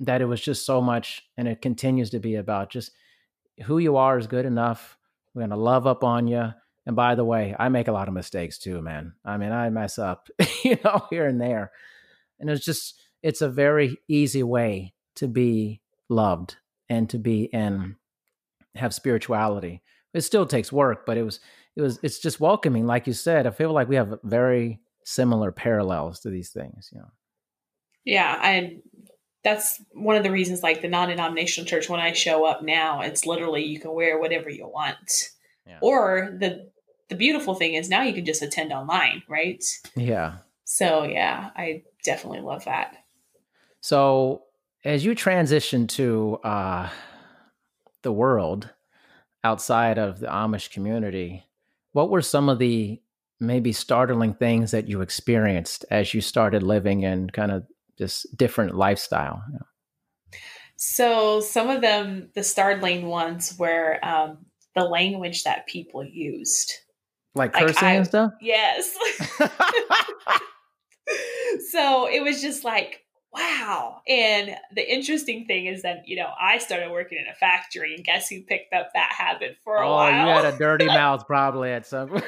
that 0.00 0.20
it 0.20 0.26
was 0.26 0.40
just 0.40 0.66
so 0.66 0.82
much 0.82 1.22
and 1.38 1.48
it 1.48 1.62
continues 1.62 2.10
to 2.10 2.18
be 2.18 2.34
about 2.34 2.70
just 2.70 2.90
who 3.64 3.78
you 3.78 3.96
are 3.96 4.18
is 4.18 4.26
good 4.26 4.44
enough 4.44 4.98
we're 5.34 5.40
going 5.40 5.50
to 5.50 5.56
love 5.56 5.86
up 5.86 6.04
on 6.04 6.26
you 6.26 6.50
and 6.86 6.96
by 6.96 7.14
the 7.14 7.24
way 7.24 7.54
i 7.58 7.68
make 7.68 7.88
a 7.88 7.92
lot 7.92 8.08
of 8.08 8.14
mistakes 8.14 8.58
too 8.58 8.80
man 8.80 9.12
i 9.24 9.36
mean 9.36 9.52
i 9.52 9.68
mess 9.70 9.98
up 9.98 10.28
you 10.64 10.78
know 10.84 11.06
here 11.10 11.26
and 11.26 11.40
there 11.40 11.72
and 12.38 12.50
it's 12.50 12.64
just 12.64 13.00
it's 13.22 13.40
a 13.40 13.48
very 13.48 13.96
easy 14.08 14.42
way 14.42 14.92
to 15.16 15.28
be 15.28 15.80
loved 16.08 16.56
and 16.88 17.08
to 17.10 17.18
be 17.18 17.44
in 17.44 17.96
have 18.76 18.94
spirituality. 18.94 19.82
It 20.12 20.22
still 20.22 20.46
takes 20.46 20.72
work, 20.72 21.06
but 21.06 21.16
it 21.16 21.22
was 21.22 21.40
it 21.76 21.82
was 21.82 21.98
it's 22.02 22.18
just 22.18 22.40
welcoming, 22.40 22.86
like 22.86 23.06
you 23.06 23.12
said. 23.12 23.46
I 23.46 23.50
feel 23.50 23.72
like 23.72 23.88
we 23.88 23.96
have 23.96 24.18
very 24.22 24.80
similar 25.04 25.52
parallels 25.52 26.20
to 26.20 26.30
these 26.30 26.50
things, 26.50 26.90
you 26.92 26.98
know. 26.98 27.10
Yeah, 28.04 28.38
and 28.42 28.82
that's 29.44 29.80
one 29.92 30.16
of 30.16 30.22
the 30.22 30.30
reasons 30.30 30.62
like 30.62 30.80
the 30.80 30.88
non-denominational 30.88 31.68
church 31.68 31.88
when 31.88 32.00
I 32.00 32.12
show 32.12 32.46
up 32.46 32.62
now, 32.62 33.02
it's 33.02 33.26
literally 33.26 33.62
you 33.62 33.78
can 33.78 33.92
wear 33.92 34.18
whatever 34.18 34.48
you 34.48 34.66
want. 34.66 35.30
Yeah. 35.66 35.78
Or 35.80 36.34
the 36.38 36.70
the 37.10 37.14
beautiful 37.14 37.54
thing 37.54 37.74
is 37.74 37.90
now 37.90 38.02
you 38.02 38.14
can 38.14 38.24
just 38.24 38.42
attend 38.42 38.72
online, 38.72 39.22
right? 39.28 39.62
Yeah. 39.94 40.38
So 40.64 41.04
yeah, 41.04 41.50
I 41.54 41.82
definitely 42.02 42.40
love 42.40 42.64
that. 42.64 42.96
So 43.80 44.44
as 44.82 45.04
you 45.04 45.14
transition 45.14 45.86
to 45.88 46.38
uh 46.42 46.88
the 48.02 48.12
world 48.12 48.70
outside 49.42 49.98
of 49.98 50.20
the 50.20 50.26
Amish 50.26 50.70
community, 50.70 51.44
what 51.92 52.08
were 52.08 52.22
some 52.22 52.48
of 52.48 52.58
the 52.58 53.00
maybe 53.40 53.72
startling 53.72 54.32
things 54.32 54.70
that 54.70 54.88
you 54.88 55.02
experienced 55.02 55.84
as 55.90 56.14
you 56.14 56.20
started 56.22 56.62
living 56.62 57.02
in 57.02 57.28
kind 57.28 57.52
of 57.52 57.66
this 57.98 58.26
different 58.36 58.74
lifestyle? 58.74 59.42
So, 60.76 61.40
some 61.40 61.70
of 61.70 61.80
them, 61.80 62.30
the 62.34 62.42
startling 62.42 63.06
ones, 63.06 63.56
were 63.58 64.04
um, 64.04 64.38
the 64.74 64.84
language 64.84 65.44
that 65.44 65.66
people 65.66 66.04
used. 66.04 66.72
Like 67.34 67.52
cursing 67.52 67.74
like 67.74 67.82
I, 67.82 67.92
and 67.92 68.06
stuff? 68.06 68.32
Yes. 68.40 68.96
so, 71.70 72.08
it 72.08 72.22
was 72.22 72.42
just 72.42 72.64
like, 72.64 73.03
wow. 73.34 74.00
And 74.06 74.56
the 74.74 74.92
interesting 74.92 75.46
thing 75.46 75.66
is 75.66 75.82
that, 75.82 76.06
you 76.06 76.16
know, 76.16 76.30
I 76.40 76.58
started 76.58 76.90
working 76.90 77.18
in 77.18 77.26
a 77.30 77.34
factory 77.34 77.94
and 77.94 78.04
guess 78.04 78.28
who 78.28 78.42
picked 78.42 78.72
up 78.72 78.90
that 78.94 79.12
habit 79.12 79.58
for 79.64 79.76
a 79.76 79.88
while. 79.88 80.08
oh, 80.08 80.26
while? 80.26 80.38
you 80.38 80.44
had 80.44 80.54
a 80.54 80.58
dirty 80.58 80.86
mouth 80.86 81.26
probably 81.26 81.70
at 81.70 81.86
some 81.86 82.10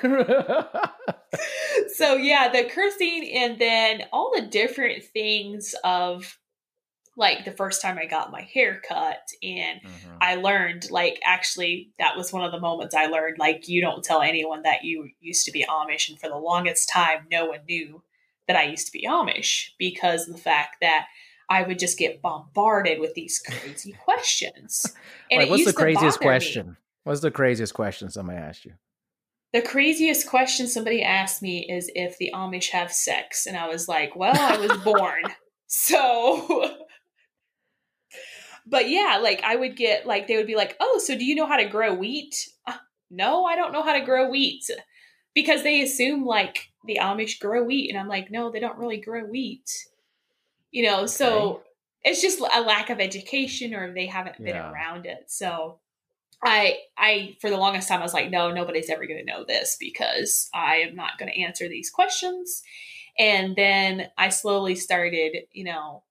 So 1.95 2.17
yeah, 2.17 2.51
the 2.51 2.65
cursing 2.69 3.31
and 3.35 3.59
then 3.59 4.03
all 4.13 4.33
the 4.35 4.47
different 4.47 5.05
things 5.05 5.75
of 5.85 6.39
like 7.17 7.45
the 7.45 7.53
first 7.53 7.81
time 7.81 7.99
I 7.99 8.07
got 8.07 8.31
my 8.31 8.43
hair 8.43 8.81
cut 8.87 9.27
and 9.43 9.81
mm-hmm. 9.81 10.17
I 10.21 10.35
learned 10.35 10.91
like 10.91 11.19
actually 11.25 11.91
that 11.99 12.17
was 12.17 12.33
one 12.33 12.45
of 12.45 12.53
the 12.53 12.61
moments 12.61 12.95
I 12.95 13.07
learned 13.07 13.39
like 13.39 13.69
you 13.69 13.81
don't 13.81 14.05
tell 14.05 14.21
anyone 14.21 14.63
that 14.63 14.85
you 14.85 15.09
used 15.21 15.47
to 15.47 15.53
be 15.53 15.65
Amish 15.65 16.11
and 16.11 16.19
for 16.21 16.29
the 16.29 16.37
longest 16.37 16.91
time 16.91 17.27
no 17.31 17.47
one 17.47 17.61
knew 17.67 18.03
that 18.49 18.57
I 18.57 18.65
used 18.65 18.87
to 18.87 18.93
be 18.93 19.07
Amish 19.09 19.71
because 19.79 20.29
of 20.29 20.35
the 20.35 20.41
fact 20.41 20.77
that 20.81 21.07
I 21.49 21.63
would 21.63 21.79
just 21.79 21.99
get 21.99 22.23
bombarded 22.23 23.01
with 23.01 23.15
these 23.15 23.39
crazy 23.39 23.93
questions. 24.05 24.85
And 25.31 25.49
what's 25.49 25.65
the 25.65 25.73
craziest 25.73 26.21
question? 26.21 26.69
Me. 26.69 26.75
What's 27.05 27.21
the 27.21 27.31
craziest 27.31 27.75
question 27.75 28.11
somebody 28.11 28.39
asked 28.39 28.65
you? 28.65 28.73
the 29.57 29.63
craziest 29.63 30.29
question 30.29 30.67
somebody 30.67 31.03
asked 31.03 31.41
me 31.41 31.67
is 31.67 31.91
if 31.95 32.19
the 32.19 32.31
Amish 32.35 32.71
have 32.71 32.93
sex. 32.93 33.47
And 33.47 33.57
I 33.57 33.69
was 33.69 33.89
like, 33.89 34.15
well, 34.15 34.37
I 34.39 34.59
was 34.59 34.77
born. 34.79 35.23
So, 35.69 36.77
but 38.65 38.89
yeah, 38.89 39.19
like 39.21 39.43
I 39.43 39.57
would 39.57 39.77
get, 39.77 40.07
like, 40.07 40.29
they 40.29 40.37
would 40.37 40.47
be 40.47 40.55
like, 40.55 40.77
oh, 40.79 41.01
so 41.05 41.19
do 41.19 41.25
you 41.25 41.35
know 41.35 41.45
how 41.45 41.57
to 41.57 41.69
grow 41.69 41.93
wheat? 41.93 42.37
Uh, 42.69 42.77
no, 43.11 43.45
I 43.45 43.57
don't 43.57 43.73
know 43.73 43.83
how 43.83 43.95
to 43.95 44.05
grow 44.05 44.31
wheat 44.31 44.63
because 45.37 45.63
they 45.63 45.83
assume 45.83 46.25
like 46.25 46.71
the 46.87 46.99
Amish 47.01 47.39
grow 47.39 47.63
wheat. 47.63 47.91
And 47.91 47.99
I'm 47.99 48.09
like, 48.09 48.31
no, 48.31 48.51
they 48.51 48.59
don't 48.59 48.79
really 48.79 48.97
grow 48.97 49.23
wheat. 49.25 49.71
You 50.73 50.85
know, 50.85 51.01
okay. 51.01 51.07
so 51.09 51.63
it's 52.03 52.23
just 52.23 52.41
a 52.41 52.61
lack 52.63 52.91
of 52.91 52.99
education 52.99 53.75
or 53.75 53.93
they 53.93 54.07
haven't 54.07 54.39
been 54.39 54.57
yeah. 54.57 54.73
around 54.73 55.07
it. 55.07 55.25
So, 55.29 55.79
I 56.43 56.79
I 56.99 57.37
for 57.41 57.51
the 57.51 57.57
longest 57.57 57.89
time 57.89 58.01
I 58.01 58.03
was 58.03 58.15
like, 58.15 58.31
no, 58.31 58.51
nobody's 58.51 58.91
ever 58.91 59.07
going 59.07 59.25
to 59.25 59.33
know 59.33 59.45
this 59.45 59.77
because 59.79 60.49
I 60.53 60.77
am 60.77 60.95
not 60.95 61.19
going 61.19 61.33
to 61.33 61.41
answer 61.41 61.69
these 61.69 61.91
questions. 61.91 62.63
And 63.19 63.57
then 63.57 64.09
I 64.19 64.29
slowly 64.29 64.75
started, 64.75 65.37
you 65.53 65.65
know, 65.65 66.03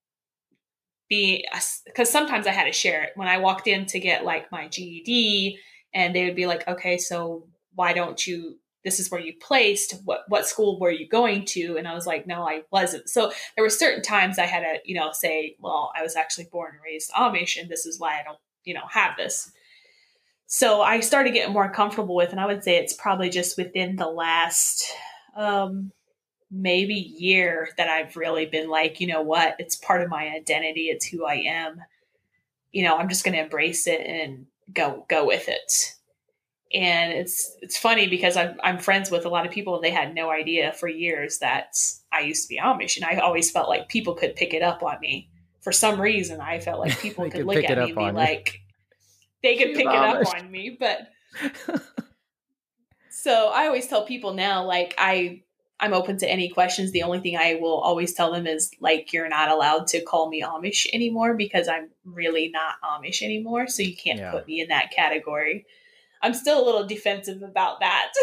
being 1.09 1.43
because 1.85 2.09
sometimes 2.09 2.47
I 2.47 2.51
had 2.51 2.65
to 2.65 2.71
share 2.71 3.03
it 3.03 3.11
when 3.15 3.27
I 3.27 3.37
walked 3.37 3.67
in 3.67 3.85
to 3.87 3.99
get 3.99 4.25
like 4.25 4.51
my 4.51 4.67
GED, 4.67 5.59
and 5.93 6.15
they 6.15 6.25
would 6.25 6.35
be 6.35 6.47
like, 6.47 6.67
okay, 6.67 6.97
so 6.97 7.47
why 7.75 7.93
don't 7.93 8.25
you? 8.25 8.57
This 8.85 9.01
is 9.01 9.11
where 9.11 9.19
you 9.19 9.33
placed. 9.41 9.99
What 10.05 10.21
what 10.29 10.47
school 10.47 10.79
were 10.79 10.91
you 10.91 11.09
going 11.09 11.43
to? 11.47 11.75
And 11.77 11.87
I 11.87 11.93
was 11.93 12.07
like, 12.07 12.25
no, 12.25 12.47
I 12.47 12.61
wasn't. 12.71 13.09
So 13.09 13.33
there 13.55 13.63
were 13.65 13.69
certain 13.69 14.01
times 14.01 14.39
I 14.39 14.45
had 14.45 14.61
to, 14.61 14.77
you 14.85 14.95
know, 14.95 15.11
say, 15.11 15.57
well, 15.59 15.91
I 15.93 16.03
was 16.03 16.15
actually 16.15 16.47
born 16.51 16.71
and 16.75 16.83
raised 16.83 17.11
Amish, 17.11 17.59
and 17.59 17.69
this 17.69 17.85
is 17.85 17.99
why 17.99 18.19
I 18.19 18.23
don't, 18.23 18.39
you 18.63 18.73
know, 18.73 18.87
have 18.89 19.17
this 19.17 19.51
so 20.47 20.81
I 20.81 20.99
started 20.99 21.33
getting 21.33 21.53
more 21.53 21.71
comfortable 21.71 22.15
with, 22.15 22.31
and 22.31 22.39
I 22.39 22.45
would 22.45 22.63
say 22.63 22.77
it's 22.77 22.93
probably 22.93 23.29
just 23.29 23.57
within 23.57 23.95
the 23.95 24.07
last 24.07 24.85
um, 25.35 25.91
maybe 26.51 26.93
year 26.93 27.69
that 27.77 27.89
I've 27.89 28.15
really 28.15 28.45
been 28.45 28.69
like, 28.69 28.99
you 28.99 29.07
know 29.07 29.21
what, 29.21 29.55
it's 29.59 29.75
part 29.75 30.01
of 30.01 30.09
my 30.09 30.29
identity, 30.29 30.85
it's 30.85 31.05
who 31.05 31.25
I 31.25 31.43
am. 31.47 31.81
You 32.71 32.83
know, 32.83 32.95
I'm 32.97 33.09
just 33.09 33.23
going 33.23 33.35
to 33.35 33.43
embrace 33.43 33.87
it 33.87 34.01
and 34.01 34.45
go 34.71 35.05
go 35.09 35.25
with 35.25 35.49
it. 35.49 35.94
And 36.75 37.13
it's 37.13 37.55
it's 37.61 37.77
funny 37.77 38.07
because 38.07 38.35
I'm 38.35 38.59
I'm 38.61 38.79
friends 38.79 39.09
with 39.09 39.25
a 39.25 39.29
lot 39.29 39.45
of 39.45 39.51
people 39.51 39.75
and 39.75 39.83
they 39.83 39.91
had 39.91 40.13
no 40.13 40.29
idea 40.29 40.73
for 40.73 40.89
years 40.89 41.39
that 41.39 41.73
I 42.11 42.21
used 42.21 42.43
to 42.43 42.49
be 42.49 42.59
Amish, 42.59 42.97
and 42.97 43.05
I 43.05 43.21
always 43.21 43.49
felt 43.49 43.69
like 43.69 43.87
people 43.87 44.13
could 44.13 44.35
pick 44.35 44.53
it 44.53 44.61
up 44.61 44.83
on 44.83 44.99
me. 44.99 45.29
For 45.61 45.71
some 45.71 45.99
reason, 46.01 46.41
I 46.41 46.59
felt 46.59 46.81
like 46.81 46.99
people 47.01 47.23
could, 47.23 47.33
could 47.33 47.45
look 47.45 47.63
at 47.63 47.77
me 47.77 47.85
and 47.85 47.95
be 47.95 48.11
like 48.11 48.59
they 49.41 49.55
could 49.55 49.73
pick 49.73 49.85
it 49.85 49.87
up 49.87 50.27
on 50.35 50.51
me. 50.51 50.77
But 50.77 51.07
so 53.09 53.51
I 53.53 53.67
always 53.67 53.87
tell 53.87 54.05
people 54.05 54.33
now, 54.33 54.65
like 54.65 54.93
I 54.97 55.43
I'm 55.79 55.93
open 55.93 56.17
to 56.17 56.29
any 56.29 56.49
questions. 56.49 56.91
The 56.91 57.03
only 57.03 57.19
thing 57.19 57.37
I 57.37 57.55
will 57.55 57.79
always 57.79 58.13
tell 58.13 58.31
them 58.31 58.47
is 58.47 58.71
like 58.81 59.13
you're 59.13 59.29
not 59.29 59.49
allowed 59.49 59.87
to 59.87 60.01
call 60.01 60.29
me 60.29 60.41
Amish 60.41 60.87
anymore 60.93 61.35
because 61.35 61.67
I'm 61.67 61.89
really 62.03 62.49
not 62.49 62.75
Amish 62.83 63.21
anymore. 63.21 63.67
So 63.67 63.81
you 63.81 63.95
can't 63.95 64.19
yeah. 64.19 64.31
put 64.31 64.47
me 64.47 64.61
in 64.61 64.67
that 64.69 64.91
category. 64.91 65.65
I'm 66.25 66.33
still 66.33 66.61
a 66.61 66.65
little 66.65 66.85
defensive 66.85 67.41
about 67.41 67.79
that. 67.79 68.11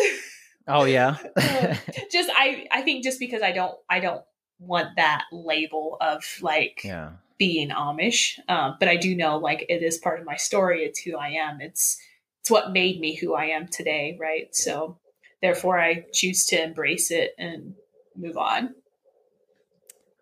Oh 0.69 0.85
yeah. 0.85 1.17
um, 1.37 1.77
just 2.13 2.31
I 2.33 2.69
I 2.71 2.83
think 2.83 3.03
just 3.03 3.19
because 3.19 3.43
I 3.43 3.51
don't 3.51 3.75
I 3.91 3.99
don't 3.99 4.23
want 4.61 4.91
that 4.95 5.25
label 5.33 5.97
of 6.01 6.25
like 6.41 6.83
yeah 6.85 7.15
being 7.37 7.71
Amish, 7.71 8.39
uh, 8.49 8.75
but 8.79 8.89
I 8.89 8.95
do 8.95 9.17
know 9.17 9.39
like 9.39 9.67
it 9.69 9.83
is 9.83 9.99
part 9.99 10.21
of 10.21 10.25
my 10.25 10.37
story. 10.37 10.85
It's 10.85 11.01
who 11.01 11.17
I 11.17 11.31
am. 11.31 11.61
It's 11.61 12.01
it's 12.41 12.49
what 12.49 12.71
made 12.71 13.01
me 13.01 13.17
who 13.17 13.35
I 13.35 13.47
am 13.47 13.67
today, 13.67 14.17
right? 14.21 14.55
So 14.55 14.99
therefore, 15.41 15.81
I 15.81 16.05
choose 16.13 16.47
to 16.47 16.63
embrace 16.63 17.11
it 17.11 17.33
and 17.39 17.75
move 18.17 18.37
on. 18.37 18.77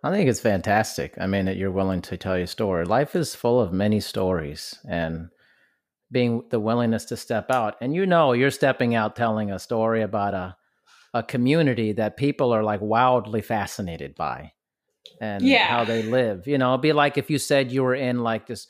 I 0.02 0.10
think 0.10 0.30
it's 0.30 0.40
fantastic. 0.40 1.12
I 1.20 1.26
mean, 1.26 1.44
that 1.44 1.58
you're 1.58 1.70
willing 1.70 2.00
to 2.00 2.16
tell 2.16 2.38
your 2.38 2.46
story. 2.46 2.86
Life 2.86 3.14
is 3.14 3.34
full 3.34 3.60
of 3.60 3.74
many 3.74 4.00
stories, 4.00 4.78
and 4.88 5.28
being 6.12 6.44
the 6.50 6.61
willingness 6.61 7.06
to 7.06 7.16
step 7.16 7.50
out. 7.50 7.76
And 7.80 7.94
you 7.94 8.06
know, 8.06 8.32
you're 8.32 8.50
stepping 8.50 8.94
out, 8.94 9.16
telling 9.16 9.50
a 9.50 9.58
story 9.58 10.02
about 10.02 10.34
a 10.34 10.56
a 11.12 11.22
community 11.22 11.92
that 11.92 12.16
people 12.16 12.52
are 12.54 12.62
like 12.62 12.80
wildly 12.80 13.42
fascinated 13.42 14.14
by 14.14 14.52
and 15.20 15.42
yeah. 15.42 15.66
how 15.66 15.84
they 15.84 16.02
live. 16.02 16.46
You 16.46 16.58
know, 16.58 16.72
it'd 16.72 16.82
be 16.82 16.92
like 16.92 17.18
if 17.18 17.30
you 17.30 17.38
said 17.38 17.72
you 17.72 17.82
were 17.82 17.94
in 17.94 18.22
like 18.22 18.46
this, 18.46 18.68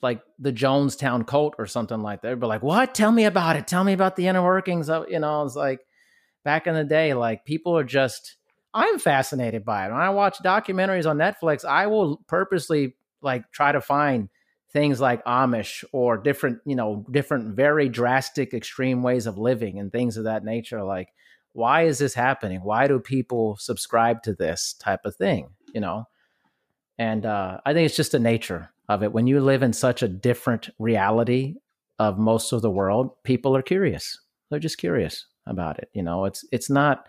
like 0.00 0.22
the 0.38 0.52
Jonestown 0.52 1.26
cult 1.26 1.54
or 1.58 1.66
something 1.66 2.00
like 2.00 2.22
that. 2.22 2.28
It'd 2.28 2.40
be 2.40 2.46
like, 2.46 2.62
what? 2.62 2.94
Tell 2.94 3.12
me 3.12 3.24
about 3.24 3.56
it. 3.56 3.66
Tell 3.66 3.84
me 3.84 3.92
about 3.92 4.16
the 4.16 4.26
inner 4.26 4.42
workings 4.42 4.88
of, 4.88 5.08
you 5.10 5.18
know, 5.18 5.44
it's 5.44 5.54
like 5.54 5.80
back 6.44 6.66
in 6.66 6.74
the 6.74 6.84
day, 6.84 7.14
like 7.14 7.44
people 7.44 7.76
are 7.76 7.84
just, 7.84 8.36
I'm 8.74 8.98
fascinated 8.98 9.64
by 9.64 9.86
it. 9.86 9.92
When 9.92 10.00
I 10.00 10.10
watch 10.10 10.38
documentaries 10.42 11.08
on 11.08 11.18
Netflix, 11.18 11.64
I 11.64 11.86
will 11.86 12.22
purposely 12.26 12.96
like 13.20 13.50
try 13.52 13.70
to 13.70 13.80
find 13.80 14.28
things 14.72 15.00
like 15.00 15.24
Amish 15.24 15.84
or 15.92 16.16
different, 16.16 16.60
you 16.64 16.76
know, 16.76 17.04
different 17.10 17.54
very 17.54 17.88
drastic, 17.88 18.54
extreme 18.54 19.02
ways 19.02 19.26
of 19.26 19.38
living 19.38 19.78
and 19.78 19.92
things 19.92 20.16
of 20.16 20.24
that 20.24 20.44
nature. 20.44 20.82
Like, 20.82 21.08
why 21.52 21.82
is 21.82 21.98
this 21.98 22.14
happening? 22.14 22.60
Why 22.62 22.88
do 22.88 22.98
people 22.98 23.56
subscribe 23.56 24.22
to 24.22 24.34
this 24.34 24.74
type 24.74 25.04
of 25.04 25.14
thing? 25.16 25.50
you 25.72 25.80
know. 25.80 26.08
And 26.98 27.26
uh, 27.26 27.58
I 27.64 27.72
think 27.72 27.86
it's 27.86 27.96
just 27.96 28.12
the 28.12 28.18
nature 28.18 28.70
of 28.88 29.02
it. 29.02 29.12
When 29.12 29.26
you 29.26 29.40
live 29.40 29.62
in 29.62 29.72
such 29.72 30.02
a 30.02 30.08
different 30.08 30.70
reality 30.78 31.56
of 31.98 32.18
most 32.18 32.52
of 32.52 32.62
the 32.62 32.70
world, 32.70 33.10
people 33.24 33.56
are 33.56 33.62
curious. 33.62 34.18
They're 34.50 34.60
just 34.60 34.78
curious 34.78 35.26
about 35.46 35.78
it. 35.78 35.88
You 35.94 36.02
know, 36.02 36.26
it's 36.26 36.44
it's 36.52 36.70
not 36.70 37.06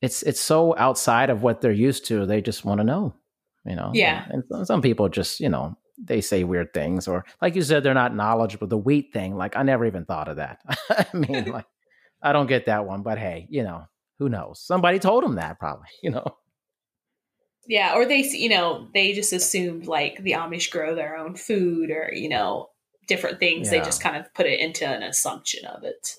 it's 0.00 0.22
it's 0.22 0.40
so 0.40 0.74
outside 0.78 1.30
of 1.30 1.42
what 1.42 1.60
they're 1.60 1.70
used 1.70 2.06
to. 2.06 2.26
They 2.26 2.40
just 2.40 2.64
want 2.64 2.80
to 2.80 2.84
know. 2.84 3.14
You 3.64 3.76
know. 3.76 3.90
Yeah. 3.92 4.24
And, 4.30 4.42
and 4.50 4.66
some 4.66 4.82
people 4.82 5.08
just 5.08 5.40
you 5.40 5.48
know 5.48 5.76
they 6.02 6.20
say 6.20 6.44
weird 6.44 6.72
things 6.72 7.08
or 7.08 7.24
like 7.42 7.54
you 7.54 7.62
said 7.62 7.82
they're 7.82 7.94
not 7.94 8.14
knowledgeable. 8.14 8.66
The 8.66 8.78
wheat 8.78 9.12
thing, 9.12 9.36
like 9.36 9.56
I 9.56 9.62
never 9.62 9.84
even 9.84 10.04
thought 10.04 10.28
of 10.28 10.36
that. 10.36 10.60
I 10.90 11.06
mean, 11.12 11.44
like 11.52 11.66
I 12.22 12.32
don't 12.32 12.46
get 12.46 12.66
that 12.66 12.86
one, 12.86 13.02
but 13.02 13.18
hey, 13.18 13.46
you 13.50 13.62
know, 13.62 13.86
who 14.18 14.28
knows? 14.28 14.60
Somebody 14.60 14.98
told 14.98 15.24
them 15.24 15.36
that 15.36 15.58
probably. 15.58 15.86
You 16.02 16.10
know. 16.10 16.36
Yeah, 17.66 17.96
or 17.96 18.06
they, 18.06 18.22
you 18.22 18.48
know, 18.48 18.88
they 18.94 19.12
just 19.12 19.32
assumed 19.34 19.86
like 19.86 20.22
the 20.22 20.32
Amish 20.32 20.70
grow 20.70 20.94
their 20.94 21.18
own 21.18 21.34
food 21.34 21.90
or, 21.90 22.10
you 22.14 22.30
know, 22.30 22.68
different 23.08 23.40
things. 23.40 23.70
Yeah. 23.70 23.78
They 23.78 23.84
just 23.84 24.02
kind 24.02 24.16
of 24.16 24.32
put 24.32 24.46
it 24.46 24.58
into 24.58 24.86
an 24.86 25.02
assumption 25.02 25.66
of 25.66 25.84
it. 25.84 26.16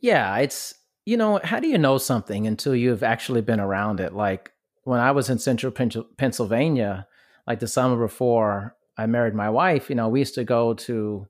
Yeah, 0.00 0.36
it's, 0.38 0.72
you 1.04 1.16
know, 1.16 1.40
how 1.42 1.58
do 1.58 1.66
you 1.66 1.78
know 1.78 1.98
something 1.98 2.46
until 2.46 2.76
you've 2.76 3.02
actually 3.02 3.40
been 3.40 3.58
around 3.58 3.98
it? 3.98 4.12
Like 4.12 4.52
when 4.84 5.00
I 5.00 5.10
was 5.10 5.28
in 5.28 5.40
central 5.40 5.72
Pennsylvania, 5.72 7.08
like 7.44 7.58
the 7.58 7.66
summer 7.66 7.96
before 7.96 8.76
I 9.02 9.06
married 9.06 9.34
my 9.34 9.50
wife, 9.50 9.90
you 9.90 9.96
know, 9.96 10.08
we 10.08 10.20
used 10.20 10.36
to 10.36 10.44
go 10.44 10.74
to 10.74 11.26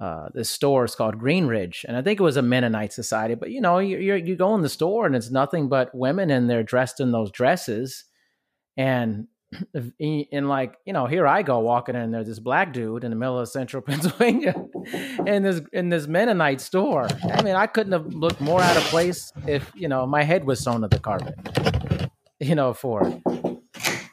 uh, 0.00 0.28
this 0.34 0.50
store. 0.50 0.84
It's 0.84 0.94
called 0.94 1.18
Green 1.18 1.46
Ridge, 1.46 1.84
and 1.86 1.96
I 1.96 2.02
think 2.02 2.18
it 2.18 2.22
was 2.22 2.36
a 2.36 2.42
Mennonite 2.42 2.92
society. 2.92 3.34
But 3.34 3.50
you 3.50 3.60
know, 3.60 3.78
you 3.78 4.14
you 4.14 4.36
go 4.36 4.54
in 4.54 4.62
the 4.62 4.68
store 4.68 5.06
and 5.06 5.14
it's 5.14 5.30
nothing 5.30 5.68
but 5.68 5.94
women, 5.94 6.30
and 6.30 6.48
they're 6.48 6.62
dressed 6.62 6.98
in 6.98 7.12
those 7.12 7.30
dresses, 7.30 8.04
and 8.76 9.28
and 10.00 10.48
like 10.48 10.76
you 10.84 10.92
know 10.92 11.06
here 11.06 11.26
i 11.26 11.42
go 11.42 11.60
walking 11.60 11.94
in 11.94 12.10
there 12.10 12.24
this 12.24 12.40
black 12.40 12.72
dude 12.72 13.04
in 13.04 13.10
the 13.10 13.16
middle 13.16 13.38
of 13.38 13.48
central 13.48 13.80
pennsylvania 13.88 14.54
in 15.26 15.44
this 15.44 15.60
in 15.72 15.88
this 15.90 16.06
mennonite 16.06 16.60
store 16.60 17.06
i 17.32 17.42
mean 17.42 17.54
i 17.54 17.66
couldn't 17.66 17.92
have 17.92 18.06
looked 18.06 18.40
more 18.40 18.60
out 18.60 18.76
of 18.76 18.82
place 18.84 19.32
if 19.46 19.70
you 19.74 19.86
know 19.86 20.06
my 20.06 20.24
head 20.24 20.44
was 20.44 20.60
sewn 20.60 20.80
to 20.80 20.88
the 20.88 20.98
carpet 20.98 21.34
you 22.40 22.54
know 22.54 22.74
for 22.74 23.20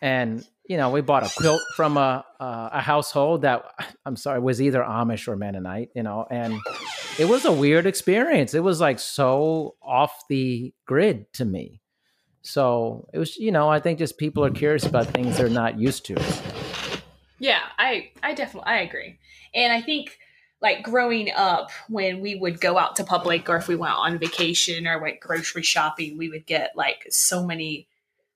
and 0.02 0.46
you 0.72 0.78
know 0.78 0.90
we 0.90 1.02
bought 1.02 1.24
a 1.24 1.32
quilt 1.36 1.62
from 1.76 1.98
a 1.98 2.26
uh, 2.40 2.70
a 2.72 2.82
household 2.82 3.42
that 3.42 3.64
i'm 4.06 4.16
sorry 4.16 4.40
was 4.40 4.62
either 4.62 4.82
amish 4.82 5.28
or 5.28 5.36
mennonite 5.36 5.90
you 5.94 6.04
know 6.04 6.26
and 6.32 6.58
it 7.20 7.26
was 7.26 7.46
a 7.46 7.52
weird 7.52 7.86
experience 7.86 8.54
it 8.54 8.64
was 8.64 8.80
like 8.80 9.00
so 9.00 9.76
off 9.82 10.24
the 10.30 10.74
grid 10.86 11.32
to 11.34 11.46
me 11.46 11.82
so 12.42 13.08
it 13.14 13.20
was, 13.20 13.38
you 13.38 13.52
know, 13.52 13.70
I 13.70 13.80
think 13.80 14.00
just 14.00 14.18
people 14.18 14.44
are 14.44 14.50
curious 14.50 14.86
about 14.86 15.08
things 15.08 15.38
they're 15.38 15.50
not 15.50 15.80
used 15.80 16.06
to. 16.06 16.16
Yeah, 17.40 17.62
I 17.78 18.12
I 18.22 18.34
definitely 18.34 18.72
I 18.72 18.82
agree. 18.82 19.20
And 19.54 19.72
I 19.72 19.82
think 19.82 20.18
like 20.62 20.84
growing 20.84 21.32
up 21.36 21.72
when 21.88 22.22
we 22.22 22.36
would 22.36 22.62
go 22.62 22.78
out 22.78 22.96
to 22.98 23.04
public 23.04 23.50
or 23.50 23.58
if 23.58 23.68
we 23.68 23.76
went 23.76 23.96
on 23.96 24.20
vacation 24.20 24.88
or 24.88 25.00
went 25.00 25.20
grocery 25.20 25.64
shopping, 25.64 26.18
we 26.18 26.30
would 26.30 26.46
get 26.46 26.72
like 26.76 27.06
so 27.10 27.46
many 27.46 27.88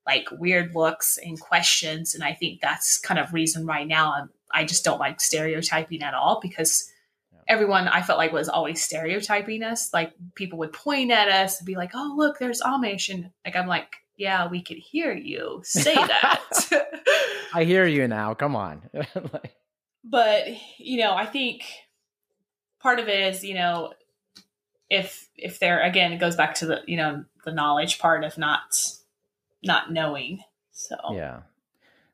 like 0.05 0.27
weird 0.31 0.75
looks 0.75 1.17
and 1.17 1.39
questions 1.39 2.15
and 2.15 2.23
I 2.23 2.33
think 2.33 2.61
that's 2.61 2.99
kind 2.99 3.19
of 3.19 3.33
reason 3.33 3.65
right 3.65 3.87
now 3.87 4.13
I'm, 4.13 4.29
I 4.53 4.63
just 4.63 4.85
don't 4.85 4.99
like 4.99 5.19
stereotyping 5.19 6.01
at 6.01 6.13
all 6.13 6.39
because 6.41 6.89
everyone 7.47 7.87
I 7.87 8.01
felt 8.01 8.17
like 8.17 8.31
was 8.31 8.49
always 8.49 8.83
stereotyping 8.83 9.63
us. 9.63 9.93
Like 9.93 10.13
people 10.35 10.59
would 10.59 10.73
point 10.73 11.11
at 11.11 11.27
us 11.29 11.59
and 11.59 11.65
be 11.65 11.75
like, 11.75 11.91
"Oh, 11.93 12.13
look, 12.17 12.39
there's 12.39 12.61
Amish," 12.61 13.13
and 13.13 13.31
like 13.45 13.55
I'm 13.55 13.67
like, 13.67 13.95
"Yeah, 14.17 14.47
we 14.47 14.61
could 14.61 14.77
hear 14.77 15.13
you 15.13 15.61
say 15.63 15.95
that." 15.95 16.59
I 17.53 17.63
hear 17.63 17.85
you 17.85 18.07
now. 18.07 18.33
Come 18.33 18.55
on. 18.55 18.89
but 20.03 20.47
you 20.77 20.99
know, 20.99 21.13
I 21.13 21.25
think 21.25 21.63
part 22.81 22.99
of 22.99 23.07
it 23.07 23.35
is 23.35 23.43
you 23.43 23.55
know 23.55 23.93
if 24.89 25.27
if 25.35 25.59
they're 25.59 25.81
again 25.81 26.13
it 26.13 26.19
goes 26.19 26.35
back 26.35 26.55
to 26.55 26.65
the 26.67 26.81
you 26.85 26.97
know 26.97 27.25
the 27.43 27.51
knowledge 27.51 27.97
part 27.99 28.23
of 28.23 28.37
not 28.37 28.61
not 29.65 29.91
knowing 29.91 30.41
so. 30.71 30.95
Yeah. 31.13 31.41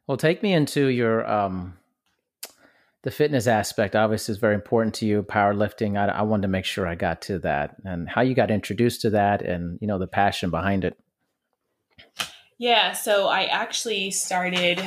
Well 0.07 0.17
take 0.17 0.41
me 0.41 0.53
into 0.53 0.87
your 0.87 1.29
um 1.29 1.77
the 3.03 3.11
fitness 3.11 3.47
aspect. 3.47 3.95
Obviously 3.95 4.33
is 4.33 4.37
very 4.37 4.55
important 4.55 4.93
to 4.95 5.05
you 5.05 5.23
powerlifting. 5.23 5.97
I, 5.97 6.11
I 6.11 6.21
wanted 6.21 6.43
to 6.43 6.47
make 6.47 6.65
sure 6.65 6.87
i 6.87 6.95
got 6.95 7.21
to 7.23 7.39
that 7.39 7.75
and 7.83 8.07
how 8.07 8.21
you 8.21 8.35
got 8.35 8.51
introduced 8.51 9.01
to 9.01 9.09
that 9.11 9.41
and 9.41 9.79
you 9.81 9.87
know 9.87 9.97
the 9.97 10.07
passion 10.07 10.49
behind 10.49 10.83
it. 10.83 10.97
Yeah 12.57 12.93
so 12.93 13.27
i 13.27 13.45
actually 13.45 14.11
started 14.11 14.79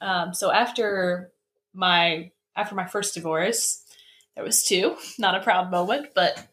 um, 0.00 0.34
so 0.34 0.50
after 0.50 1.32
my 1.74 2.30
after 2.56 2.74
my 2.74 2.86
first 2.86 3.14
divorce 3.14 3.84
there 4.34 4.44
was 4.44 4.62
two 4.62 4.96
not 5.18 5.34
a 5.34 5.40
proud 5.40 5.70
moment 5.70 6.08
but 6.14 6.46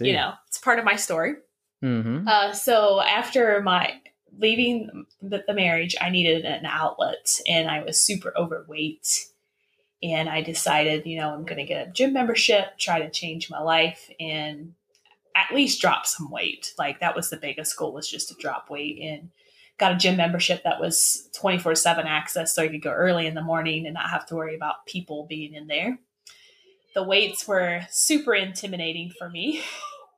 you 0.00 0.12
know 0.14 0.32
it's 0.48 0.58
part 0.58 0.78
of 0.78 0.84
my 0.84 0.96
story. 0.96 1.34
Mm-hmm. 1.82 2.26
uh, 2.26 2.52
so 2.52 3.02
after 3.02 3.60
my 3.60 3.92
leaving 4.38 5.06
the, 5.22 5.42
the 5.46 5.54
marriage 5.54 5.94
i 6.00 6.10
needed 6.10 6.44
an 6.44 6.66
outlet 6.66 7.40
and 7.48 7.68
i 7.68 7.82
was 7.82 8.00
super 8.00 8.32
overweight 8.36 9.28
and 10.04 10.28
I 10.28 10.42
decided, 10.42 11.06
you 11.06 11.18
know, 11.18 11.30
I'm 11.30 11.46
going 11.46 11.56
to 11.56 11.64
get 11.64 11.88
a 11.88 11.90
gym 11.90 12.12
membership, 12.12 12.76
try 12.78 12.98
to 12.98 13.10
change 13.10 13.48
my 13.48 13.62
life, 13.62 14.10
and 14.20 14.74
at 15.34 15.54
least 15.54 15.80
drop 15.80 16.04
some 16.04 16.30
weight. 16.30 16.74
Like 16.78 17.00
that 17.00 17.16
was 17.16 17.30
the 17.30 17.38
biggest 17.38 17.76
goal 17.76 17.92
was 17.92 18.08
just 18.08 18.28
to 18.28 18.34
drop 18.34 18.68
weight 18.68 18.98
and 19.00 19.30
got 19.78 19.92
a 19.92 19.96
gym 19.96 20.16
membership 20.16 20.62
that 20.62 20.78
was 20.78 21.28
24 21.32 21.74
7 21.74 22.06
access 22.06 22.54
so 22.54 22.62
I 22.62 22.68
could 22.68 22.82
go 22.82 22.90
early 22.90 23.26
in 23.26 23.34
the 23.34 23.42
morning 23.42 23.86
and 23.86 23.94
not 23.94 24.10
have 24.10 24.26
to 24.26 24.36
worry 24.36 24.54
about 24.54 24.86
people 24.86 25.26
being 25.26 25.54
in 25.54 25.68
there. 25.68 25.98
The 26.94 27.02
weights 27.02 27.48
were 27.48 27.80
super 27.90 28.34
intimidating 28.34 29.10
for 29.10 29.30
me. 29.30 29.62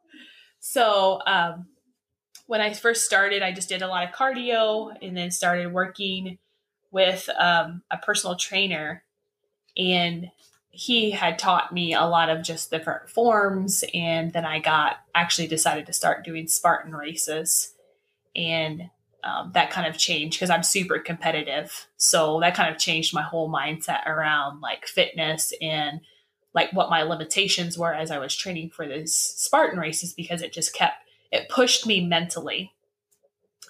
so, 0.61 1.21
um, 1.27 1.69
when 2.47 2.61
I 2.61 2.73
first 2.73 3.05
started, 3.05 3.43
I 3.43 3.53
just 3.53 3.69
did 3.69 3.83
a 3.83 3.89
lot 3.89 4.05
of 4.05 4.15
cardio 4.15 4.95
and 5.03 5.17
then 5.17 5.31
started 5.31 5.73
working 5.73 6.39
with 6.91 7.29
um, 7.39 7.83
a 7.91 7.99
personal 7.99 8.37
trainer. 8.37 9.03
And 9.77 10.31
he 10.71 11.11
had 11.11 11.39
taught 11.39 11.73
me 11.73 11.95
a 11.95 12.05
lot 12.05 12.29
of 12.29 12.43
just 12.43 12.71
different 12.71 13.09
forms 13.09 13.83
and 13.95 14.35
then 14.35 14.45
i 14.45 14.59
got 14.59 14.97
actually 15.15 15.49
decided 15.49 15.87
to 15.87 15.93
start 15.93 16.23
doing 16.23 16.47
spartan 16.47 16.95
races. 16.95 17.73
And 18.35 18.91
um, 19.25 19.53
that 19.55 19.71
kind 19.71 19.87
of 19.87 19.97
changed 19.97 20.37
because 20.37 20.51
i'm 20.51 20.63
super 20.63 20.99
competitive. 20.99 21.87
So 21.97 22.41
that 22.41 22.55
kind 22.55 22.73
of 22.73 22.79
changed 22.79 23.15
my 23.15 23.23
whole 23.23 23.51
mindset 23.51 24.07
around 24.07 24.61
like 24.61 24.87
fitness 24.87 25.53
and 25.63 26.01
like 26.53 26.73
what 26.75 26.91
my 26.91 27.03
limitations 27.03 27.79
were 27.79 27.95
as 27.95 28.11
i 28.11 28.19
was 28.19 28.37
training 28.37 28.71
for 28.71 28.87
these 28.87 29.15
spartan 29.15 29.79
races 29.79 30.13
because 30.13 30.43
it 30.43 30.53
just 30.53 30.75
kept 30.75 31.06
it 31.37 31.49
pushed 31.49 31.87
me 31.87 32.05
mentally 32.07 32.73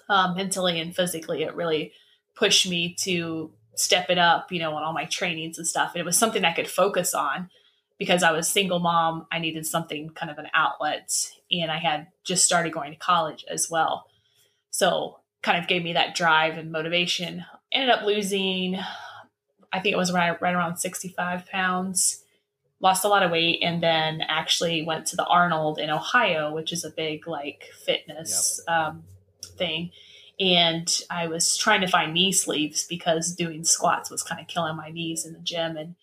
um, 0.09 0.35
mentally 0.35 0.79
and 0.79 0.95
physically 0.95 1.43
it 1.43 1.55
really 1.55 1.91
pushed 2.35 2.67
me 2.67 2.95
to 2.99 3.51
step 3.75 4.09
it 4.09 4.17
up, 4.17 4.51
you 4.51 4.59
know, 4.59 4.73
on 4.75 4.83
all 4.83 4.93
my 4.93 5.05
trainings 5.05 5.57
and 5.57 5.67
stuff. 5.67 5.91
And 5.93 6.01
it 6.01 6.05
was 6.05 6.17
something 6.17 6.45
I 6.45 6.53
could 6.53 6.69
focus 6.69 7.13
on 7.13 7.49
because 7.97 8.23
I 8.23 8.31
was 8.31 8.47
single 8.47 8.79
mom. 8.79 9.27
I 9.31 9.39
needed 9.39 9.65
something 9.65 10.09
kind 10.09 10.31
of 10.31 10.37
an 10.37 10.47
outlet. 10.53 11.11
And 11.51 11.71
I 11.71 11.77
had 11.77 12.07
just 12.23 12.45
started 12.45 12.73
going 12.73 12.91
to 12.91 12.97
college 12.97 13.45
as 13.49 13.69
well. 13.69 14.05
So 14.71 15.19
kind 15.41 15.57
of 15.57 15.67
gave 15.67 15.83
me 15.83 15.93
that 15.93 16.15
drive 16.15 16.57
and 16.57 16.71
motivation. 16.71 17.45
Ended 17.71 17.89
up 17.89 18.05
losing, 18.05 18.77
I 19.71 19.79
think 19.79 19.93
it 19.93 19.97
was 19.97 20.13
right, 20.13 20.39
right 20.41 20.55
around 20.55 20.77
65 20.77 21.47
pounds. 21.47 22.23
Lost 22.79 23.05
a 23.05 23.07
lot 23.07 23.23
of 23.23 23.31
weight 23.31 23.59
and 23.63 23.81
then 23.81 24.21
actually 24.21 24.83
went 24.83 25.07
to 25.07 25.15
the 25.15 25.25
Arnold 25.25 25.79
in 25.79 25.89
Ohio, 25.89 26.53
which 26.53 26.71
is 26.71 26.85
a 26.85 26.91
big 26.91 27.27
like 27.27 27.63
fitness 27.85 28.61
yep. 28.67 28.77
um, 28.77 29.03
thing 29.57 29.91
and 30.39 31.01
I 31.09 31.27
was 31.27 31.57
trying 31.57 31.81
to 31.81 31.87
find 31.87 32.13
knee 32.13 32.31
sleeves 32.31 32.85
because 32.85 33.33
doing 33.33 33.63
squats 33.63 34.11
was 34.11 34.21
kind 34.21 34.39
of 34.39 34.47
killing 34.47 34.75
my 34.75 34.89
knees 34.89 35.25
in 35.25 35.33
the 35.33 35.39
gym. 35.39 35.77
And 35.77 35.95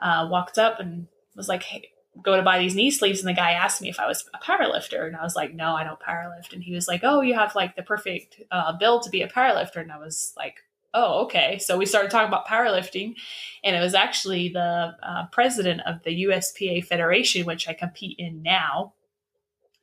uh, 0.00 0.28
walked 0.30 0.58
up 0.58 0.78
and 0.78 1.08
was 1.34 1.48
like, 1.48 1.64
"Hey, 1.64 1.90
go 2.22 2.36
to 2.36 2.42
buy 2.42 2.58
these 2.58 2.76
knee 2.76 2.90
sleeves." 2.90 3.20
And 3.20 3.28
the 3.28 3.34
guy 3.34 3.52
asked 3.52 3.82
me 3.82 3.88
if 3.88 3.98
I 3.98 4.06
was 4.06 4.24
a 4.34 4.38
powerlifter, 4.38 5.06
and 5.06 5.16
I 5.16 5.22
was 5.22 5.34
like, 5.34 5.52
"No, 5.52 5.74
I 5.74 5.82
don't 5.82 5.98
powerlift." 5.98 6.52
And 6.52 6.62
he 6.62 6.74
was 6.74 6.86
like, 6.86 7.00
"Oh, 7.02 7.22
you 7.22 7.34
have 7.34 7.54
like 7.56 7.74
the 7.74 7.82
perfect 7.82 8.40
uh, 8.50 8.76
build 8.78 9.02
to 9.02 9.10
be 9.10 9.22
a 9.22 9.28
powerlifter." 9.28 9.80
And 9.80 9.90
I 9.90 9.98
was 9.98 10.32
like, 10.36 10.56
"Oh, 10.96 11.24
okay." 11.24 11.58
So 11.58 11.76
we 11.76 11.86
started 11.86 12.10
talking 12.10 12.28
about 12.28 12.46
powerlifting, 12.46 13.14
and 13.62 13.76
it 13.76 13.80
was 13.80 13.94
actually 13.94 14.48
the 14.48 14.96
uh, 15.02 15.26
president 15.32 15.82
of 15.86 16.02
the 16.04 16.24
USPA 16.24 16.84
Federation, 16.84 17.46
which 17.46 17.68
I 17.68 17.74
compete 17.74 18.18
in 18.18 18.42
now, 18.42 18.94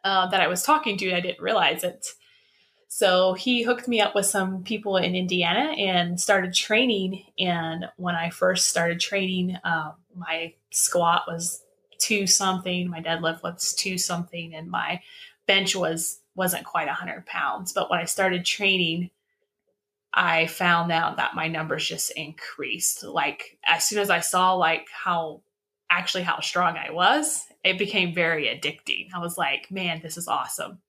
uh, 0.03 0.27
that 0.27 0.41
I 0.41 0.47
was 0.47 0.63
talking 0.63 0.97
to. 0.97 1.15
I 1.15 1.21
didn't 1.21 1.41
realize 1.41 1.83
it 1.83 2.07
so 2.95 3.33
he 3.33 3.63
hooked 3.63 3.87
me 3.87 4.01
up 4.01 4.13
with 4.13 4.27
some 4.27 4.61
people 4.61 4.97
in 4.97 5.15
Indiana 5.15 5.73
and 5.79 6.21
started 6.21 6.53
training. 6.53 7.23
And 7.39 7.89
when 7.97 8.13
I 8.13 8.29
first 8.29 8.67
started 8.67 8.99
training, 8.99 9.57
uh, 9.63 9.93
my 10.15 10.53
squat 10.69 11.23
was 11.27 11.63
two 11.97 12.27
something, 12.27 12.87
my 12.91 13.01
deadlift 13.01 13.41
was 13.41 13.73
two 13.73 13.97
something, 13.97 14.53
and 14.53 14.69
my 14.69 15.01
bench 15.47 15.75
was 15.75 16.19
wasn't 16.35 16.65
quite 16.65 16.87
hundred 16.87 17.25
pounds. 17.25 17.73
But 17.73 17.89
when 17.89 17.99
I 17.99 18.05
started 18.05 18.45
training, 18.45 19.09
I 20.13 20.47
found 20.47 20.91
out 20.91 21.17
that 21.17 21.35
my 21.35 21.47
numbers 21.47 21.87
just 21.87 22.11
increased. 22.11 23.03
Like 23.03 23.57
as 23.65 23.85
soon 23.85 23.99
as 23.99 24.09
I 24.09 24.19
saw 24.19 24.53
like 24.53 24.87
how 24.91 25.41
actually 25.89 26.23
how 26.23 26.39
strong 26.39 26.77
I 26.77 26.91
was, 26.91 27.45
it 27.63 27.77
became 27.77 28.13
very 28.13 28.45
addicting. 28.45 29.09
I 29.13 29.19
was 29.19 29.37
like, 29.37 29.71
man, 29.71 30.01
this 30.01 30.17
is 30.17 30.27
awesome 30.27 30.79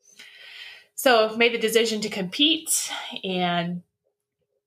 so 0.94 1.36
made 1.36 1.52
the 1.52 1.58
decision 1.58 2.00
to 2.00 2.08
compete 2.08 2.90
and 3.22 3.82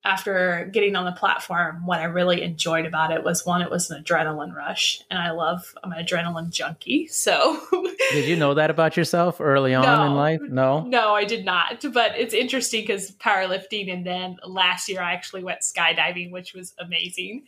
after 0.08 0.70
getting 0.72 0.96
on 0.96 1.04
the 1.04 1.12
platform 1.12 1.86
what 1.86 2.00
i 2.00 2.06
really 2.06 2.42
enjoyed 2.42 2.86
about 2.86 3.12
it 3.12 3.24
was 3.24 3.46
one 3.46 3.62
it 3.62 3.70
was 3.70 3.92
an 3.92 4.02
adrenaline 4.02 4.56
rush 4.56 5.02
and 5.12 5.20
i 5.20 5.32
love 5.32 5.76
i'm 5.84 5.92
an 5.92 6.04
adrenaline 6.04 6.50
junkie 6.50 7.08
so. 7.08 7.60
Did 8.12 8.26
you 8.26 8.38
know 8.38 8.54
that 8.54 8.70
about 8.70 8.96
yourself 8.96 9.42
early 9.42 9.74
on 9.74 9.84
no, 9.84 10.06
in 10.06 10.16
life? 10.16 10.42
No? 10.50 10.82
No 10.84 11.14
i 11.14 11.26
did 11.26 11.44
not 11.44 11.84
but 11.94 12.18
it's 12.18 12.34
interesting 12.34 12.84
because 12.84 13.12
powerlifting 13.12 13.92
and 13.92 14.06
then 14.06 14.38
last 14.46 14.88
year 14.88 15.02
i 15.02 15.12
actually 15.12 15.44
went 15.44 15.60
skydiving 15.60 16.32
which 16.32 16.54
was 16.54 16.74
amazing. 16.80 17.44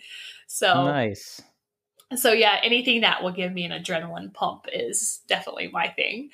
So 0.47 0.85
nice. 0.85 1.41
So 2.15 2.33
yeah 2.33 2.59
anything 2.61 3.01
that 3.01 3.23
will 3.23 3.31
give 3.31 3.53
me 3.53 3.63
an 3.63 3.71
adrenaline 3.71 4.33
pump 4.33 4.65
is 4.71 5.21
definitely 5.29 5.69
my 5.69 5.87
thing. 5.87 6.29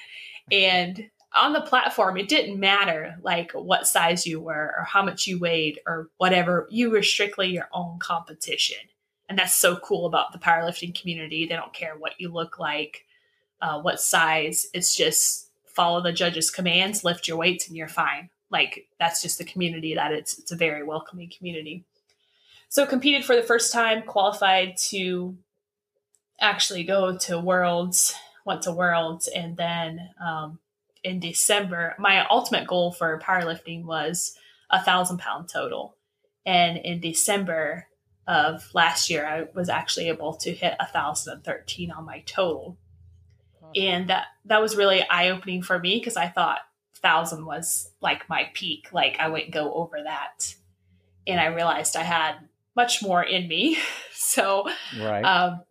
And 0.51 1.09
on 1.35 1.53
the 1.53 1.61
platform, 1.61 2.17
it 2.17 2.29
didn't 2.29 2.59
matter 2.59 3.17
like 3.21 3.51
what 3.51 3.87
size 3.87 4.25
you 4.25 4.39
were 4.39 4.73
or 4.77 4.83
how 4.83 5.03
much 5.03 5.27
you 5.27 5.37
weighed 5.37 5.79
or 5.85 6.09
whatever. 6.17 6.67
You 6.69 6.91
were 6.91 7.03
strictly 7.03 7.49
your 7.49 7.69
own 7.73 7.99
competition. 7.99 8.77
And 9.27 9.37
that's 9.37 9.55
so 9.55 9.75
cool 9.77 10.05
about 10.05 10.31
the 10.31 10.37
powerlifting 10.37 10.99
community. 10.99 11.45
They 11.45 11.55
don't 11.55 11.73
care 11.73 11.95
what 11.97 12.13
you 12.19 12.29
look 12.29 12.59
like, 12.59 13.05
uh, 13.61 13.81
what 13.81 13.99
size. 13.99 14.67
It's 14.73 14.95
just 14.95 15.49
follow 15.65 16.01
the 16.01 16.13
judge's 16.13 16.51
commands, 16.51 17.03
lift 17.03 17.27
your 17.27 17.37
weights, 17.37 17.67
and 17.67 17.75
you're 17.75 17.87
fine. 17.87 18.29
Like 18.49 18.87
that's 18.99 19.21
just 19.21 19.37
the 19.37 19.43
community 19.43 19.95
that 19.95 20.11
it's 20.11 20.37
it's 20.37 20.51
a 20.51 20.55
very 20.55 20.83
welcoming 20.83 21.31
community. 21.35 21.83
So 22.69 22.85
competed 22.85 23.25
for 23.25 23.35
the 23.35 23.43
first 23.43 23.73
time, 23.73 24.03
qualified 24.03 24.77
to 24.89 25.35
actually 26.39 26.83
go 26.83 27.17
to 27.17 27.39
worlds, 27.39 28.13
went 28.45 28.61
to 28.63 28.71
worlds, 28.71 29.27
and 29.27 29.57
then 29.57 30.09
um, 30.23 30.59
in 31.05 31.19
December, 31.19 31.95
my 31.99 32.25
ultimate 32.27 32.65
goal 32.65 32.91
for 32.91 33.19
powerlifting 33.19 33.85
was 33.85 34.35
a 34.71 34.83
thousand 34.83 35.19
pound 35.19 35.47
total. 35.47 35.95
And 36.47 36.77
in 36.77 36.99
December 36.99 37.87
of 38.27 38.67
last 38.73 39.11
year, 39.11 39.25
I 39.25 39.45
was 39.53 39.69
actually 39.69 40.09
able 40.09 40.33
to 40.37 40.51
hit 40.51 40.73
a 40.79 40.87
thousand 40.87 41.33
and 41.33 41.43
thirteen 41.43 41.91
on 41.91 42.05
my 42.05 42.23
total. 42.25 42.79
And 43.75 44.09
that 44.09 44.25
that 44.45 44.61
was 44.61 44.75
really 44.75 45.07
eye 45.07 45.29
opening 45.29 45.61
for 45.61 45.77
me 45.77 45.99
because 45.99 46.17
I 46.17 46.27
thought 46.27 46.59
thousand 47.01 47.45
was 47.45 47.91
like 48.01 48.27
my 48.27 48.49
peak. 48.53 48.87
Like 48.91 49.17
I 49.19 49.27
wouldn't 49.27 49.51
go 49.51 49.73
over 49.73 49.97
that. 50.03 50.55
And 51.27 51.39
I 51.39 51.47
realized 51.47 51.95
I 51.95 52.03
had 52.03 52.35
much 52.75 53.03
more 53.03 53.21
in 53.21 53.47
me. 53.47 53.77
so 54.11 54.67
right. 54.99 55.23
um, 55.23 55.61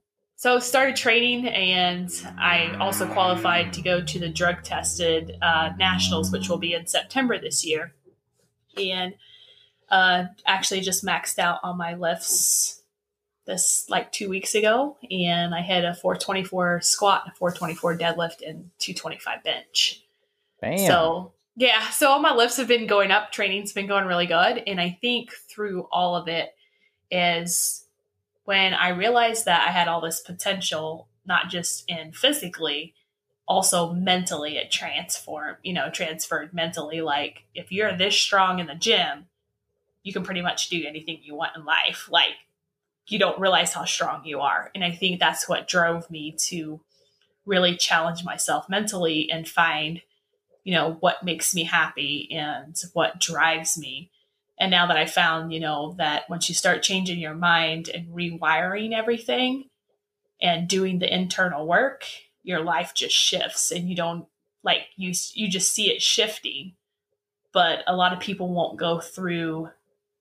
so 0.44 0.58
started 0.58 0.94
training 0.94 1.48
and 1.48 2.10
i 2.38 2.76
also 2.78 3.08
qualified 3.08 3.72
to 3.72 3.80
go 3.80 4.02
to 4.02 4.18
the 4.18 4.28
drug 4.28 4.62
tested 4.62 5.38
uh, 5.40 5.70
nationals 5.78 6.30
which 6.30 6.50
will 6.50 6.58
be 6.58 6.74
in 6.74 6.86
september 6.86 7.40
this 7.40 7.64
year. 7.64 7.94
And 8.76 9.14
uh, 9.88 10.24
actually 10.44 10.82
just 10.82 11.02
maxed 11.02 11.38
out 11.38 11.60
on 11.62 11.78
my 11.78 11.94
lifts 11.94 12.82
this 13.46 13.86
like 13.88 14.12
two 14.12 14.28
weeks 14.28 14.54
ago. 14.54 14.98
And 15.10 15.54
i 15.54 15.62
had 15.62 15.86
a 15.86 15.94
424 15.94 16.82
squat 16.82 17.22
a 17.26 17.34
424 17.36 17.96
deadlift 17.96 18.46
and 18.46 18.68
225 18.80 19.42
bench. 19.42 20.04
Bam. 20.60 20.76
so 20.76 21.32
yeah 21.56 21.88
so 21.88 22.10
all 22.10 22.20
my 22.20 22.34
lifts 22.34 22.58
have 22.58 22.68
been 22.68 22.86
going 22.86 23.10
up. 23.10 23.32
Training's 23.32 23.72
been 23.72 23.86
going 23.86 24.04
really 24.04 24.26
good. 24.26 24.62
And 24.66 24.78
i 24.78 24.98
think 25.00 25.32
through 25.32 25.88
all 25.90 26.16
of 26.16 26.28
it 26.28 26.54
is 27.10 27.83
when 28.44 28.74
I 28.74 28.90
realized 28.90 29.46
that 29.46 29.66
I 29.66 29.70
had 29.70 29.88
all 29.88 30.00
this 30.00 30.20
potential, 30.20 31.08
not 31.26 31.48
just 31.48 31.84
in 31.88 32.12
physically, 32.12 32.94
also 33.46 33.92
mentally 33.92 34.56
it 34.56 34.70
transformed, 34.70 35.58
you 35.62 35.72
know, 35.72 35.90
transferred 35.90 36.54
mentally. 36.54 37.00
Like 37.00 37.44
if 37.54 37.72
you're 37.72 37.96
this 37.96 38.16
strong 38.16 38.58
in 38.58 38.66
the 38.66 38.74
gym, 38.74 39.26
you 40.02 40.12
can 40.12 40.22
pretty 40.22 40.42
much 40.42 40.68
do 40.68 40.84
anything 40.86 41.20
you 41.22 41.34
want 41.34 41.56
in 41.56 41.64
life. 41.64 42.08
Like 42.10 42.34
you 43.06 43.18
don't 43.18 43.40
realize 43.40 43.72
how 43.72 43.84
strong 43.84 44.24
you 44.24 44.40
are. 44.40 44.70
And 44.74 44.84
I 44.84 44.92
think 44.92 45.20
that's 45.20 45.48
what 45.48 45.68
drove 45.68 46.10
me 46.10 46.36
to 46.48 46.80
really 47.46 47.76
challenge 47.76 48.24
myself 48.24 48.68
mentally 48.68 49.30
and 49.30 49.46
find, 49.46 50.00
you 50.62 50.74
know, 50.74 50.96
what 51.00 51.22
makes 51.22 51.54
me 51.54 51.64
happy 51.64 52.28
and 52.32 52.74
what 52.94 53.20
drives 53.20 53.76
me. 53.76 54.10
And 54.58 54.70
now 54.70 54.86
that 54.86 54.96
I 54.96 55.06
found, 55.06 55.52
you 55.52 55.60
know, 55.60 55.94
that 55.98 56.28
once 56.30 56.48
you 56.48 56.54
start 56.54 56.82
changing 56.82 57.18
your 57.18 57.34
mind 57.34 57.88
and 57.88 58.08
rewiring 58.08 58.92
everything 58.92 59.64
and 60.40 60.68
doing 60.68 60.98
the 60.98 61.12
internal 61.12 61.66
work, 61.66 62.04
your 62.42 62.60
life 62.60 62.92
just 62.94 63.14
shifts 63.14 63.72
and 63.72 63.88
you 63.88 63.96
don't 63.96 64.26
like 64.62 64.82
you 64.96 65.12
you 65.32 65.48
just 65.48 65.72
see 65.72 65.90
it 65.90 66.00
shifting. 66.00 66.74
But 67.52 67.84
a 67.86 67.96
lot 67.96 68.12
of 68.12 68.20
people 68.20 68.52
won't 68.52 68.78
go 68.78 69.00
through 69.00 69.70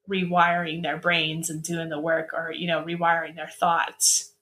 rewiring 0.10 0.84
their 0.84 0.98
brains 0.98 1.50
and 1.50 1.64
doing 1.64 1.90
the 1.90 2.00
work 2.00 2.34
or 2.34 2.52
you 2.52 2.68
know 2.68 2.84
rewiring 2.84 3.36
their 3.36 3.48
thoughts 3.48 4.34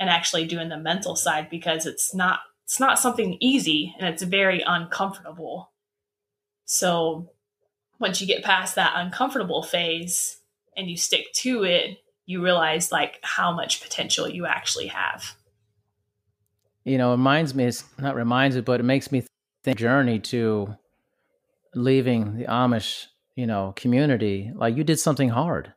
and 0.00 0.08
actually 0.08 0.46
doing 0.46 0.68
the 0.68 0.78
mental 0.78 1.14
side 1.14 1.50
because 1.50 1.86
it's 1.86 2.14
not 2.14 2.40
it's 2.64 2.80
not 2.80 2.98
something 2.98 3.36
easy 3.40 3.94
and 3.98 4.08
it's 4.08 4.22
very 4.22 4.62
uncomfortable 4.66 5.70
so 6.64 7.30
once 7.98 8.20
you 8.20 8.26
get 8.26 8.44
past 8.44 8.74
that 8.74 8.92
uncomfortable 8.96 9.62
phase 9.62 10.38
and 10.76 10.88
you 10.88 10.96
stick 10.96 11.26
to 11.32 11.64
it 11.64 11.98
you 12.26 12.42
realize 12.42 12.90
like 12.90 13.18
how 13.22 13.52
much 13.52 13.82
potential 13.82 14.28
you 14.28 14.46
actually 14.46 14.86
have 14.86 15.36
you 16.84 16.98
know 16.98 17.10
it 17.10 17.16
reminds 17.16 17.54
me 17.54 17.64
it's 17.64 17.84
not 17.98 18.14
reminds 18.14 18.56
me 18.56 18.62
but 18.62 18.80
it 18.80 18.84
makes 18.84 19.12
me 19.12 19.24
think 19.62 19.78
journey 19.78 20.18
to 20.18 20.74
leaving 21.74 22.38
the 22.38 22.44
amish 22.44 23.06
you 23.36 23.46
know, 23.46 23.72
community, 23.76 24.52
like 24.54 24.76
you 24.76 24.84
did 24.84 24.98
something 24.98 25.30
hard. 25.30 25.72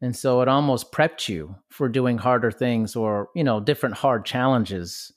And 0.00 0.14
so 0.14 0.42
it 0.42 0.48
almost 0.48 0.92
prepped 0.92 1.28
you 1.28 1.56
for 1.70 1.88
doing 1.88 2.18
harder 2.18 2.50
things 2.50 2.96
or, 2.96 3.28
you 3.34 3.44
know, 3.44 3.60
different 3.60 3.96
hard 3.96 4.24
challenges 4.24 5.12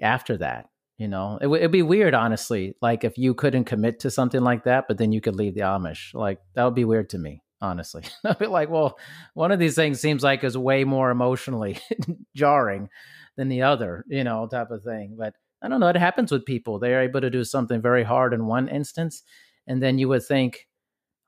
after 0.00 0.36
that. 0.36 0.68
You 0.98 1.08
know, 1.08 1.38
it 1.40 1.46
would 1.46 1.72
be 1.72 1.82
weird, 1.82 2.14
honestly, 2.14 2.76
like 2.80 3.02
if 3.02 3.18
you 3.18 3.34
couldn't 3.34 3.64
commit 3.64 4.00
to 4.00 4.10
something 4.10 4.42
like 4.42 4.64
that, 4.64 4.84
but 4.86 4.98
then 4.98 5.10
you 5.10 5.20
could 5.20 5.34
leave 5.36 5.54
the 5.54 5.62
Amish. 5.62 6.14
Like 6.14 6.38
that 6.54 6.64
would 6.64 6.74
be 6.74 6.84
weird 6.84 7.10
to 7.10 7.18
me, 7.18 7.42
honestly. 7.60 8.04
I'd 8.24 8.38
be 8.38 8.46
like, 8.46 8.70
well, 8.70 8.98
one 9.34 9.52
of 9.52 9.58
these 9.58 9.74
things 9.74 10.00
seems 10.00 10.22
like 10.22 10.44
is 10.44 10.56
way 10.56 10.84
more 10.84 11.10
emotionally 11.10 11.78
jarring 12.36 12.88
than 13.36 13.48
the 13.48 13.62
other, 13.62 14.04
you 14.08 14.22
know, 14.22 14.46
type 14.46 14.70
of 14.70 14.84
thing. 14.84 15.16
But 15.18 15.34
I 15.62 15.68
don't 15.68 15.80
know. 15.80 15.88
It 15.88 15.96
happens 15.96 16.30
with 16.30 16.44
people. 16.44 16.78
They're 16.78 17.02
able 17.02 17.20
to 17.20 17.30
do 17.30 17.44
something 17.44 17.80
very 17.80 18.04
hard 18.04 18.34
in 18.34 18.46
one 18.46 18.68
instance. 18.68 19.22
And 19.66 19.82
then 19.82 19.98
you 19.98 20.08
would 20.08 20.24
think, 20.24 20.66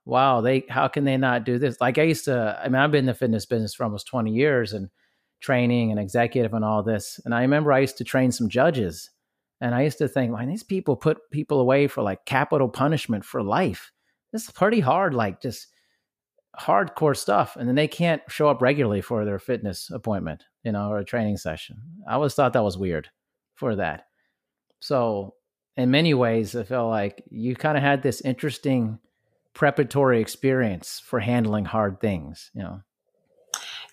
wow, 0.05 0.41
they 0.41 0.65
how 0.69 0.87
can 0.87 1.03
they 1.03 1.17
not 1.17 1.45
do 1.45 1.57
this? 1.57 1.81
Like 1.81 1.97
I 1.97 2.03
used 2.03 2.25
to, 2.25 2.59
I 2.63 2.67
mean, 2.67 2.75
I've 2.75 2.91
been 2.91 2.99
in 2.99 3.05
the 3.07 3.13
fitness 3.13 3.45
business 3.45 3.73
for 3.73 3.83
almost 3.83 4.07
20 4.07 4.31
years 4.31 4.73
and 4.73 4.89
training 5.41 5.91
and 5.91 5.99
executive 5.99 6.53
and 6.53 6.63
all 6.63 6.83
this. 6.83 7.19
And 7.25 7.33
I 7.33 7.41
remember 7.41 7.73
I 7.73 7.79
used 7.79 7.97
to 7.97 8.03
train 8.03 8.31
some 8.31 8.49
judges 8.49 9.09
and 9.61 9.73
I 9.73 9.83
used 9.83 9.97
to 9.99 10.07
think, 10.07 10.31
man, 10.31 10.49
these 10.49 10.63
people 10.63 10.95
put 10.95 11.31
people 11.31 11.59
away 11.59 11.87
for 11.87 12.03
like 12.03 12.25
capital 12.25 12.69
punishment 12.69 13.23
for 13.25 13.41
life. 13.41 13.91
This 14.31 14.45
is 14.45 14.51
pretty 14.51 14.81
hard, 14.81 15.13
like 15.13 15.41
just 15.41 15.67
hardcore 16.59 17.15
stuff. 17.15 17.55
And 17.55 17.67
then 17.67 17.75
they 17.75 17.87
can't 17.87 18.21
show 18.27 18.49
up 18.49 18.61
regularly 18.61 19.01
for 19.01 19.23
their 19.25 19.39
fitness 19.39 19.89
appointment, 19.91 20.43
you 20.63 20.71
know, 20.71 20.89
or 20.89 20.99
a 20.99 21.05
training 21.05 21.37
session. 21.37 21.77
I 22.07 22.15
always 22.15 22.33
thought 22.33 22.53
that 22.53 22.63
was 22.63 22.77
weird 22.77 23.09
for 23.53 23.75
that. 23.77 24.07
So 24.79 25.35
in 25.77 25.91
many 25.91 26.13
ways, 26.13 26.55
I 26.55 26.63
felt 26.63 26.89
like 26.89 27.23
you 27.29 27.55
kind 27.55 27.77
of 27.77 27.83
had 27.83 28.03
this 28.03 28.21
interesting 28.21 28.99
preparatory 29.55 30.19
experience 30.19 31.01
for 31.03 31.19
handling 31.19 31.65
hard 31.65 31.99
things 31.99 32.51
you 32.53 32.61
know 32.61 32.81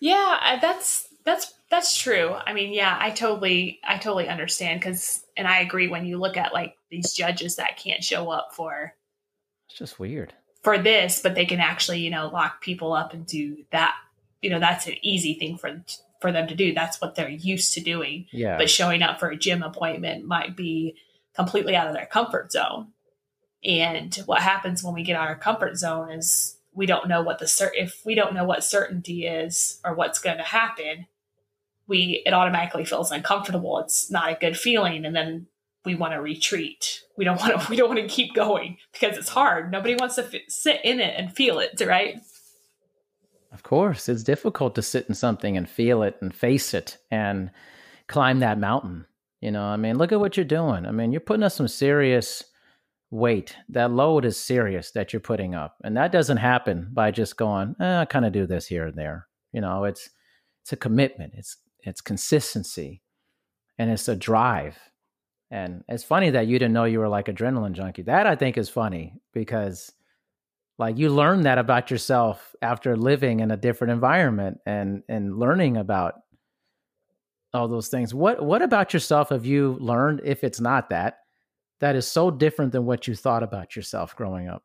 yeah 0.00 0.58
that's 0.60 1.06
that's 1.24 1.54
that's 1.70 1.96
true. 1.96 2.34
I 2.34 2.52
mean 2.52 2.72
yeah 2.72 2.96
i 3.00 3.10
totally 3.10 3.80
i 3.84 3.96
totally 3.96 4.28
understand 4.28 4.80
because 4.80 5.24
and 5.36 5.46
i 5.48 5.60
agree 5.60 5.88
when 5.88 6.06
you 6.06 6.18
look 6.18 6.36
at 6.36 6.52
like 6.52 6.76
these 6.90 7.12
judges 7.12 7.56
that 7.56 7.78
can't 7.78 8.04
show 8.04 8.30
up 8.30 8.54
for 8.54 8.94
it's 9.68 9.78
just 9.78 9.98
weird. 9.98 10.32
for 10.62 10.78
this 10.78 11.20
but 11.22 11.34
they 11.34 11.46
can 11.46 11.60
actually 11.60 12.00
you 12.00 12.10
know 12.10 12.28
lock 12.28 12.60
people 12.60 12.92
up 12.92 13.14
and 13.14 13.26
do 13.26 13.64
that 13.70 13.94
you 14.42 14.50
know 14.50 14.60
that's 14.60 14.86
an 14.86 14.94
easy 15.02 15.34
thing 15.34 15.56
for 15.56 15.82
for 16.22 16.32
them 16.32 16.46
to 16.46 16.54
do. 16.54 16.72
That's 16.72 17.00
what 17.02 17.14
they're 17.14 17.28
used 17.28 17.74
to 17.74 17.80
doing. 17.82 18.26
Yeah. 18.30 18.56
But 18.56 18.70
showing 18.70 19.02
up 19.02 19.20
for 19.20 19.28
a 19.28 19.36
gym 19.36 19.62
appointment 19.62 20.24
might 20.24 20.56
be 20.56 20.96
completely 21.34 21.76
out 21.76 21.88
of 21.88 21.94
their 21.94 22.06
comfort 22.06 22.52
zone. 22.52 22.92
And 23.62 24.14
what 24.24 24.40
happens 24.40 24.82
when 24.82 24.94
we 24.94 25.02
get 25.02 25.16
out 25.16 25.24
of 25.24 25.28
our 25.30 25.38
comfort 25.38 25.76
zone 25.76 26.10
is 26.10 26.56
we 26.72 26.86
don't 26.86 27.08
know 27.08 27.22
what 27.22 27.38
the 27.38 27.44
cert 27.44 27.72
if 27.74 28.00
we 28.06 28.14
don't 28.14 28.34
know 28.34 28.44
what 28.44 28.64
certainty 28.64 29.26
is 29.26 29.78
or 29.84 29.94
what's 29.94 30.18
going 30.18 30.38
to 30.38 30.42
happen, 30.42 31.06
we 31.93 32.22
it 32.24 32.32
automatically 32.32 32.86
feels 32.86 33.12
uncomfortable. 33.12 33.78
It's 33.78 34.11
not 34.11 34.32
a 34.32 34.38
good 34.40 34.57
feeling, 34.57 35.05
and 35.05 35.14
then 35.14 35.47
we 35.84 35.95
want 35.95 36.14
to 36.14 36.22
retreat. 36.22 37.03
We 37.18 37.26
don't 37.26 37.38
want 37.38 37.61
to. 37.61 37.66
We 37.70 37.76
don't 37.76 37.90
want 37.90 38.01
to 38.01 38.09
keep 38.09 38.34
going 38.34 38.78
because 38.93 39.18
it's 39.18 39.28
hard. 39.28 39.70
Nobody 39.70 39.95
wants 39.95 40.14
to 40.16 40.24
f- 40.24 40.49
sit 40.49 40.80
in 40.84 41.01
it 41.01 41.14
and 41.18 41.36
feel 41.36 41.59
it, 41.59 41.80
right? 41.86 42.16
Of 43.53 43.62
course, 43.62 44.09
it's 44.09 44.22
difficult 44.22 44.74
to 44.76 44.82
sit 44.82 45.07
in 45.07 45.14
something 45.14 45.59
and 45.59 45.68
feel 45.68 46.03
it 46.03 46.16
and 46.22 46.34
face 46.34 46.72
it 46.72 46.97
and 47.11 47.51
climb 48.09 48.40
that 48.40 48.59
mountain. 48.59 49.05
You 49.43 49.51
know, 49.51 49.64
I 49.64 49.76
mean, 49.76 49.99
look 49.99 50.12
at 50.12 50.20
what 50.20 50.38
you're 50.38 50.47
doing. 50.47 50.86
I 50.86 50.93
mean, 50.93 51.12
you're 51.12 51.20
putting 51.20 51.43
up 51.43 51.53
some 51.53 51.68
serious 51.68 52.43
weight. 53.11 53.55
That 53.68 53.90
load 53.90 54.24
is 54.24 54.38
serious 54.38 54.93
that 54.93 55.12
you're 55.12 55.20
putting 55.20 55.55
up, 55.55 55.76
and 55.84 55.95
that 55.99 56.11
doesn't 56.11 56.38
happen 56.38 56.88
by 56.90 57.11
just 57.11 57.36
going, 57.36 57.76
eh, 57.80 58.01
I 58.01 58.07
kind 58.07 58.24
of 58.24 58.32
do 58.32 58.47
this 58.47 58.66
here 58.66 58.86
and 58.86 58.97
there. 58.97 59.26
You 59.53 59.61
know, 59.61 59.84
it's 59.84 60.09
it's 60.62 60.72
a 60.72 60.76
commitment. 60.76 61.32
It's 61.36 61.57
it's 61.82 62.00
consistency, 62.00 63.02
and 63.78 63.90
it's 63.90 64.08
a 64.08 64.16
drive. 64.16 64.78
And 65.50 65.84
it's 65.88 66.04
funny 66.04 66.30
that 66.30 66.46
you 66.46 66.58
didn't 66.58 66.72
know 66.72 66.84
you 66.84 66.98
were 66.98 67.08
like 67.08 67.26
adrenaline 67.26 67.72
junkie. 67.72 68.02
That 68.02 68.26
I 68.26 68.36
think 68.36 68.56
is 68.56 68.70
funny 68.70 69.14
because 69.32 69.92
like 70.78 70.96
you 70.96 71.10
learn 71.10 71.42
that 71.42 71.58
about 71.58 71.90
yourself 71.90 72.54
after 72.62 72.96
living 72.96 73.40
in 73.40 73.50
a 73.50 73.56
different 73.56 73.92
environment 73.92 74.58
and 74.66 75.02
and 75.08 75.38
learning 75.38 75.76
about 75.76 76.14
all 77.54 77.68
those 77.68 77.88
things. 77.88 78.14
What 78.14 78.42
what 78.42 78.62
about 78.62 78.94
yourself 78.94 79.28
have 79.28 79.44
you 79.44 79.76
learned 79.78 80.22
if 80.24 80.42
it's 80.42 80.60
not 80.60 80.88
that 80.90 81.18
that 81.80 81.96
is 81.96 82.06
so 82.06 82.30
different 82.30 82.72
than 82.72 82.86
what 82.86 83.06
you 83.06 83.14
thought 83.14 83.42
about 83.42 83.76
yourself 83.76 84.16
growing 84.16 84.48
up? 84.48 84.64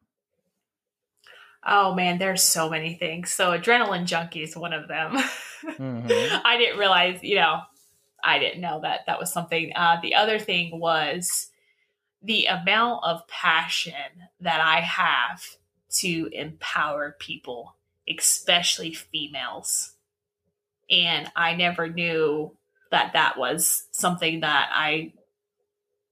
Oh 1.70 1.93
man, 1.93 2.18
there's 2.18 2.41
so 2.41 2.70
many 2.70 2.93
things. 2.95 3.32
So 3.32 3.51
adrenaline 3.51 4.05
junkie 4.05 4.43
is 4.43 4.55
one 4.55 4.74
of 4.74 4.88
them. 4.88 5.18
Mm-hmm. 5.63 6.41
I 6.45 6.57
didn't 6.59 6.78
realize, 6.78 7.24
you 7.24 7.36
know, 7.36 7.61
I 8.24 8.38
didn't 8.38 8.61
know 8.61 8.82
that 8.84 9.01
that 9.07 9.20
was 9.20 9.34
something. 9.34 9.72
Uh, 9.76 9.97
the 10.01 10.13
other 10.13 10.38
thing 10.38 10.80
was 10.80 11.49
the 12.22 12.45
amount 12.45 13.03
of 13.03 13.28
passion 13.28 13.93
that 14.39 14.61
I 14.61 14.82
have 14.82 15.43
to 15.99 16.30
empower 16.32 17.15
people, 17.20 17.76
especially 18.07 18.93
females. 18.93 19.93
And 20.91 21.32
I 21.36 21.55
never 21.55 21.89
knew 21.89 22.55
that 22.91 23.13
that 23.13 23.38
was 23.38 23.88
something 23.91 24.41
that 24.41 24.70
I 24.74 25.13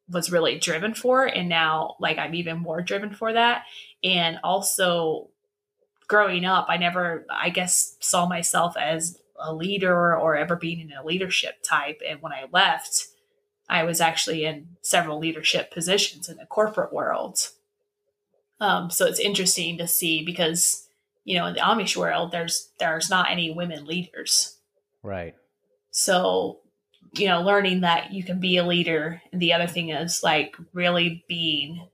was 0.09 0.31
really 0.31 0.59
driven 0.59 0.93
for 0.93 1.25
and 1.25 1.49
now 1.49 1.95
like 1.99 2.19
I'm 2.19 2.35
even 2.35 2.59
more 2.59 2.81
driven 2.81 3.11
for 3.11 3.33
that 3.33 3.63
and 4.03 4.37
also 4.43 5.29
growing 6.07 6.45
up 6.45 6.67
I 6.69 6.77
never 6.77 7.25
I 7.29 7.49
guess 7.49 7.95
saw 7.99 8.25
myself 8.25 8.75
as 8.77 9.19
a 9.39 9.53
leader 9.53 10.15
or 10.15 10.35
ever 10.35 10.55
being 10.55 10.79
in 10.79 10.91
a 10.91 11.05
leadership 11.05 11.55
type 11.63 12.01
and 12.07 12.21
when 12.21 12.31
I 12.31 12.45
left 12.51 13.07
I 13.67 13.83
was 13.83 13.99
actually 13.99 14.45
in 14.45 14.77
several 14.81 15.19
leadership 15.19 15.71
positions 15.71 16.29
in 16.29 16.37
the 16.37 16.45
corporate 16.45 16.93
world 16.93 17.49
um, 18.61 18.89
so 18.89 19.05
it's 19.05 19.19
interesting 19.19 19.77
to 19.77 19.87
see 19.87 20.23
because 20.23 20.87
you 21.23 21.37
know 21.37 21.47
in 21.47 21.53
the 21.53 21.59
Amish 21.59 21.97
world 21.97 22.31
there's 22.31 22.69
there's 22.79 23.09
not 23.09 23.31
any 23.31 23.51
women 23.51 23.85
leaders 23.85 24.57
right 25.03 25.35
so 25.91 26.59
you 27.19 27.27
know, 27.27 27.41
learning 27.41 27.81
that 27.81 28.11
you 28.11 28.23
can 28.23 28.39
be 28.39 28.57
a 28.57 28.65
leader. 28.65 29.21
And 29.31 29.41
the 29.41 29.53
other 29.53 29.67
thing 29.67 29.89
is 29.89 30.23
like 30.23 30.55
really 30.73 31.23
being 31.27 31.87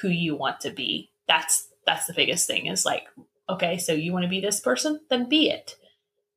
who 0.00 0.08
you 0.08 0.36
want 0.36 0.60
to 0.60 0.70
be. 0.70 1.10
That's 1.28 1.68
that's 1.86 2.06
the 2.06 2.14
biggest 2.14 2.46
thing 2.46 2.66
is 2.66 2.84
like, 2.84 3.04
okay, 3.48 3.78
so 3.78 3.92
you 3.92 4.12
want 4.12 4.24
to 4.24 4.28
be 4.28 4.40
this 4.40 4.60
person, 4.60 5.00
then 5.10 5.28
be 5.28 5.50
it. 5.50 5.76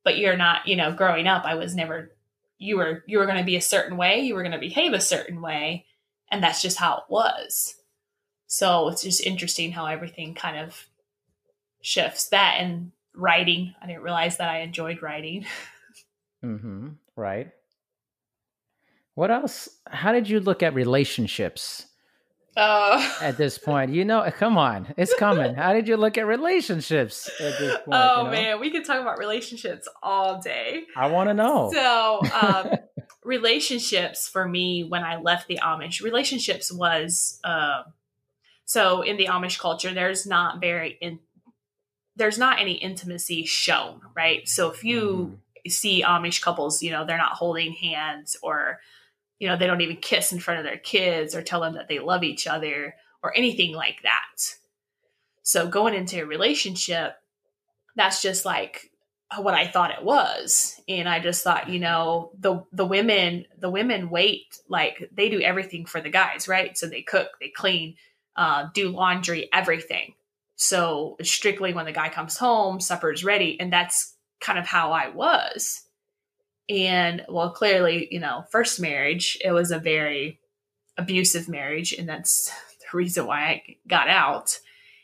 But 0.04 0.18
you're 0.18 0.36
not, 0.36 0.66
you 0.66 0.76
know, 0.76 0.92
growing 0.92 1.26
up, 1.26 1.44
I 1.44 1.54
was 1.54 1.74
never 1.74 2.12
you 2.58 2.76
were 2.76 3.04
you 3.06 3.18
were 3.18 3.26
going 3.26 3.38
to 3.38 3.44
be 3.44 3.56
a 3.56 3.62
certain 3.62 3.96
way, 3.96 4.20
you 4.20 4.34
were 4.34 4.42
going 4.42 4.52
to 4.52 4.58
behave 4.58 4.92
a 4.92 5.00
certain 5.00 5.40
way, 5.40 5.86
and 6.30 6.42
that's 6.42 6.62
just 6.62 6.78
how 6.78 6.98
it 6.98 7.04
was. 7.08 7.76
So 8.46 8.88
it's 8.88 9.02
just 9.02 9.20
interesting 9.20 9.72
how 9.72 9.86
everything 9.86 10.34
kind 10.34 10.58
of 10.58 10.86
shifts. 11.80 12.28
That 12.28 12.56
and 12.58 12.92
writing, 13.14 13.74
I 13.80 13.86
didn't 13.86 14.02
realize 14.02 14.38
that 14.38 14.48
I 14.48 14.60
enjoyed 14.60 15.02
writing. 15.02 15.46
mm-hmm. 16.44 16.88
Right. 17.14 17.50
What 19.14 19.30
else? 19.30 19.68
How 19.86 20.12
did 20.12 20.28
you 20.28 20.40
look 20.40 20.62
at 20.62 20.74
relationships? 20.74 21.86
Uh, 22.56 23.14
at 23.20 23.36
this 23.36 23.56
point, 23.56 23.92
you 23.92 24.04
know, 24.04 24.28
come 24.36 24.58
on, 24.58 24.92
it's 24.96 25.14
coming. 25.14 25.54
How 25.54 25.72
did 25.72 25.86
you 25.86 25.96
look 25.96 26.18
at 26.18 26.26
relationships 26.26 27.30
at 27.40 27.58
this 27.58 27.74
point? 27.76 27.88
Oh 27.92 28.18
you 28.18 28.24
know? 28.24 28.30
man, 28.30 28.60
we 28.60 28.70
could 28.70 28.84
talk 28.84 29.00
about 29.00 29.18
relationships 29.18 29.88
all 30.02 30.40
day. 30.40 30.84
I 30.96 31.06
want 31.08 31.28
to 31.28 31.34
know. 31.34 31.70
So, 31.72 32.20
um, 32.34 32.70
relationships 33.24 34.28
for 34.28 34.48
me 34.48 34.82
when 34.82 35.04
I 35.04 35.20
left 35.20 35.46
the 35.46 35.60
Amish, 35.62 36.02
relationships 36.02 36.72
was 36.72 37.38
uh, 37.44 37.82
so 38.68 39.00
in 39.00 39.16
the 39.16 39.26
Amish 39.26 39.58
culture, 39.58 39.94
there's 39.94 40.26
not 40.26 40.60
very 40.60 40.98
in, 41.00 41.20
there's 42.16 42.38
not 42.38 42.60
any 42.60 42.74
intimacy 42.74 43.46
shown, 43.46 44.00
right? 44.14 44.46
So 44.46 44.70
if 44.70 44.84
you 44.84 45.38
mm-hmm. 45.64 45.68
see 45.70 46.02
Amish 46.02 46.42
couples, 46.42 46.82
you 46.82 46.90
know, 46.90 47.06
they're 47.06 47.16
not 47.16 47.32
holding 47.32 47.72
hands 47.72 48.36
or 48.42 48.80
you 49.38 49.48
know, 49.48 49.56
they 49.56 49.66
don't 49.66 49.80
even 49.80 49.96
kiss 49.96 50.32
in 50.32 50.40
front 50.40 50.60
of 50.60 50.66
their 50.66 50.78
kids 50.78 51.34
or 51.34 51.42
tell 51.42 51.60
them 51.60 51.74
that 51.74 51.88
they 51.88 51.98
love 51.98 52.24
each 52.24 52.46
other 52.46 52.94
or 53.22 53.36
anything 53.36 53.74
like 53.74 54.02
that. 54.02 54.54
So 55.42 55.68
going 55.68 55.94
into 55.94 56.20
a 56.20 56.26
relationship, 56.26 57.14
that's 57.96 58.20
just 58.20 58.44
like 58.44 58.90
what 59.36 59.54
I 59.54 59.66
thought 59.66 59.90
it 59.90 60.04
was. 60.04 60.80
And 60.88 61.08
I 61.08 61.20
just 61.20 61.44
thought, 61.44 61.68
you 61.68 61.78
know, 61.78 62.32
the 62.38 62.64
the 62.72 62.86
women, 62.86 63.46
the 63.58 63.70
women 63.70 64.10
wait 64.10 64.58
like 64.68 65.08
they 65.12 65.28
do 65.28 65.40
everything 65.40 65.86
for 65.86 66.00
the 66.00 66.10
guys, 66.10 66.48
right? 66.48 66.76
So 66.76 66.86
they 66.86 67.02
cook, 67.02 67.28
they 67.40 67.48
clean, 67.48 67.96
uh, 68.36 68.68
do 68.74 68.88
laundry, 68.88 69.48
everything. 69.52 70.14
So 70.56 71.16
strictly 71.22 71.72
when 71.72 71.84
the 71.84 71.92
guy 71.92 72.08
comes 72.08 72.36
home, 72.36 72.80
supper's 72.80 73.24
ready. 73.24 73.60
And 73.60 73.72
that's 73.72 74.14
kind 74.40 74.58
of 74.58 74.66
how 74.66 74.92
I 74.92 75.08
was. 75.08 75.82
And 76.68 77.24
well, 77.28 77.50
clearly, 77.50 78.08
you 78.10 78.20
know, 78.20 78.44
first 78.50 78.80
marriage, 78.80 79.38
it 79.42 79.52
was 79.52 79.70
a 79.70 79.78
very 79.78 80.38
abusive 80.96 81.48
marriage. 81.48 81.92
And 81.92 82.08
that's 82.08 82.50
the 82.90 82.96
reason 82.96 83.26
why 83.26 83.44
I 83.44 83.76
got 83.86 84.08
out 84.08 84.58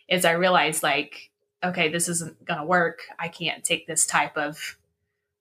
is 0.08 0.24
I 0.24 0.32
realized 0.32 0.82
like, 0.82 1.30
okay, 1.62 1.88
this 1.88 2.08
isn't 2.08 2.44
going 2.44 2.60
to 2.60 2.66
work. 2.66 3.00
I 3.18 3.28
can't 3.28 3.64
take 3.64 3.86
this 3.86 4.06
type 4.06 4.36
of 4.36 4.76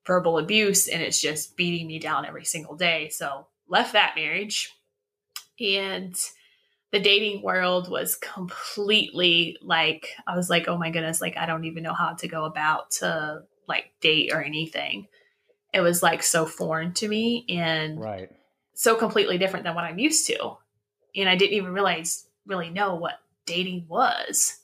verbal 0.05 0.37
abuse 0.37 0.87
and 0.87 1.01
it's 1.01 1.21
just 1.21 1.55
beating 1.57 1.87
me 1.87 1.99
down 1.99 2.25
every 2.25 2.45
single 2.45 2.75
day. 2.75 3.09
So 3.09 3.47
left 3.67 3.93
that 3.93 4.13
marriage 4.15 4.71
and 5.59 6.15
the 6.91 6.99
dating 6.99 7.41
world 7.41 7.89
was 7.89 8.15
completely 8.15 9.57
like 9.61 10.09
I 10.27 10.35
was 10.35 10.49
like, 10.49 10.67
oh 10.67 10.77
my 10.77 10.91
goodness, 10.91 11.21
like 11.21 11.37
I 11.37 11.45
don't 11.45 11.65
even 11.65 11.83
know 11.83 11.93
how 11.93 12.13
to 12.13 12.27
go 12.27 12.45
about 12.45 12.91
to 12.99 13.43
like 13.67 13.91
date 14.01 14.31
or 14.33 14.41
anything 14.41 15.07
it 15.73 15.81
was 15.81 16.03
like 16.03 16.23
so 16.23 16.45
foreign 16.45 16.93
to 16.93 17.07
me 17.07 17.45
and 17.49 17.99
right. 17.99 18.29
so 18.73 18.95
completely 18.95 19.37
different 19.37 19.65
than 19.65 19.75
what 19.75 19.83
I'm 19.83 19.99
used 19.99 20.27
to. 20.27 20.57
And 21.15 21.27
I 21.29 21.35
didn't 21.35 21.53
even 21.53 21.73
realize 21.73 22.25
really 22.45 22.69
know 22.69 22.95
what 22.95 23.15
dating 23.45 23.85
was. 23.87 24.59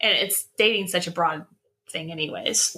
And 0.00 0.16
it's 0.16 0.46
dating 0.58 0.88
such 0.88 1.06
a 1.06 1.10
broad 1.10 1.46
thing 1.90 2.10
anyways. 2.10 2.76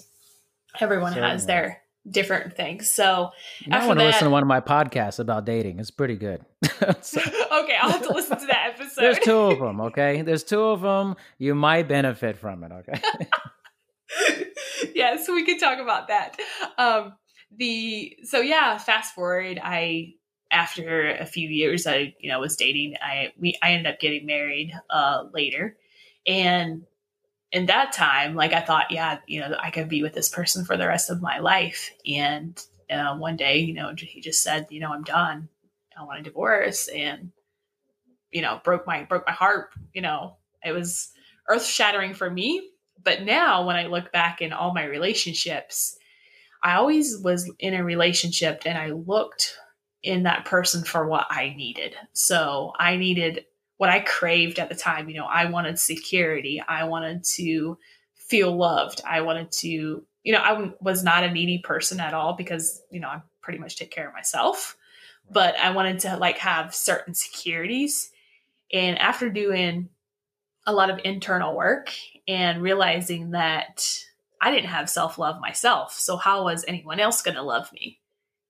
Everyone 0.80 1.12
Certainly. 1.12 1.30
has 1.30 1.46
their 1.46 1.82
different 2.08 2.54
things. 2.54 2.90
So 2.90 3.30
I 3.70 3.86
want 3.86 3.98
to 3.98 4.04
listen 4.04 4.24
to 4.24 4.30
one 4.30 4.42
of 4.42 4.48
my 4.48 4.60
podcasts 4.60 5.18
about 5.18 5.44
dating. 5.44 5.80
It's 5.80 5.90
pretty 5.90 6.16
good. 6.16 6.44
so. 7.00 7.20
okay, 7.20 7.76
I'll 7.80 7.90
have 7.90 8.06
to 8.06 8.12
listen 8.12 8.38
to 8.38 8.46
that 8.46 8.74
episode. 8.74 9.00
There's 9.02 9.18
two 9.18 9.36
of 9.36 9.58
them. 9.58 9.80
Okay, 9.80 10.22
there's 10.22 10.44
two 10.44 10.62
of 10.62 10.82
them. 10.82 11.16
You 11.38 11.54
might 11.54 11.88
benefit 11.88 12.38
from 12.38 12.64
it. 12.64 12.72
Okay. 12.72 14.46
yes, 14.94 15.28
we 15.28 15.44
could 15.44 15.58
talk 15.58 15.78
about 15.78 16.08
that. 16.08 16.36
Um, 16.78 17.14
the 17.54 18.16
so 18.24 18.40
yeah, 18.40 18.78
fast 18.78 19.14
forward, 19.14 19.60
I 19.62 20.14
after 20.50 21.10
a 21.10 21.26
few 21.26 21.48
years 21.48 21.86
I, 21.86 22.14
you 22.20 22.30
know, 22.30 22.40
was 22.40 22.56
dating, 22.56 22.96
I 23.02 23.32
we 23.38 23.58
I 23.62 23.72
ended 23.72 23.92
up 23.92 24.00
getting 24.00 24.26
married 24.26 24.72
uh 24.90 25.24
later. 25.32 25.76
And 26.26 26.82
in 27.52 27.66
that 27.66 27.92
time, 27.92 28.34
like 28.34 28.52
I 28.52 28.60
thought, 28.60 28.90
yeah, 28.90 29.18
you 29.26 29.40
know, 29.40 29.56
I 29.58 29.70
could 29.70 29.88
be 29.88 30.02
with 30.02 30.12
this 30.12 30.28
person 30.28 30.64
for 30.64 30.76
the 30.76 30.86
rest 30.86 31.10
of 31.10 31.22
my 31.22 31.38
life. 31.38 31.90
And 32.06 32.60
uh, 32.90 33.16
one 33.16 33.36
day, 33.36 33.58
you 33.58 33.74
know, 33.74 33.92
he 33.96 34.20
just 34.20 34.42
said, 34.42 34.66
you 34.70 34.80
know, 34.80 34.92
I'm 34.92 35.04
done. 35.04 35.48
I 35.98 36.04
want 36.04 36.20
a 36.20 36.22
divorce, 36.22 36.88
and 36.88 37.32
you 38.30 38.42
know, 38.42 38.60
broke 38.64 38.86
my 38.86 39.04
broke 39.04 39.26
my 39.26 39.32
heart. 39.32 39.70
You 39.94 40.02
know, 40.02 40.36
it 40.64 40.72
was 40.72 41.10
earth 41.48 41.64
shattering 41.64 42.12
for 42.14 42.28
me. 42.28 42.70
But 43.02 43.22
now, 43.22 43.66
when 43.66 43.76
I 43.76 43.86
look 43.86 44.12
back 44.12 44.42
in 44.42 44.52
all 44.52 44.74
my 44.74 44.84
relationships, 44.84 45.96
I 46.66 46.74
always 46.74 47.16
was 47.18 47.48
in 47.60 47.74
a 47.74 47.84
relationship 47.84 48.62
and 48.66 48.76
I 48.76 48.90
looked 48.90 49.56
in 50.02 50.24
that 50.24 50.46
person 50.46 50.82
for 50.82 51.06
what 51.06 51.28
I 51.30 51.54
needed. 51.56 51.94
So 52.12 52.72
I 52.76 52.96
needed 52.96 53.44
what 53.76 53.88
I 53.88 54.00
craved 54.00 54.58
at 54.58 54.68
the 54.68 54.74
time. 54.74 55.08
You 55.08 55.14
know, 55.14 55.26
I 55.26 55.44
wanted 55.44 55.78
security. 55.78 56.60
I 56.66 56.82
wanted 56.82 57.22
to 57.36 57.78
feel 58.16 58.56
loved. 58.56 59.00
I 59.06 59.20
wanted 59.20 59.52
to, 59.52 60.04
you 60.24 60.32
know, 60.32 60.40
I 60.40 60.72
was 60.80 61.04
not 61.04 61.22
a 61.22 61.30
needy 61.30 61.58
person 61.58 62.00
at 62.00 62.14
all 62.14 62.32
because, 62.32 62.82
you 62.90 62.98
know, 62.98 63.08
I 63.08 63.22
pretty 63.42 63.60
much 63.60 63.76
take 63.76 63.92
care 63.92 64.08
of 64.08 64.14
myself. 64.14 64.76
But 65.30 65.56
I 65.60 65.70
wanted 65.70 66.00
to 66.00 66.16
like 66.16 66.38
have 66.38 66.74
certain 66.74 67.14
securities. 67.14 68.10
And 68.72 68.98
after 68.98 69.30
doing 69.30 69.88
a 70.66 70.72
lot 70.72 70.90
of 70.90 70.98
internal 71.04 71.54
work 71.54 71.92
and 72.26 72.60
realizing 72.60 73.30
that 73.30 73.86
I 74.40 74.50
didn't 74.50 74.70
have 74.70 74.90
self 74.90 75.18
love 75.18 75.40
myself. 75.40 75.94
So 75.94 76.16
how 76.16 76.44
was 76.44 76.64
anyone 76.66 77.00
else 77.00 77.22
going 77.22 77.36
to 77.36 77.42
love 77.42 77.72
me? 77.72 78.00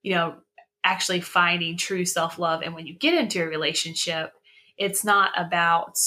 You 0.03 0.15
know, 0.15 0.35
actually 0.83 1.21
finding 1.21 1.77
true 1.77 2.05
self 2.05 2.39
love. 2.39 2.61
And 2.61 2.73
when 2.73 2.87
you 2.87 2.93
get 2.93 3.13
into 3.13 3.43
a 3.43 3.47
relationship, 3.47 4.31
it's 4.77 5.03
not 5.03 5.31
about 5.35 5.97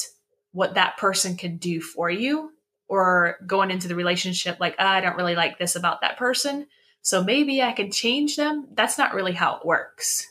what 0.52 0.74
that 0.74 0.96
person 0.96 1.36
can 1.36 1.56
do 1.56 1.80
for 1.80 2.10
you 2.10 2.52
or 2.88 3.36
going 3.46 3.70
into 3.70 3.88
the 3.88 3.94
relationship 3.94 4.58
like, 4.58 4.74
oh, 4.78 4.86
I 4.86 5.00
don't 5.00 5.16
really 5.16 5.36
like 5.36 5.58
this 5.58 5.76
about 5.76 6.00
that 6.00 6.16
person. 6.16 6.66
So 7.02 7.22
maybe 7.22 7.62
I 7.62 7.72
can 7.72 7.90
change 7.90 8.36
them. 8.36 8.68
That's 8.74 8.98
not 8.98 9.14
really 9.14 9.32
how 9.32 9.56
it 9.56 9.66
works. 9.66 10.26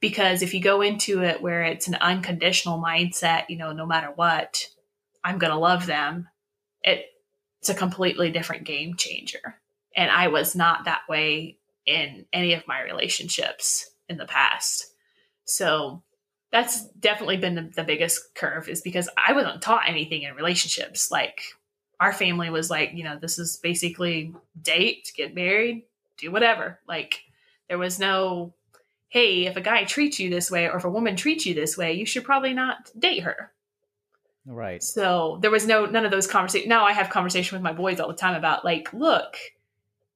Because 0.00 0.42
if 0.42 0.52
you 0.54 0.60
go 0.60 0.82
into 0.82 1.22
it 1.22 1.40
where 1.40 1.62
it's 1.62 1.88
an 1.88 1.94
unconditional 1.94 2.82
mindset, 2.82 3.44
you 3.48 3.56
know, 3.56 3.72
no 3.72 3.86
matter 3.86 4.12
what, 4.14 4.68
I'm 5.24 5.38
going 5.38 5.52
to 5.52 5.58
love 5.58 5.86
them, 5.86 6.28
it 6.82 7.06
it's 7.66 7.76
a 7.76 7.78
completely 7.78 8.30
different 8.30 8.62
game 8.62 8.94
changer. 8.94 9.56
And 9.96 10.08
I 10.08 10.28
was 10.28 10.54
not 10.54 10.84
that 10.84 11.02
way 11.08 11.58
in 11.84 12.24
any 12.32 12.52
of 12.52 12.66
my 12.68 12.80
relationships 12.82 13.90
in 14.08 14.18
the 14.18 14.24
past. 14.24 14.86
So 15.46 16.04
that's 16.52 16.86
definitely 16.90 17.38
been 17.38 17.56
the, 17.56 17.72
the, 17.74 17.82
biggest 17.82 18.36
curve 18.36 18.68
is 18.68 18.82
because 18.82 19.08
I 19.16 19.32
wasn't 19.32 19.62
taught 19.62 19.88
anything 19.88 20.22
in 20.22 20.36
relationships. 20.36 21.10
Like 21.10 21.40
our 21.98 22.12
family 22.12 22.50
was 22.50 22.70
like, 22.70 22.92
you 22.94 23.02
know, 23.02 23.18
this 23.20 23.36
is 23.36 23.56
basically 23.56 24.32
date, 24.62 25.10
get 25.16 25.34
married, 25.34 25.86
do 26.18 26.30
whatever. 26.30 26.78
Like 26.86 27.22
there 27.68 27.78
was 27.78 27.98
no, 27.98 28.54
hey, 29.08 29.46
if 29.46 29.56
a 29.56 29.60
guy 29.60 29.82
treats 29.82 30.20
you 30.20 30.30
this 30.30 30.52
way 30.52 30.68
or 30.68 30.76
if 30.76 30.84
a 30.84 30.90
woman 30.90 31.16
treats 31.16 31.46
you 31.46 31.54
this 31.54 31.76
way, 31.76 31.94
you 31.94 32.06
should 32.06 32.22
probably 32.22 32.54
not 32.54 32.92
date 32.96 33.24
her. 33.24 33.50
Right. 34.46 34.82
So 34.82 35.38
there 35.42 35.50
was 35.50 35.66
no 35.66 35.86
none 35.86 36.04
of 36.04 36.12
those 36.12 36.28
conversations. 36.28 36.68
Now 36.68 36.84
I 36.84 36.92
have 36.92 37.10
conversation 37.10 37.56
with 37.56 37.62
my 37.62 37.72
boys 37.72 37.98
all 37.98 38.08
the 38.08 38.14
time 38.14 38.36
about 38.36 38.64
like, 38.64 38.92
look, 38.92 39.36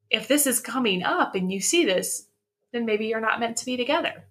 if 0.08 0.28
this 0.28 0.46
is 0.46 0.60
coming 0.60 1.02
up 1.02 1.34
and 1.34 1.52
you 1.52 1.60
see 1.60 1.84
this, 1.84 2.26
then 2.72 2.86
maybe 2.86 3.06
you're 3.06 3.20
not 3.20 3.40
meant 3.40 3.56
to 3.58 3.66
be 3.66 3.76
together. 3.76 4.24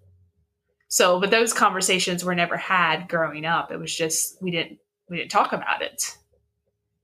So, 0.87 1.19
but 1.19 1.31
those 1.31 1.53
conversations 1.53 2.23
were 2.23 2.33
never 2.33 2.55
had 2.55 3.09
growing 3.09 3.45
up. 3.45 3.71
It 3.71 3.77
was 3.77 3.95
just 3.95 4.41
we 4.41 4.51
didn't 4.51 4.79
we 5.09 5.17
didn't 5.17 5.31
talk 5.31 5.51
about 5.51 5.81
it. 5.81 6.17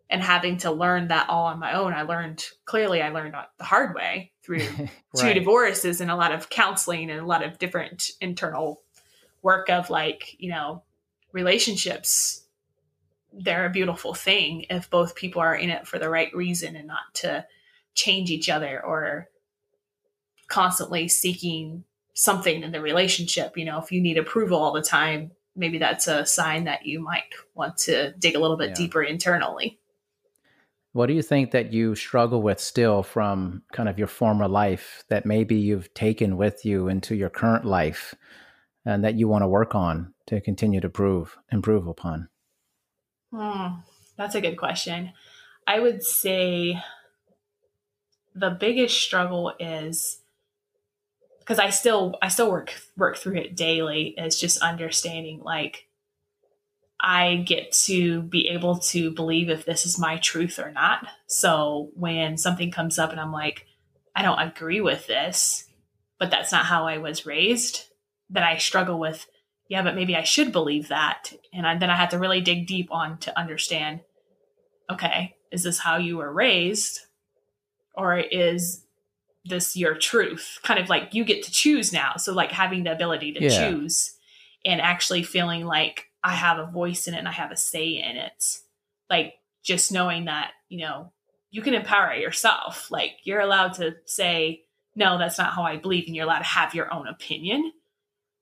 And 0.09 0.21
having 0.21 0.57
to 0.57 0.71
learn 0.71 1.09
that 1.09 1.29
all 1.29 1.47
on 1.47 1.59
my 1.59 1.73
own, 1.73 1.91
I 1.91 2.03
learned 2.03 2.45
clearly 2.63 3.01
I 3.01 3.09
learned 3.09 3.35
the 3.57 3.63
hard 3.63 3.93
way 3.93 4.31
through 4.41 4.59
right. 4.79 4.89
two 5.17 5.33
divorces 5.33 5.99
and 5.99 6.09
a 6.09 6.15
lot 6.15 6.31
of 6.31 6.49
counseling 6.49 7.09
and 7.11 7.19
a 7.19 7.25
lot 7.25 7.43
of 7.43 7.59
different 7.59 8.11
internal 8.21 8.81
work 9.41 9.69
of 9.69 9.89
like, 9.89 10.35
you 10.39 10.49
know, 10.49 10.83
relationships 11.33 12.44
they're 13.37 13.65
a 13.65 13.71
beautiful 13.71 14.13
thing 14.13 14.65
if 14.69 14.89
both 14.89 15.15
people 15.15 15.41
are 15.41 15.55
in 15.55 15.69
it 15.69 15.87
for 15.87 15.99
the 15.99 16.09
right 16.09 16.33
reason 16.35 16.75
and 16.75 16.87
not 16.87 17.13
to 17.15 17.45
change 17.93 18.29
each 18.29 18.49
other 18.49 18.83
or 18.83 19.29
constantly 20.47 21.07
seeking 21.07 21.83
something 22.13 22.63
in 22.63 22.71
the 22.71 22.81
relationship. 22.81 23.57
You 23.57 23.65
know, 23.65 23.79
if 23.79 23.91
you 23.91 24.01
need 24.01 24.17
approval 24.17 24.57
all 24.57 24.73
the 24.73 24.81
time, 24.81 25.31
maybe 25.55 25.77
that's 25.77 26.07
a 26.07 26.25
sign 26.25 26.65
that 26.65 26.85
you 26.85 26.99
might 26.99 27.23
want 27.53 27.77
to 27.77 28.13
dig 28.13 28.35
a 28.35 28.39
little 28.39 28.57
bit 28.57 28.69
yeah. 28.69 28.75
deeper 28.75 29.03
internally. 29.03 29.79
What 30.93 31.07
do 31.07 31.13
you 31.13 31.21
think 31.21 31.51
that 31.51 31.73
you 31.73 31.93
struggle 31.93 32.41
with 32.41 32.59
still 32.59 33.03
from 33.03 33.63
kind 33.73 33.89
of 33.89 33.99
your 33.99 34.07
former 34.07 34.47
life 34.47 35.03
that 35.09 35.25
maybe 35.25 35.55
you've 35.55 35.93
taken 35.93 36.37
with 36.37 36.63
you 36.63 36.87
into 36.87 37.15
your 37.15 37.29
current 37.29 37.65
life 37.65 38.15
and 38.85 39.03
that 39.03 39.15
you 39.15 39.27
want 39.27 39.41
to 39.41 39.47
work 39.47 39.75
on 39.75 40.13
to 40.27 40.39
continue 40.39 40.79
to 40.79 40.89
prove 40.89 41.37
improve 41.51 41.87
upon? 41.87 42.29
Hmm, 43.35 43.79
that's 44.17 44.35
a 44.35 44.39
good 44.39 44.55
question. 44.55 45.11
I 45.67 45.81
would 45.81 46.03
say 46.03 46.81
the 48.33 48.49
biggest 48.49 49.01
struggle 49.01 49.53
is 49.59 50.21
because 51.39 51.59
I 51.59 51.69
still 51.69 52.15
I 52.21 52.29
still 52.29 52.49
work 52.49 52.73
work 52.95 53.17
through 53.17 53.35
it 53.35 53.57
daily. 53.57 54.13
It's 54.17 54.39
just 54.39 54.61
understanding 54.61 55.41
like 55.43 55.87
I 56.97 57.43
get 57.45 57.73
to 57.85 58.21
be 58.21 58.47
able 58.47 58.77
to 58.77 59.11
believe 59.11 59.49
if 59.49 59.65
this 59.65 59.85
is 59.85 59.99
my 59.99 60.15
truth 60.17 60.57
or 60.57 60.71
not. 60.71 61.05
So 61.27 61.91
when 61.93 62.37
something 62.37 62.71
comes 62.71 62.97
up 62.97 63.11
and 63.11 63.19
I'm 63.19 63.33
like, 63.33 63.65
I 64.15 64.21
don't 64.21 64.39
agree 64.39 64.79
with 64.79 65.07
this, 65.07 65.65
but 66.19 66.31
that's 66.31 66.53
not 66.53 66.65
how 66.65 66.87
I 66.87 66.99
was 66.99 67.25
raised, 67.25 67.83
that 68.29 68.43
I 68.43 68.57
struggle 68.57 68.97
with, 68.97 69.27
yeah, 69.67 69.81
but 69.81 69.95
maybe 69.95 70.15
I 70.15 70.23
should 70.23 70.51
believe 70.51 70.89
that. 70.89 71.33
And 71.53 71.65
I, 71.65 71.77
then 71.77 71.89
I 71.89 71.95
have 71.95 72.09
to 72.09 72.19
really 72.19 72.41
dig 72.41 72.67
deep 72.67 72.89
on 72.91 73.17
to 73.19 73.37
understand, 73.37 74.01
okay, 74.91 75.35
is 75.51 75.63
this 75.63 75.79
how 75.79 75.97
you 75.97 76.17
were 76.17 76.31
raised? 76.31 76.99
Or 77.93 78.17
is 78.17 78.83
this 79.45 79.75
your 79.75 79.95
truth? 79.95 80.59
Kind 80.63 80.79
of 80.79 80.89
like 80.89 81.13
you 81.13 81.23
get 81.23 81.43
to 81.43 81.51
choose 81.51 81.93
now. 81.93 82.17
So 82.17 82.33
like 82.33 82.51
having 82.51 82.83
the 82.83 82.91
ability 82.91 83.33
to 83.33 83.43
yeah. 83.43 83.69
choose 83.69 84.15
and 84.65 84.81
actually 84.81 85.23
feeling 85.23 85.65
like 85.65 86.05
I 86.23 86.33
have 86.33 86.59
a 86.59 86.71
voice 86.71 87.07
in 87.07 87.13
it 87.13 87.19
and 87.19 87.27
I 87.27 87.31
have 87.31 87.51
a 87.51 87.57
say 87.57 87.89
in 87.89 88.17
it. 88.17 88.43
Like 89.09 89.35
just 89.63 89.91
knowing 89.91 90.25
that, 90.25 90.51
you 90.69 90.79
know, 90.79 91.11
you 91.51 91.61
can 91.61 91.73
empower 91.73 92.13
yourself. 92.15 92.91
Like 92.91 93.13
you're 93.23 93.39
allowed 93.39 93.75
to 93.75 93.95
say, 94.05 94.63
no, 94.95 95.17
that's 95.17 95.37
not 95.37 95.53
how 95.53 95.63
I 95.63 95.77
believe, 95.77 96.05
and 96.07 96.15
you're 96.15 96.25
allowed 96.25 96.39
to 96.39 96.45
have 96.45 96.73
your 96.73 96.93
own 96.93 97.07
opinion. 97.07 97.71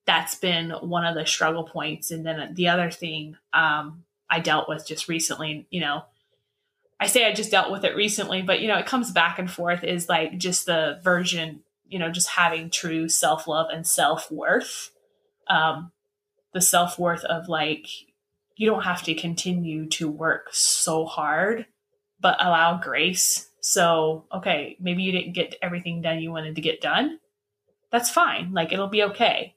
That's 0.06 0.34
been 0.34 0.70
one 0.70 1.06
of 1.06 1.14
the 1.14 1.26
struggle 1.26 1.64
points. 1.64 2.10
And 2.10 2.26
then 2.26 2.54
the 2.54 2.68
other 2.68 2.90
thing 2.90 3.36
um, 3.52 4.04
I 4.28 4.40
dealt 4.40 4.68
with 4.68 4.86
just 4.86 5.08
recently, 5.08 5.66
you 5.70 5.80
know, 5.80 6.04
I 7.00 7.06
say 7.06 7.26
I 7.26 7.32
just 7.32 7.50
dealt 7.50 7.72
with 7.72 7.84
it 7.84 7.96
recently, 7.96 8.42
but 8.42 8.60
you 8.60 8.68
know, 8.68 8.78
it 8.78 8.86
comes 8.86 9.10
back 9.10 9.38
and 9.38 9.50
forth 9.50 9.82
is 9.84 10.08
like 10.08 10.38
just 10.38 10.66
the 10.66 11.00
version, 11.02 11.60
you 11.88 11.98
know, 11.98 12.10
just 12.10 12.28
having 12.28 12.70
true 12.70 13.08
self 13.08 13.46
love 13.46 13.66
and 13.72 13.86
self 13.86 14.30
worth. 14.30 14.90
Um, 15.48 15.92
the 16.52 16.60
self 16.60 16.98
worth 16.98 17.24
of 17.24 17.48
like, 17.48 17.86
you 18.56 18.68
don't 18.68 18.84
have 18.84 19.02
to 19.02 19.14
continue 19.14 19.86
to 19.90 20.08
work 20.08 20.48
so 20.52 21.04
hard, 21.04 21.66
but 22.20 22.42
allow 22.44 22.78
grace. 22.78 23.50
So, 23.60 24.24
okay, 24.32 24.76
maybe 24.78 25.02
you 25.02 25.12
didn't 25.12 25.32
get 25.32 25.56
everything 25.60 26.02
done 26.02 26.20
you 26.20 26.30
wanted 26.30 26.54
to 26.54 26.60
get 26.60 26.80
done. 26.80 27.18
That's 27.90 28.10
fine. 28.10 28.52
Like, 28.52 28.72
it'll 28.72 28.88
be 28.88 29.02
okay. 29.04 29.54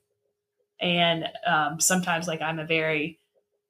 And 0.80 1.26
um, 1.46 1.80
sometimes, 1.80 2.28
like, 2.28 2.42
I'm 2.42 2.60
a 2.60 2.66
very 2.66 3.20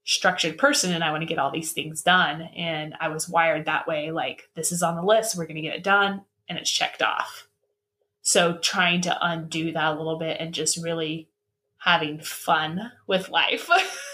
structured 0.03 0.58
person 0.58 0.93
and 0.93 1.03
I 1.03 1.12
want 1.12 1.22
to 1.22 1.28
get 1.28 1.38
all 1.38 1.51
these 1.51 1.74
things 1.74 2.01
done. 2.01 2.41
And 2.55 2.95
I 2.99 3.10
was 3.10 3.28
wired 3.28 3.66
that 3.66 3.88
way 3.88 4.12
like, 4.12 4.49
this 4.55 4.72
is 4.72 4.82
on 4.82 4.95
the 4.95 5.03
list, 5.03 5.38
we're 5.38 5.45
going 5.45 5.55
to 5.55 5.62
get 5.62 5.76
it 5.76 5.84
done, 5.84 6.22
and 6.47 6.58
it's 6.58 6.72
checked 6.72 7.01
off. 7.01 7.47
So, 8.22 8.58
trying 8.58 9.01
to 9.01 9.18
undo 9.22 9.72
that 9.72 9.93
a 9.93 9.97
little 9.97 10.20
bit 10.20 10.38
and 10.39 10.53
just 10.53 10.84
really 10.84 11.30
having 11.80 12.20
fun 12.20 12.91
with 13.05 13.30
life. 13.30 13.70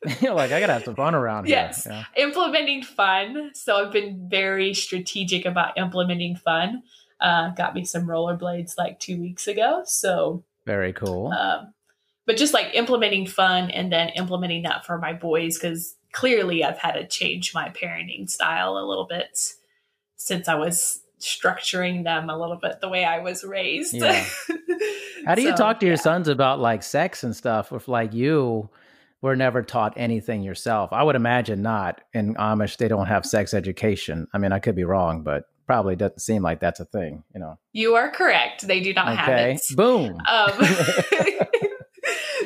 Like, 0.22 0.52
I 0.52 0.60
gotta 0.60 0.72
have 0.74 0.84
some 0.84 0.94
fun 0.94 1.14
around 1.14 1.46
here. 1.46 1.56
Yes. 1.56 1.86
Yeah. 1.88 2.04
Implementing 2.16 2.82
fun. 2.82 3.50
So 3.54 3.76
I've 3.76 3.92
been 3.92 4.28
very 4.28 4.74
strategic 4.74 5.44
about 5.44 5.76
implementing 5.76 6.36
fun. 6.36 6.82
Uh, 7.20 7.50
got 7.50 7.74
me 7.74 7.84
some 7.84 8.06
rollerblades 8.06 8.78
like 8.78 9.00
two 9.00 9.20
weeks 9.20 9.48
ago. 9.48 9.82
So 9.84 10.44
very 10.66 10.92
cool. 10.92 11.32
Um, 11.32 11.74
but 12.28 12.36
just 12.36 12.52
like 12.52 12.74
implementing 12.74 13.26
fun 13.26 13.70
and 13.70 13.90
then 13.90 14.10
implementing 14.10 14.62
that 14.64 14.84
for 14.84 14.98
my 14.98 15.14
boys 15.14 15.58
because 15.58 15.96
clearly 16.12 16.62
I've 16.62 16.76
had 16.76 16.92
to 16.92 17.08
change 17.08 17.54
my 17.54 17.70
parenting 17.70 18.28
style 18.28 18.76
a 18.76 18.84
little 18.84 19.06
bit 19.06 19.54
since 20.16 20.46
I 20.46 20.54
was 20.54 21.00
structuring 21.18 22.04
them 22.04 22.28
a 22.28 22.38
little 22.38 22.58
bit 22.60 22.82
the 22.82 22.88
way 22.90 23.06
I 23.06 23.20
was 23.20 23.44
raised. 23.44 23.94
Yeah. 23.94 24.26
How 25.24 25.36
do 25.36 25.42
you 25.42 25.52
so, 25.52 25.56
talk 25.56 25.80
to 25.80 25.86
your 25.86 25.94
yeah. 25.94 26.02
sons 26.02 26.28
about 26.28 26.60
like 26.60 26.82
sex 26.82 27.24
and 27.24 27.34
stuff 27.34 27.72
if 27.72 27.88
like 27.88 28.12
you 28.12 28.68
were 29.22 29.34
never 29.34 29.62
taught 29.62 29.94
anything 29.96 30.42
yourself? 30.42 30.92
I 30.92 31.04
would 31.04 31.16
imagine 31.16 31.62
not. 31.62 32.02
In 32.12 32.34
Amish, 32.34 32.76
they 32.76 32.88
don't 32.88 33.06
have 33.06 33.24
sex 33.24 33.54
education. 33.54 34.28
I 34.34 34.38
mean, 34.38 34.52
I 34.52 34.58
could 34.58 34.76
be 34.76 34.84
wrong, 34.84 35.22
but 35.22 35.44
probably 35.66 35.96
doesn't 35.96 36.20
seem 36.20 36.42
like 36.42 36.60
that's 36.60 36.80
a 36.80 36.84
thing, 36.84 37.24
you 37.32 37.40
know. 37.40 37.58
You 37.72 37.94
are 37.94 38.10
correct. 38.10 38.66
They 38.66 38.80
do 38.80 38.92
not 38.92 39.08
okay. 39.08 39.16
have 39.16 39.56
it. 39.56 39.62
Boom. 39.74 40.18
Um, 40.28 41.46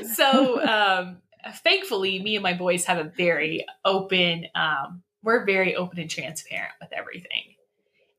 so 0.03 0.65
um, 0.67 1.19
thankfully, 1.57 2.23
me 2.23 2.37
and 2.37 2.43
my 2.43 2.55
boys 2.55 2.85
have 2.85 2.99
a 2.99 3.05
very 3.17 3.67
open, 3.85 4.47
um, 4.55 5.03
we're 5.23 5.45
very 5.45 5.75
open 5.77 5.99
and 5.99 6.11
transparent 6.11 6.73
with 6.81 6.93
everything. 6.93 7.55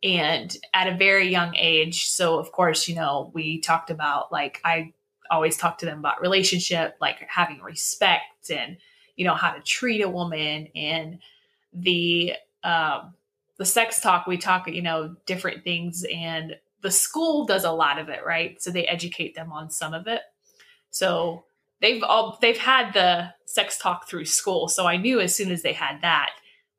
And 0.04 0.56
at 0.74 0.88
a 0.88 0.98
very 0.98 1.30
young 1.30 1.56
age 1.56 2.10
so 2.10 2.38
of 2.38 2.52
course 2.52 2.90
you 2.90 2.96
know 2.96 3.32
we 3.34 3.62
talked 3.62 3.90
about 3.90 4.34
like 4.34 4.60
i 4.66 4.92
always 5.32 5.56
talk 5.56 5.78
to 5.78 5.86
them 5.86 6.00
about 6.00 6.20
relationship 6.20 6.98
like 7.00 7.26
having 7.30 7.62
respect 7.62 8.50
and 8.50 8.76
you 9.16 9.24
know 9.24 9.34
how 9.34 9.52
to 9.54 9.62
treat 9.62 10.02
a 10.02 10.10
woman 10.10 10.68
and 10.76 11.20
the 11.72 12.34
um 12.66 13.14
the 13.58 13.64
sex 13.64 14.02
talk 14.02 14.28
we 14.28 14.36
talk 14.36 14.68
you 14.68 14.82
know 14.82 15.16
different 15.26 15.64
things 15.64 16.06
and 16.14 16.58
the 16.84 16.92
school 16.92 17.46
does 17.46 17.64
a 17.64 17.72
lot 17.72 17.98
of 17.98 18.10
it 18.10 18.24
right? 18.24 18.62
So 18.62 18.70
they 18.70 18.86
educate 18.86 19.34
them 19.36 19.52
on 19.52 19.72
some 19.72 19.94
of 19.94 20.06
it. 20.06 20.22
So 20.92 21.46
they've 21.82 22.04
all 22.04 22.38
they've 22.42 22.58
had 22.58 22.94
the 22.94 23.34
sex 23.46 23.78
talk 23.78 24.08
through 24.08 24.26
school 24.26 24.68
so 24.68 24.86
i 24.86 24.98
knew 24.98 25.20
as 25.20 25.36
soon 25.36 25.52
as 25.52 25.62
they 25.62 25.74
had 25.74 26.02
that 26.02 26.32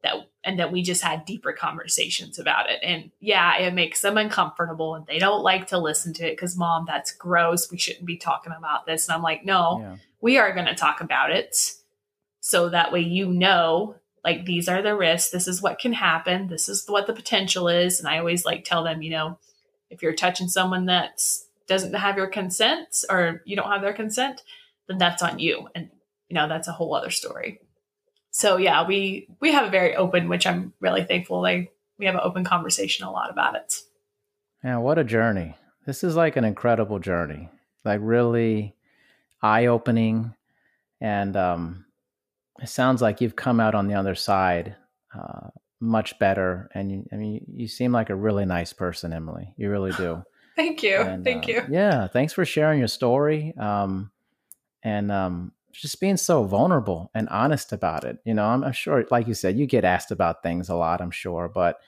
that 0.04 0.28
and 0.44 0.58
that 0.58 0.70
we 0.70 0.82
just 0.82 1.02
had 1.02 1.24
deeper 1.24 1.52
conversations 1.52 2.38
about 2.38 2.70
it. 2.70 2.78
And 2.82 3.10
yeah, 3.18 3.56
it 3.56 3.74
makes 3.74 4.02
them 4.02 4.18
uncomfortable 4.18 4.94
and 4.94 5.06
they 5.06 5.18
don't 5.18 5.42
like 5.42 5.68
to 5.68 5.78
listen 5.78 6.12
to 6.14 6.26
it 6.26 6.32
because 6.32 6.56
mom, 6.56 6.84
that's 6.86 7.12
gross. 7.12 7.70
We 7.70 7.78
shouldn't 7.78 8.04
be 8.04 8.18
talking 8.18 8.52
about 8.56 8.86
this. 8.86 9.08
And 9.08 9.16
I'm 9.16 9.22
like, 9.22 9.44
no, 9.44 9.80
yeah. 9.80 9.96
we 10.20 10.38
are 10.38 10.52
going 10.52 10.66
to 10.66 10.74
talk 10.74 11.00
about 11.00 11.30
it. 11.30 11.56
So 12.40 12.68
that 12.68 12.92
way 12.92 13.00
you 13.00 13.26
know, 13.26 13.96
like 14.22 14.44
these 14.44 14.68
are 14.68 14.82
the 14.82 14.94
risks. 14.94 15.30
This 15.30 15.48
is 15.48 15.62
what 15.62 15.78
can 15.78 15.94
happen. 15.94 16.48
This 16.48 16.68
is 16.68 16.84
what 16.86 17.06
the 17.06 17.14
potential 17.14 17.68
is. 17.68 17.98
And 17.98 18.08
I 18.08 18.18
always 18.18 18.44
like 18.44 18.64
tell 18.64 18.84
them, 18.84 19.00
you 19.00 19.10
know, 19.10 19.38
if 19.88 20.02
you're 20.02 20.14
touching 20.14 20.48
someone 20.48 20.86
that 20.86 21.22
doesn't 21.66 21.94
have 21.94 22.18
your 22.18 22.26
consent 22.26 22.88
or 23.08 23.42
you 23.46 23.56
don't 23.56 23.70
have 23.70 23.80
their 23.80 23.94
consent, 23.94 24.42
then 24.88 24.98
that's 24.98 25.22
on 25.22 25.38
you. 25.38 25.68
And 25.74 25.90
you 26.28 26.34
know, 26.34 26.48
that's 26.48 26.68
a 26.68 26.72
whole 26.72 26.94
other 26.94 27.10
story 27.10 27.60
so 28.34 28.56
yeah, 28.56 28.84
we 28.84 29.28
we 29.40 29.52
have 29.52 29.64
a 29.64 29.70
very 29.70 29.94
open, 29.94 30.28
which 30.28 30.44
I'm 30.44 30.72
really 30.80 31.04
thankful. 31.04 31.40
Like 31.40 31.72
we 32.00 32.06
have 32.06 32.16
an 32.16 32.20
open 32.24 32.44
conversation 32.44 33.06
a 33.06 33.12
lot 33.12 33.30
about 33.30 33.54
it. 33.54 33.72
Yeah, 34.64 34.78
what 34.78 34.98
a 34.98 35.04
journey! 35.04 35.54
This 35.86 36.02
is 36.02 36.16
like 36.16 36.34
an 36.34 36.44
incredible 36.44 36.98
journey, 36.98 37.48
like 37.84 38.00
really 38.02 38.74
eye 39.40 39.66
opening, 39.66 40.34
and 41.00 41.36
um, 41.36 41.84
it 42.60 42.68
sounds 42.68 43.00
like 43.00 43.20
you've 43.20 43.36
come 43.36 43.60
out 43.60 43.76
on 43.76 43.86
the 43.86 43.94
other 43.94 44.16
side 44.16 44.74
uh, 45.16 45.50
much 45.80 46.18
better. 46.18 46.68
And 46.74 46.90
you, 46.90 47.06
I 47.12 47.14
mean, 47.14 47.44
you 47.46 47.68
seem 47.68 47.92
like 47.92 48.10
a 48.10 48.16
really 48.16 48.46
nice 48.46 48.72
person, 48.72 49.12
Emily. 49.12 49.54
You 49.56 49.70
really 49.70 49.92
do. 49.92 50.24
Thank 50.56 50.82
you. 50.82 50.96
And, 50.96 51.22
Thank 51.22 51.44
uh, 51.44 51.52
you. 51.52 51.62
Yeah, 51.70 52.08
thanks 52.08 52.32
for 52.32 52.44
sharing 52.44 52.80
your 52.80 52.88
story. 52.88 53.54
Um, 53.56 54.10
and 54.84 55.10
um, 55.10 55.52
just 55.72 56.00
being 56.00 56.16
so 56.16 56.44
vulnerable 56.44 57.10
and 57.14 57.28
honest 57.30 57.72
about 57.72 58.04
it. 58.04 58.18
You 58.24 58.34
know, 58.34 58.44
I'm, 58.44 58.62
I'm, 58.62 58.72
sure, 58.72 59.04
like 59.10 59.26
you 59.26 59.34
said, 59.34 59.58
you 59.58 59.66
get 59.66 59.84
asked 59.84 60.10
about 60.10 60.42
things 60.42 60.68
a 60.68 60.76
lot, 60.76 61.00
I'm 61.00 61.10
sure, 61.10 61.50
but 61.52 61.80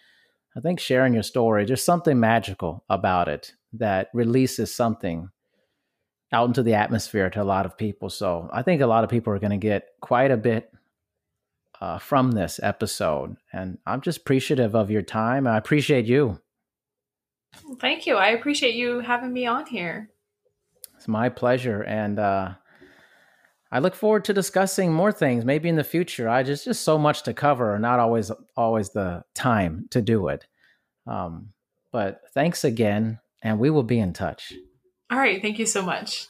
I 0.56 0.60
think 0.60 0.80
sharing 0.80 1.14
your 1.14 1.22
story, 1.22 1.64
there's 1.64 1.84
something 1.84 2.18
magical 2.18 2.84
about 2.88 3.28
it 3.28 3.52
that 3.74 4.08
releases 4.12 4.74
something 4.74 5.30
out 6.32 6.48
into 6.48 6.62
the 6.62 6.74
atmosphere 6.74 7.30
to 7.30 7.42
a 7.42 7.44
lot 7.44 7.66
of 7.66 7.78
people. 7.78 8.10
So 8.10 8.48
I 8.52 8.62
think 8.62 8.80
a 8.80 8.86
lot 8.86 9.04
of 9.04 9.10
people 9.10 9.32
are 9.32 9.38
going 9.38 9.50
to 9.50 9.56
get 9.58 9.88
quite 10.00 10.30
a 10.30 10.36
bit 10.36 10.72
uh, 11.80 11.98
from 11.98 12.32
this 12.32 12.58
episode. 12.62 13.36
And 13.52 13.78
I'm 13.86 14.00
just 14.00 14.18
appreciative 14.18 14.74
of 14.74 14.90
your 14.90 15.02
time. 15.02 15.46
I 15.46 15.58
appreciate 15.58 16.06
you. 16.06 16.40
thank 17.78 18.06
you. 18.06 18.16
I 18.16 18.28
appreciate 18.28 18.74
you 18.74 19.00
having 19.00 19.32
me 19.32 19.46
on 19.46 19.66
here. 19.66 20.10
It's 20.96 21.06
my 21.06 21.28
pleasure. 21.28 21.82
And, 21.82 22.18
uh, 22.18 22.54
I 23.70 23.80
look 23.80 23.94
forward 23.94 24.24
to 24.26 24.32
discussing 24.32 24.92
more 24.92 25.12
things 25.12 25.44
maybe 25.44 25.68
in 25.68 25.76
the 25.76 25.84
future. 25.84 26.28
I 26.28 26.42
just 26.42 26.64
just 26.64 26.82
so 26.82 26.98
much 26.98 27.22
to 27.24 27.34
cover, 27.34 27.74
and 27.74 27.82
not 27.82 28.00
always 28.00 28.30
always 28.56 28.90
the 28.90 29.24
time 29.34 29.86
to 29.90 30.00
do 30.00 30.28
it. 30.28 30.46
Um, 31.06 31.50
but 31.92 32.20
thanks 32.32 32.64
again, 32.64 33.18
and 33.42 33.58
we 33.58 33.70
will 33.70 33.82
be 33.82 33.98
in 33.98 34.12
touch. 34.12 34.52
All 35.10 35.18
right, 35.18 35.40
thank 35.40 35.58
you 35.58 35.66
so 35.66 35.82
much. 35.82 36.26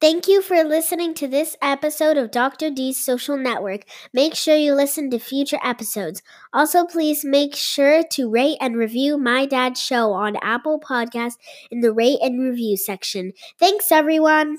Thank 0.00 0.28
you 0.28 0.42
for 0.42 0.62
listening 0.64 1.14
to 1.14 1.28
this 1.28 1.56
episode 1.62 2.18
of 2.18 2.30
Dr. 2.30 2.68
D's 2.68 3.02
Social 3.02 3.38
Network. 3.38 3.84
Make 4.12 4.34
sure 4.34 4.54
you 4.54 4.74
listen 4.74 5.08
to 5.10 5.18
future 5.18 5.58
episodes. 5.64 6.20
Also, 6.52 6.84
please 6.84 7.24
make 7.24 7.54
sure 7.54 8.02
to 8.10 8.28
rate 8.28 8.58
and 8.60 8.76
review 8.76 9.16
My 9.16 9.46
Dad's 9.46 9.80
Show 9.80 10.12
on 10.12 10.36
Apple 10.42 10.78
Podcasts 10.78 11.38
in 11.70 11.80
the 11.80 11.92
rate 11.92 12.18
and 12.20 12.38
review 12.38 12.76
section. 12.76 13.32
Thanks, 13.58 13.90
everyone. 13.90 14.58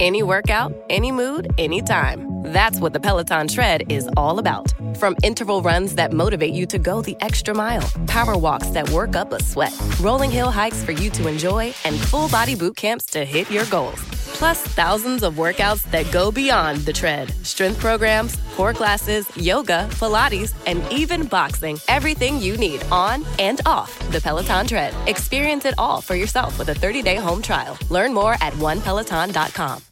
Any 0.00 0.22
workout, 0.22 0.72
any 0.88 1.12
mood, 1.12 1.52
anytime. 1.58 2.40
That's 2.42 2.80
what 2.80 2.94
the 2.94 3.00
Peloton 3.00 3.48
Tread 3.48 3.92
is 3.92 4.08
all 4.16 4.38
about. 4.38 4.72
From 4.96 5.14
interval 5.22 5.60
runs 5.60 5.94
that 5.96 6.14
motivate 6.14 6.54
you 6.54 6.64
to 6.68 6.78
go 6.78 7.02
the 7.02 7.18
extra 7.20 7.54
mile, 7.54 7.86
power 8.06 8.34
walks 8.34 8.68
that 8.68 8.88
work 8.90 9.14
up 9.14 9.30
a 9.34 9.42
sweat, 9.42 9.78
rolling 10.00 10.30
hill 10.30 10.50
hikes 10.50 10.82
for 10.82 10.92
you 10.92 11.10
to 11.10 11.28
enjoy, 11.28 11.74
and 11.84 12.00
full 12.00 12.30
body 12.30 12.54
boot 12.54 12.76
camps 12.76 13.04
to 13.06 13.26
hit 13.26 13.50
your 13.50 13.66
goals. 13.66 14.00
Plus, 14.40 14.62
thousands 14.62 15.22
of 15.22 15.34
workouts 15.34 15.82
that 15.90 16.10
go 16.10 16.32
beyond 16.32 16.78
the 16.86 16.94
tread 16.94 17.30
strength 17.44 17.78
programs, 17.78 18.38
core 18.56 18.72
classes, 18.72 19.26
yoga, 19.36 19.86
Pilates, 19.92 20.54
and 20.66 20.82
even 20.90 21.26
boxing. 21.26 21.78
Everything 21.88 22.40
you 22.40 22.56
need 22.56 22.82
on 22.90 23.22
and 23.38 23.60
off 23.66 23.98
the 24.12 24.20
Peloton 24.20 24.66
Tread. 24.66 24.94
Experience 25.08 25.66
it 25.66 25.74
all 25.76 26.00
for 26.00 26.14
yourself 26.14 26.58
with 26.58 26.70
a 26.70 26.74
30 26.74 27.02
day 27.02 27.16
home 27.16 27.42
trial. 27.42 27.76
Learn 27.90 28.14
more 28.14 28.32
at 28.40 28.54
onepeloton.com. 28.54 29.82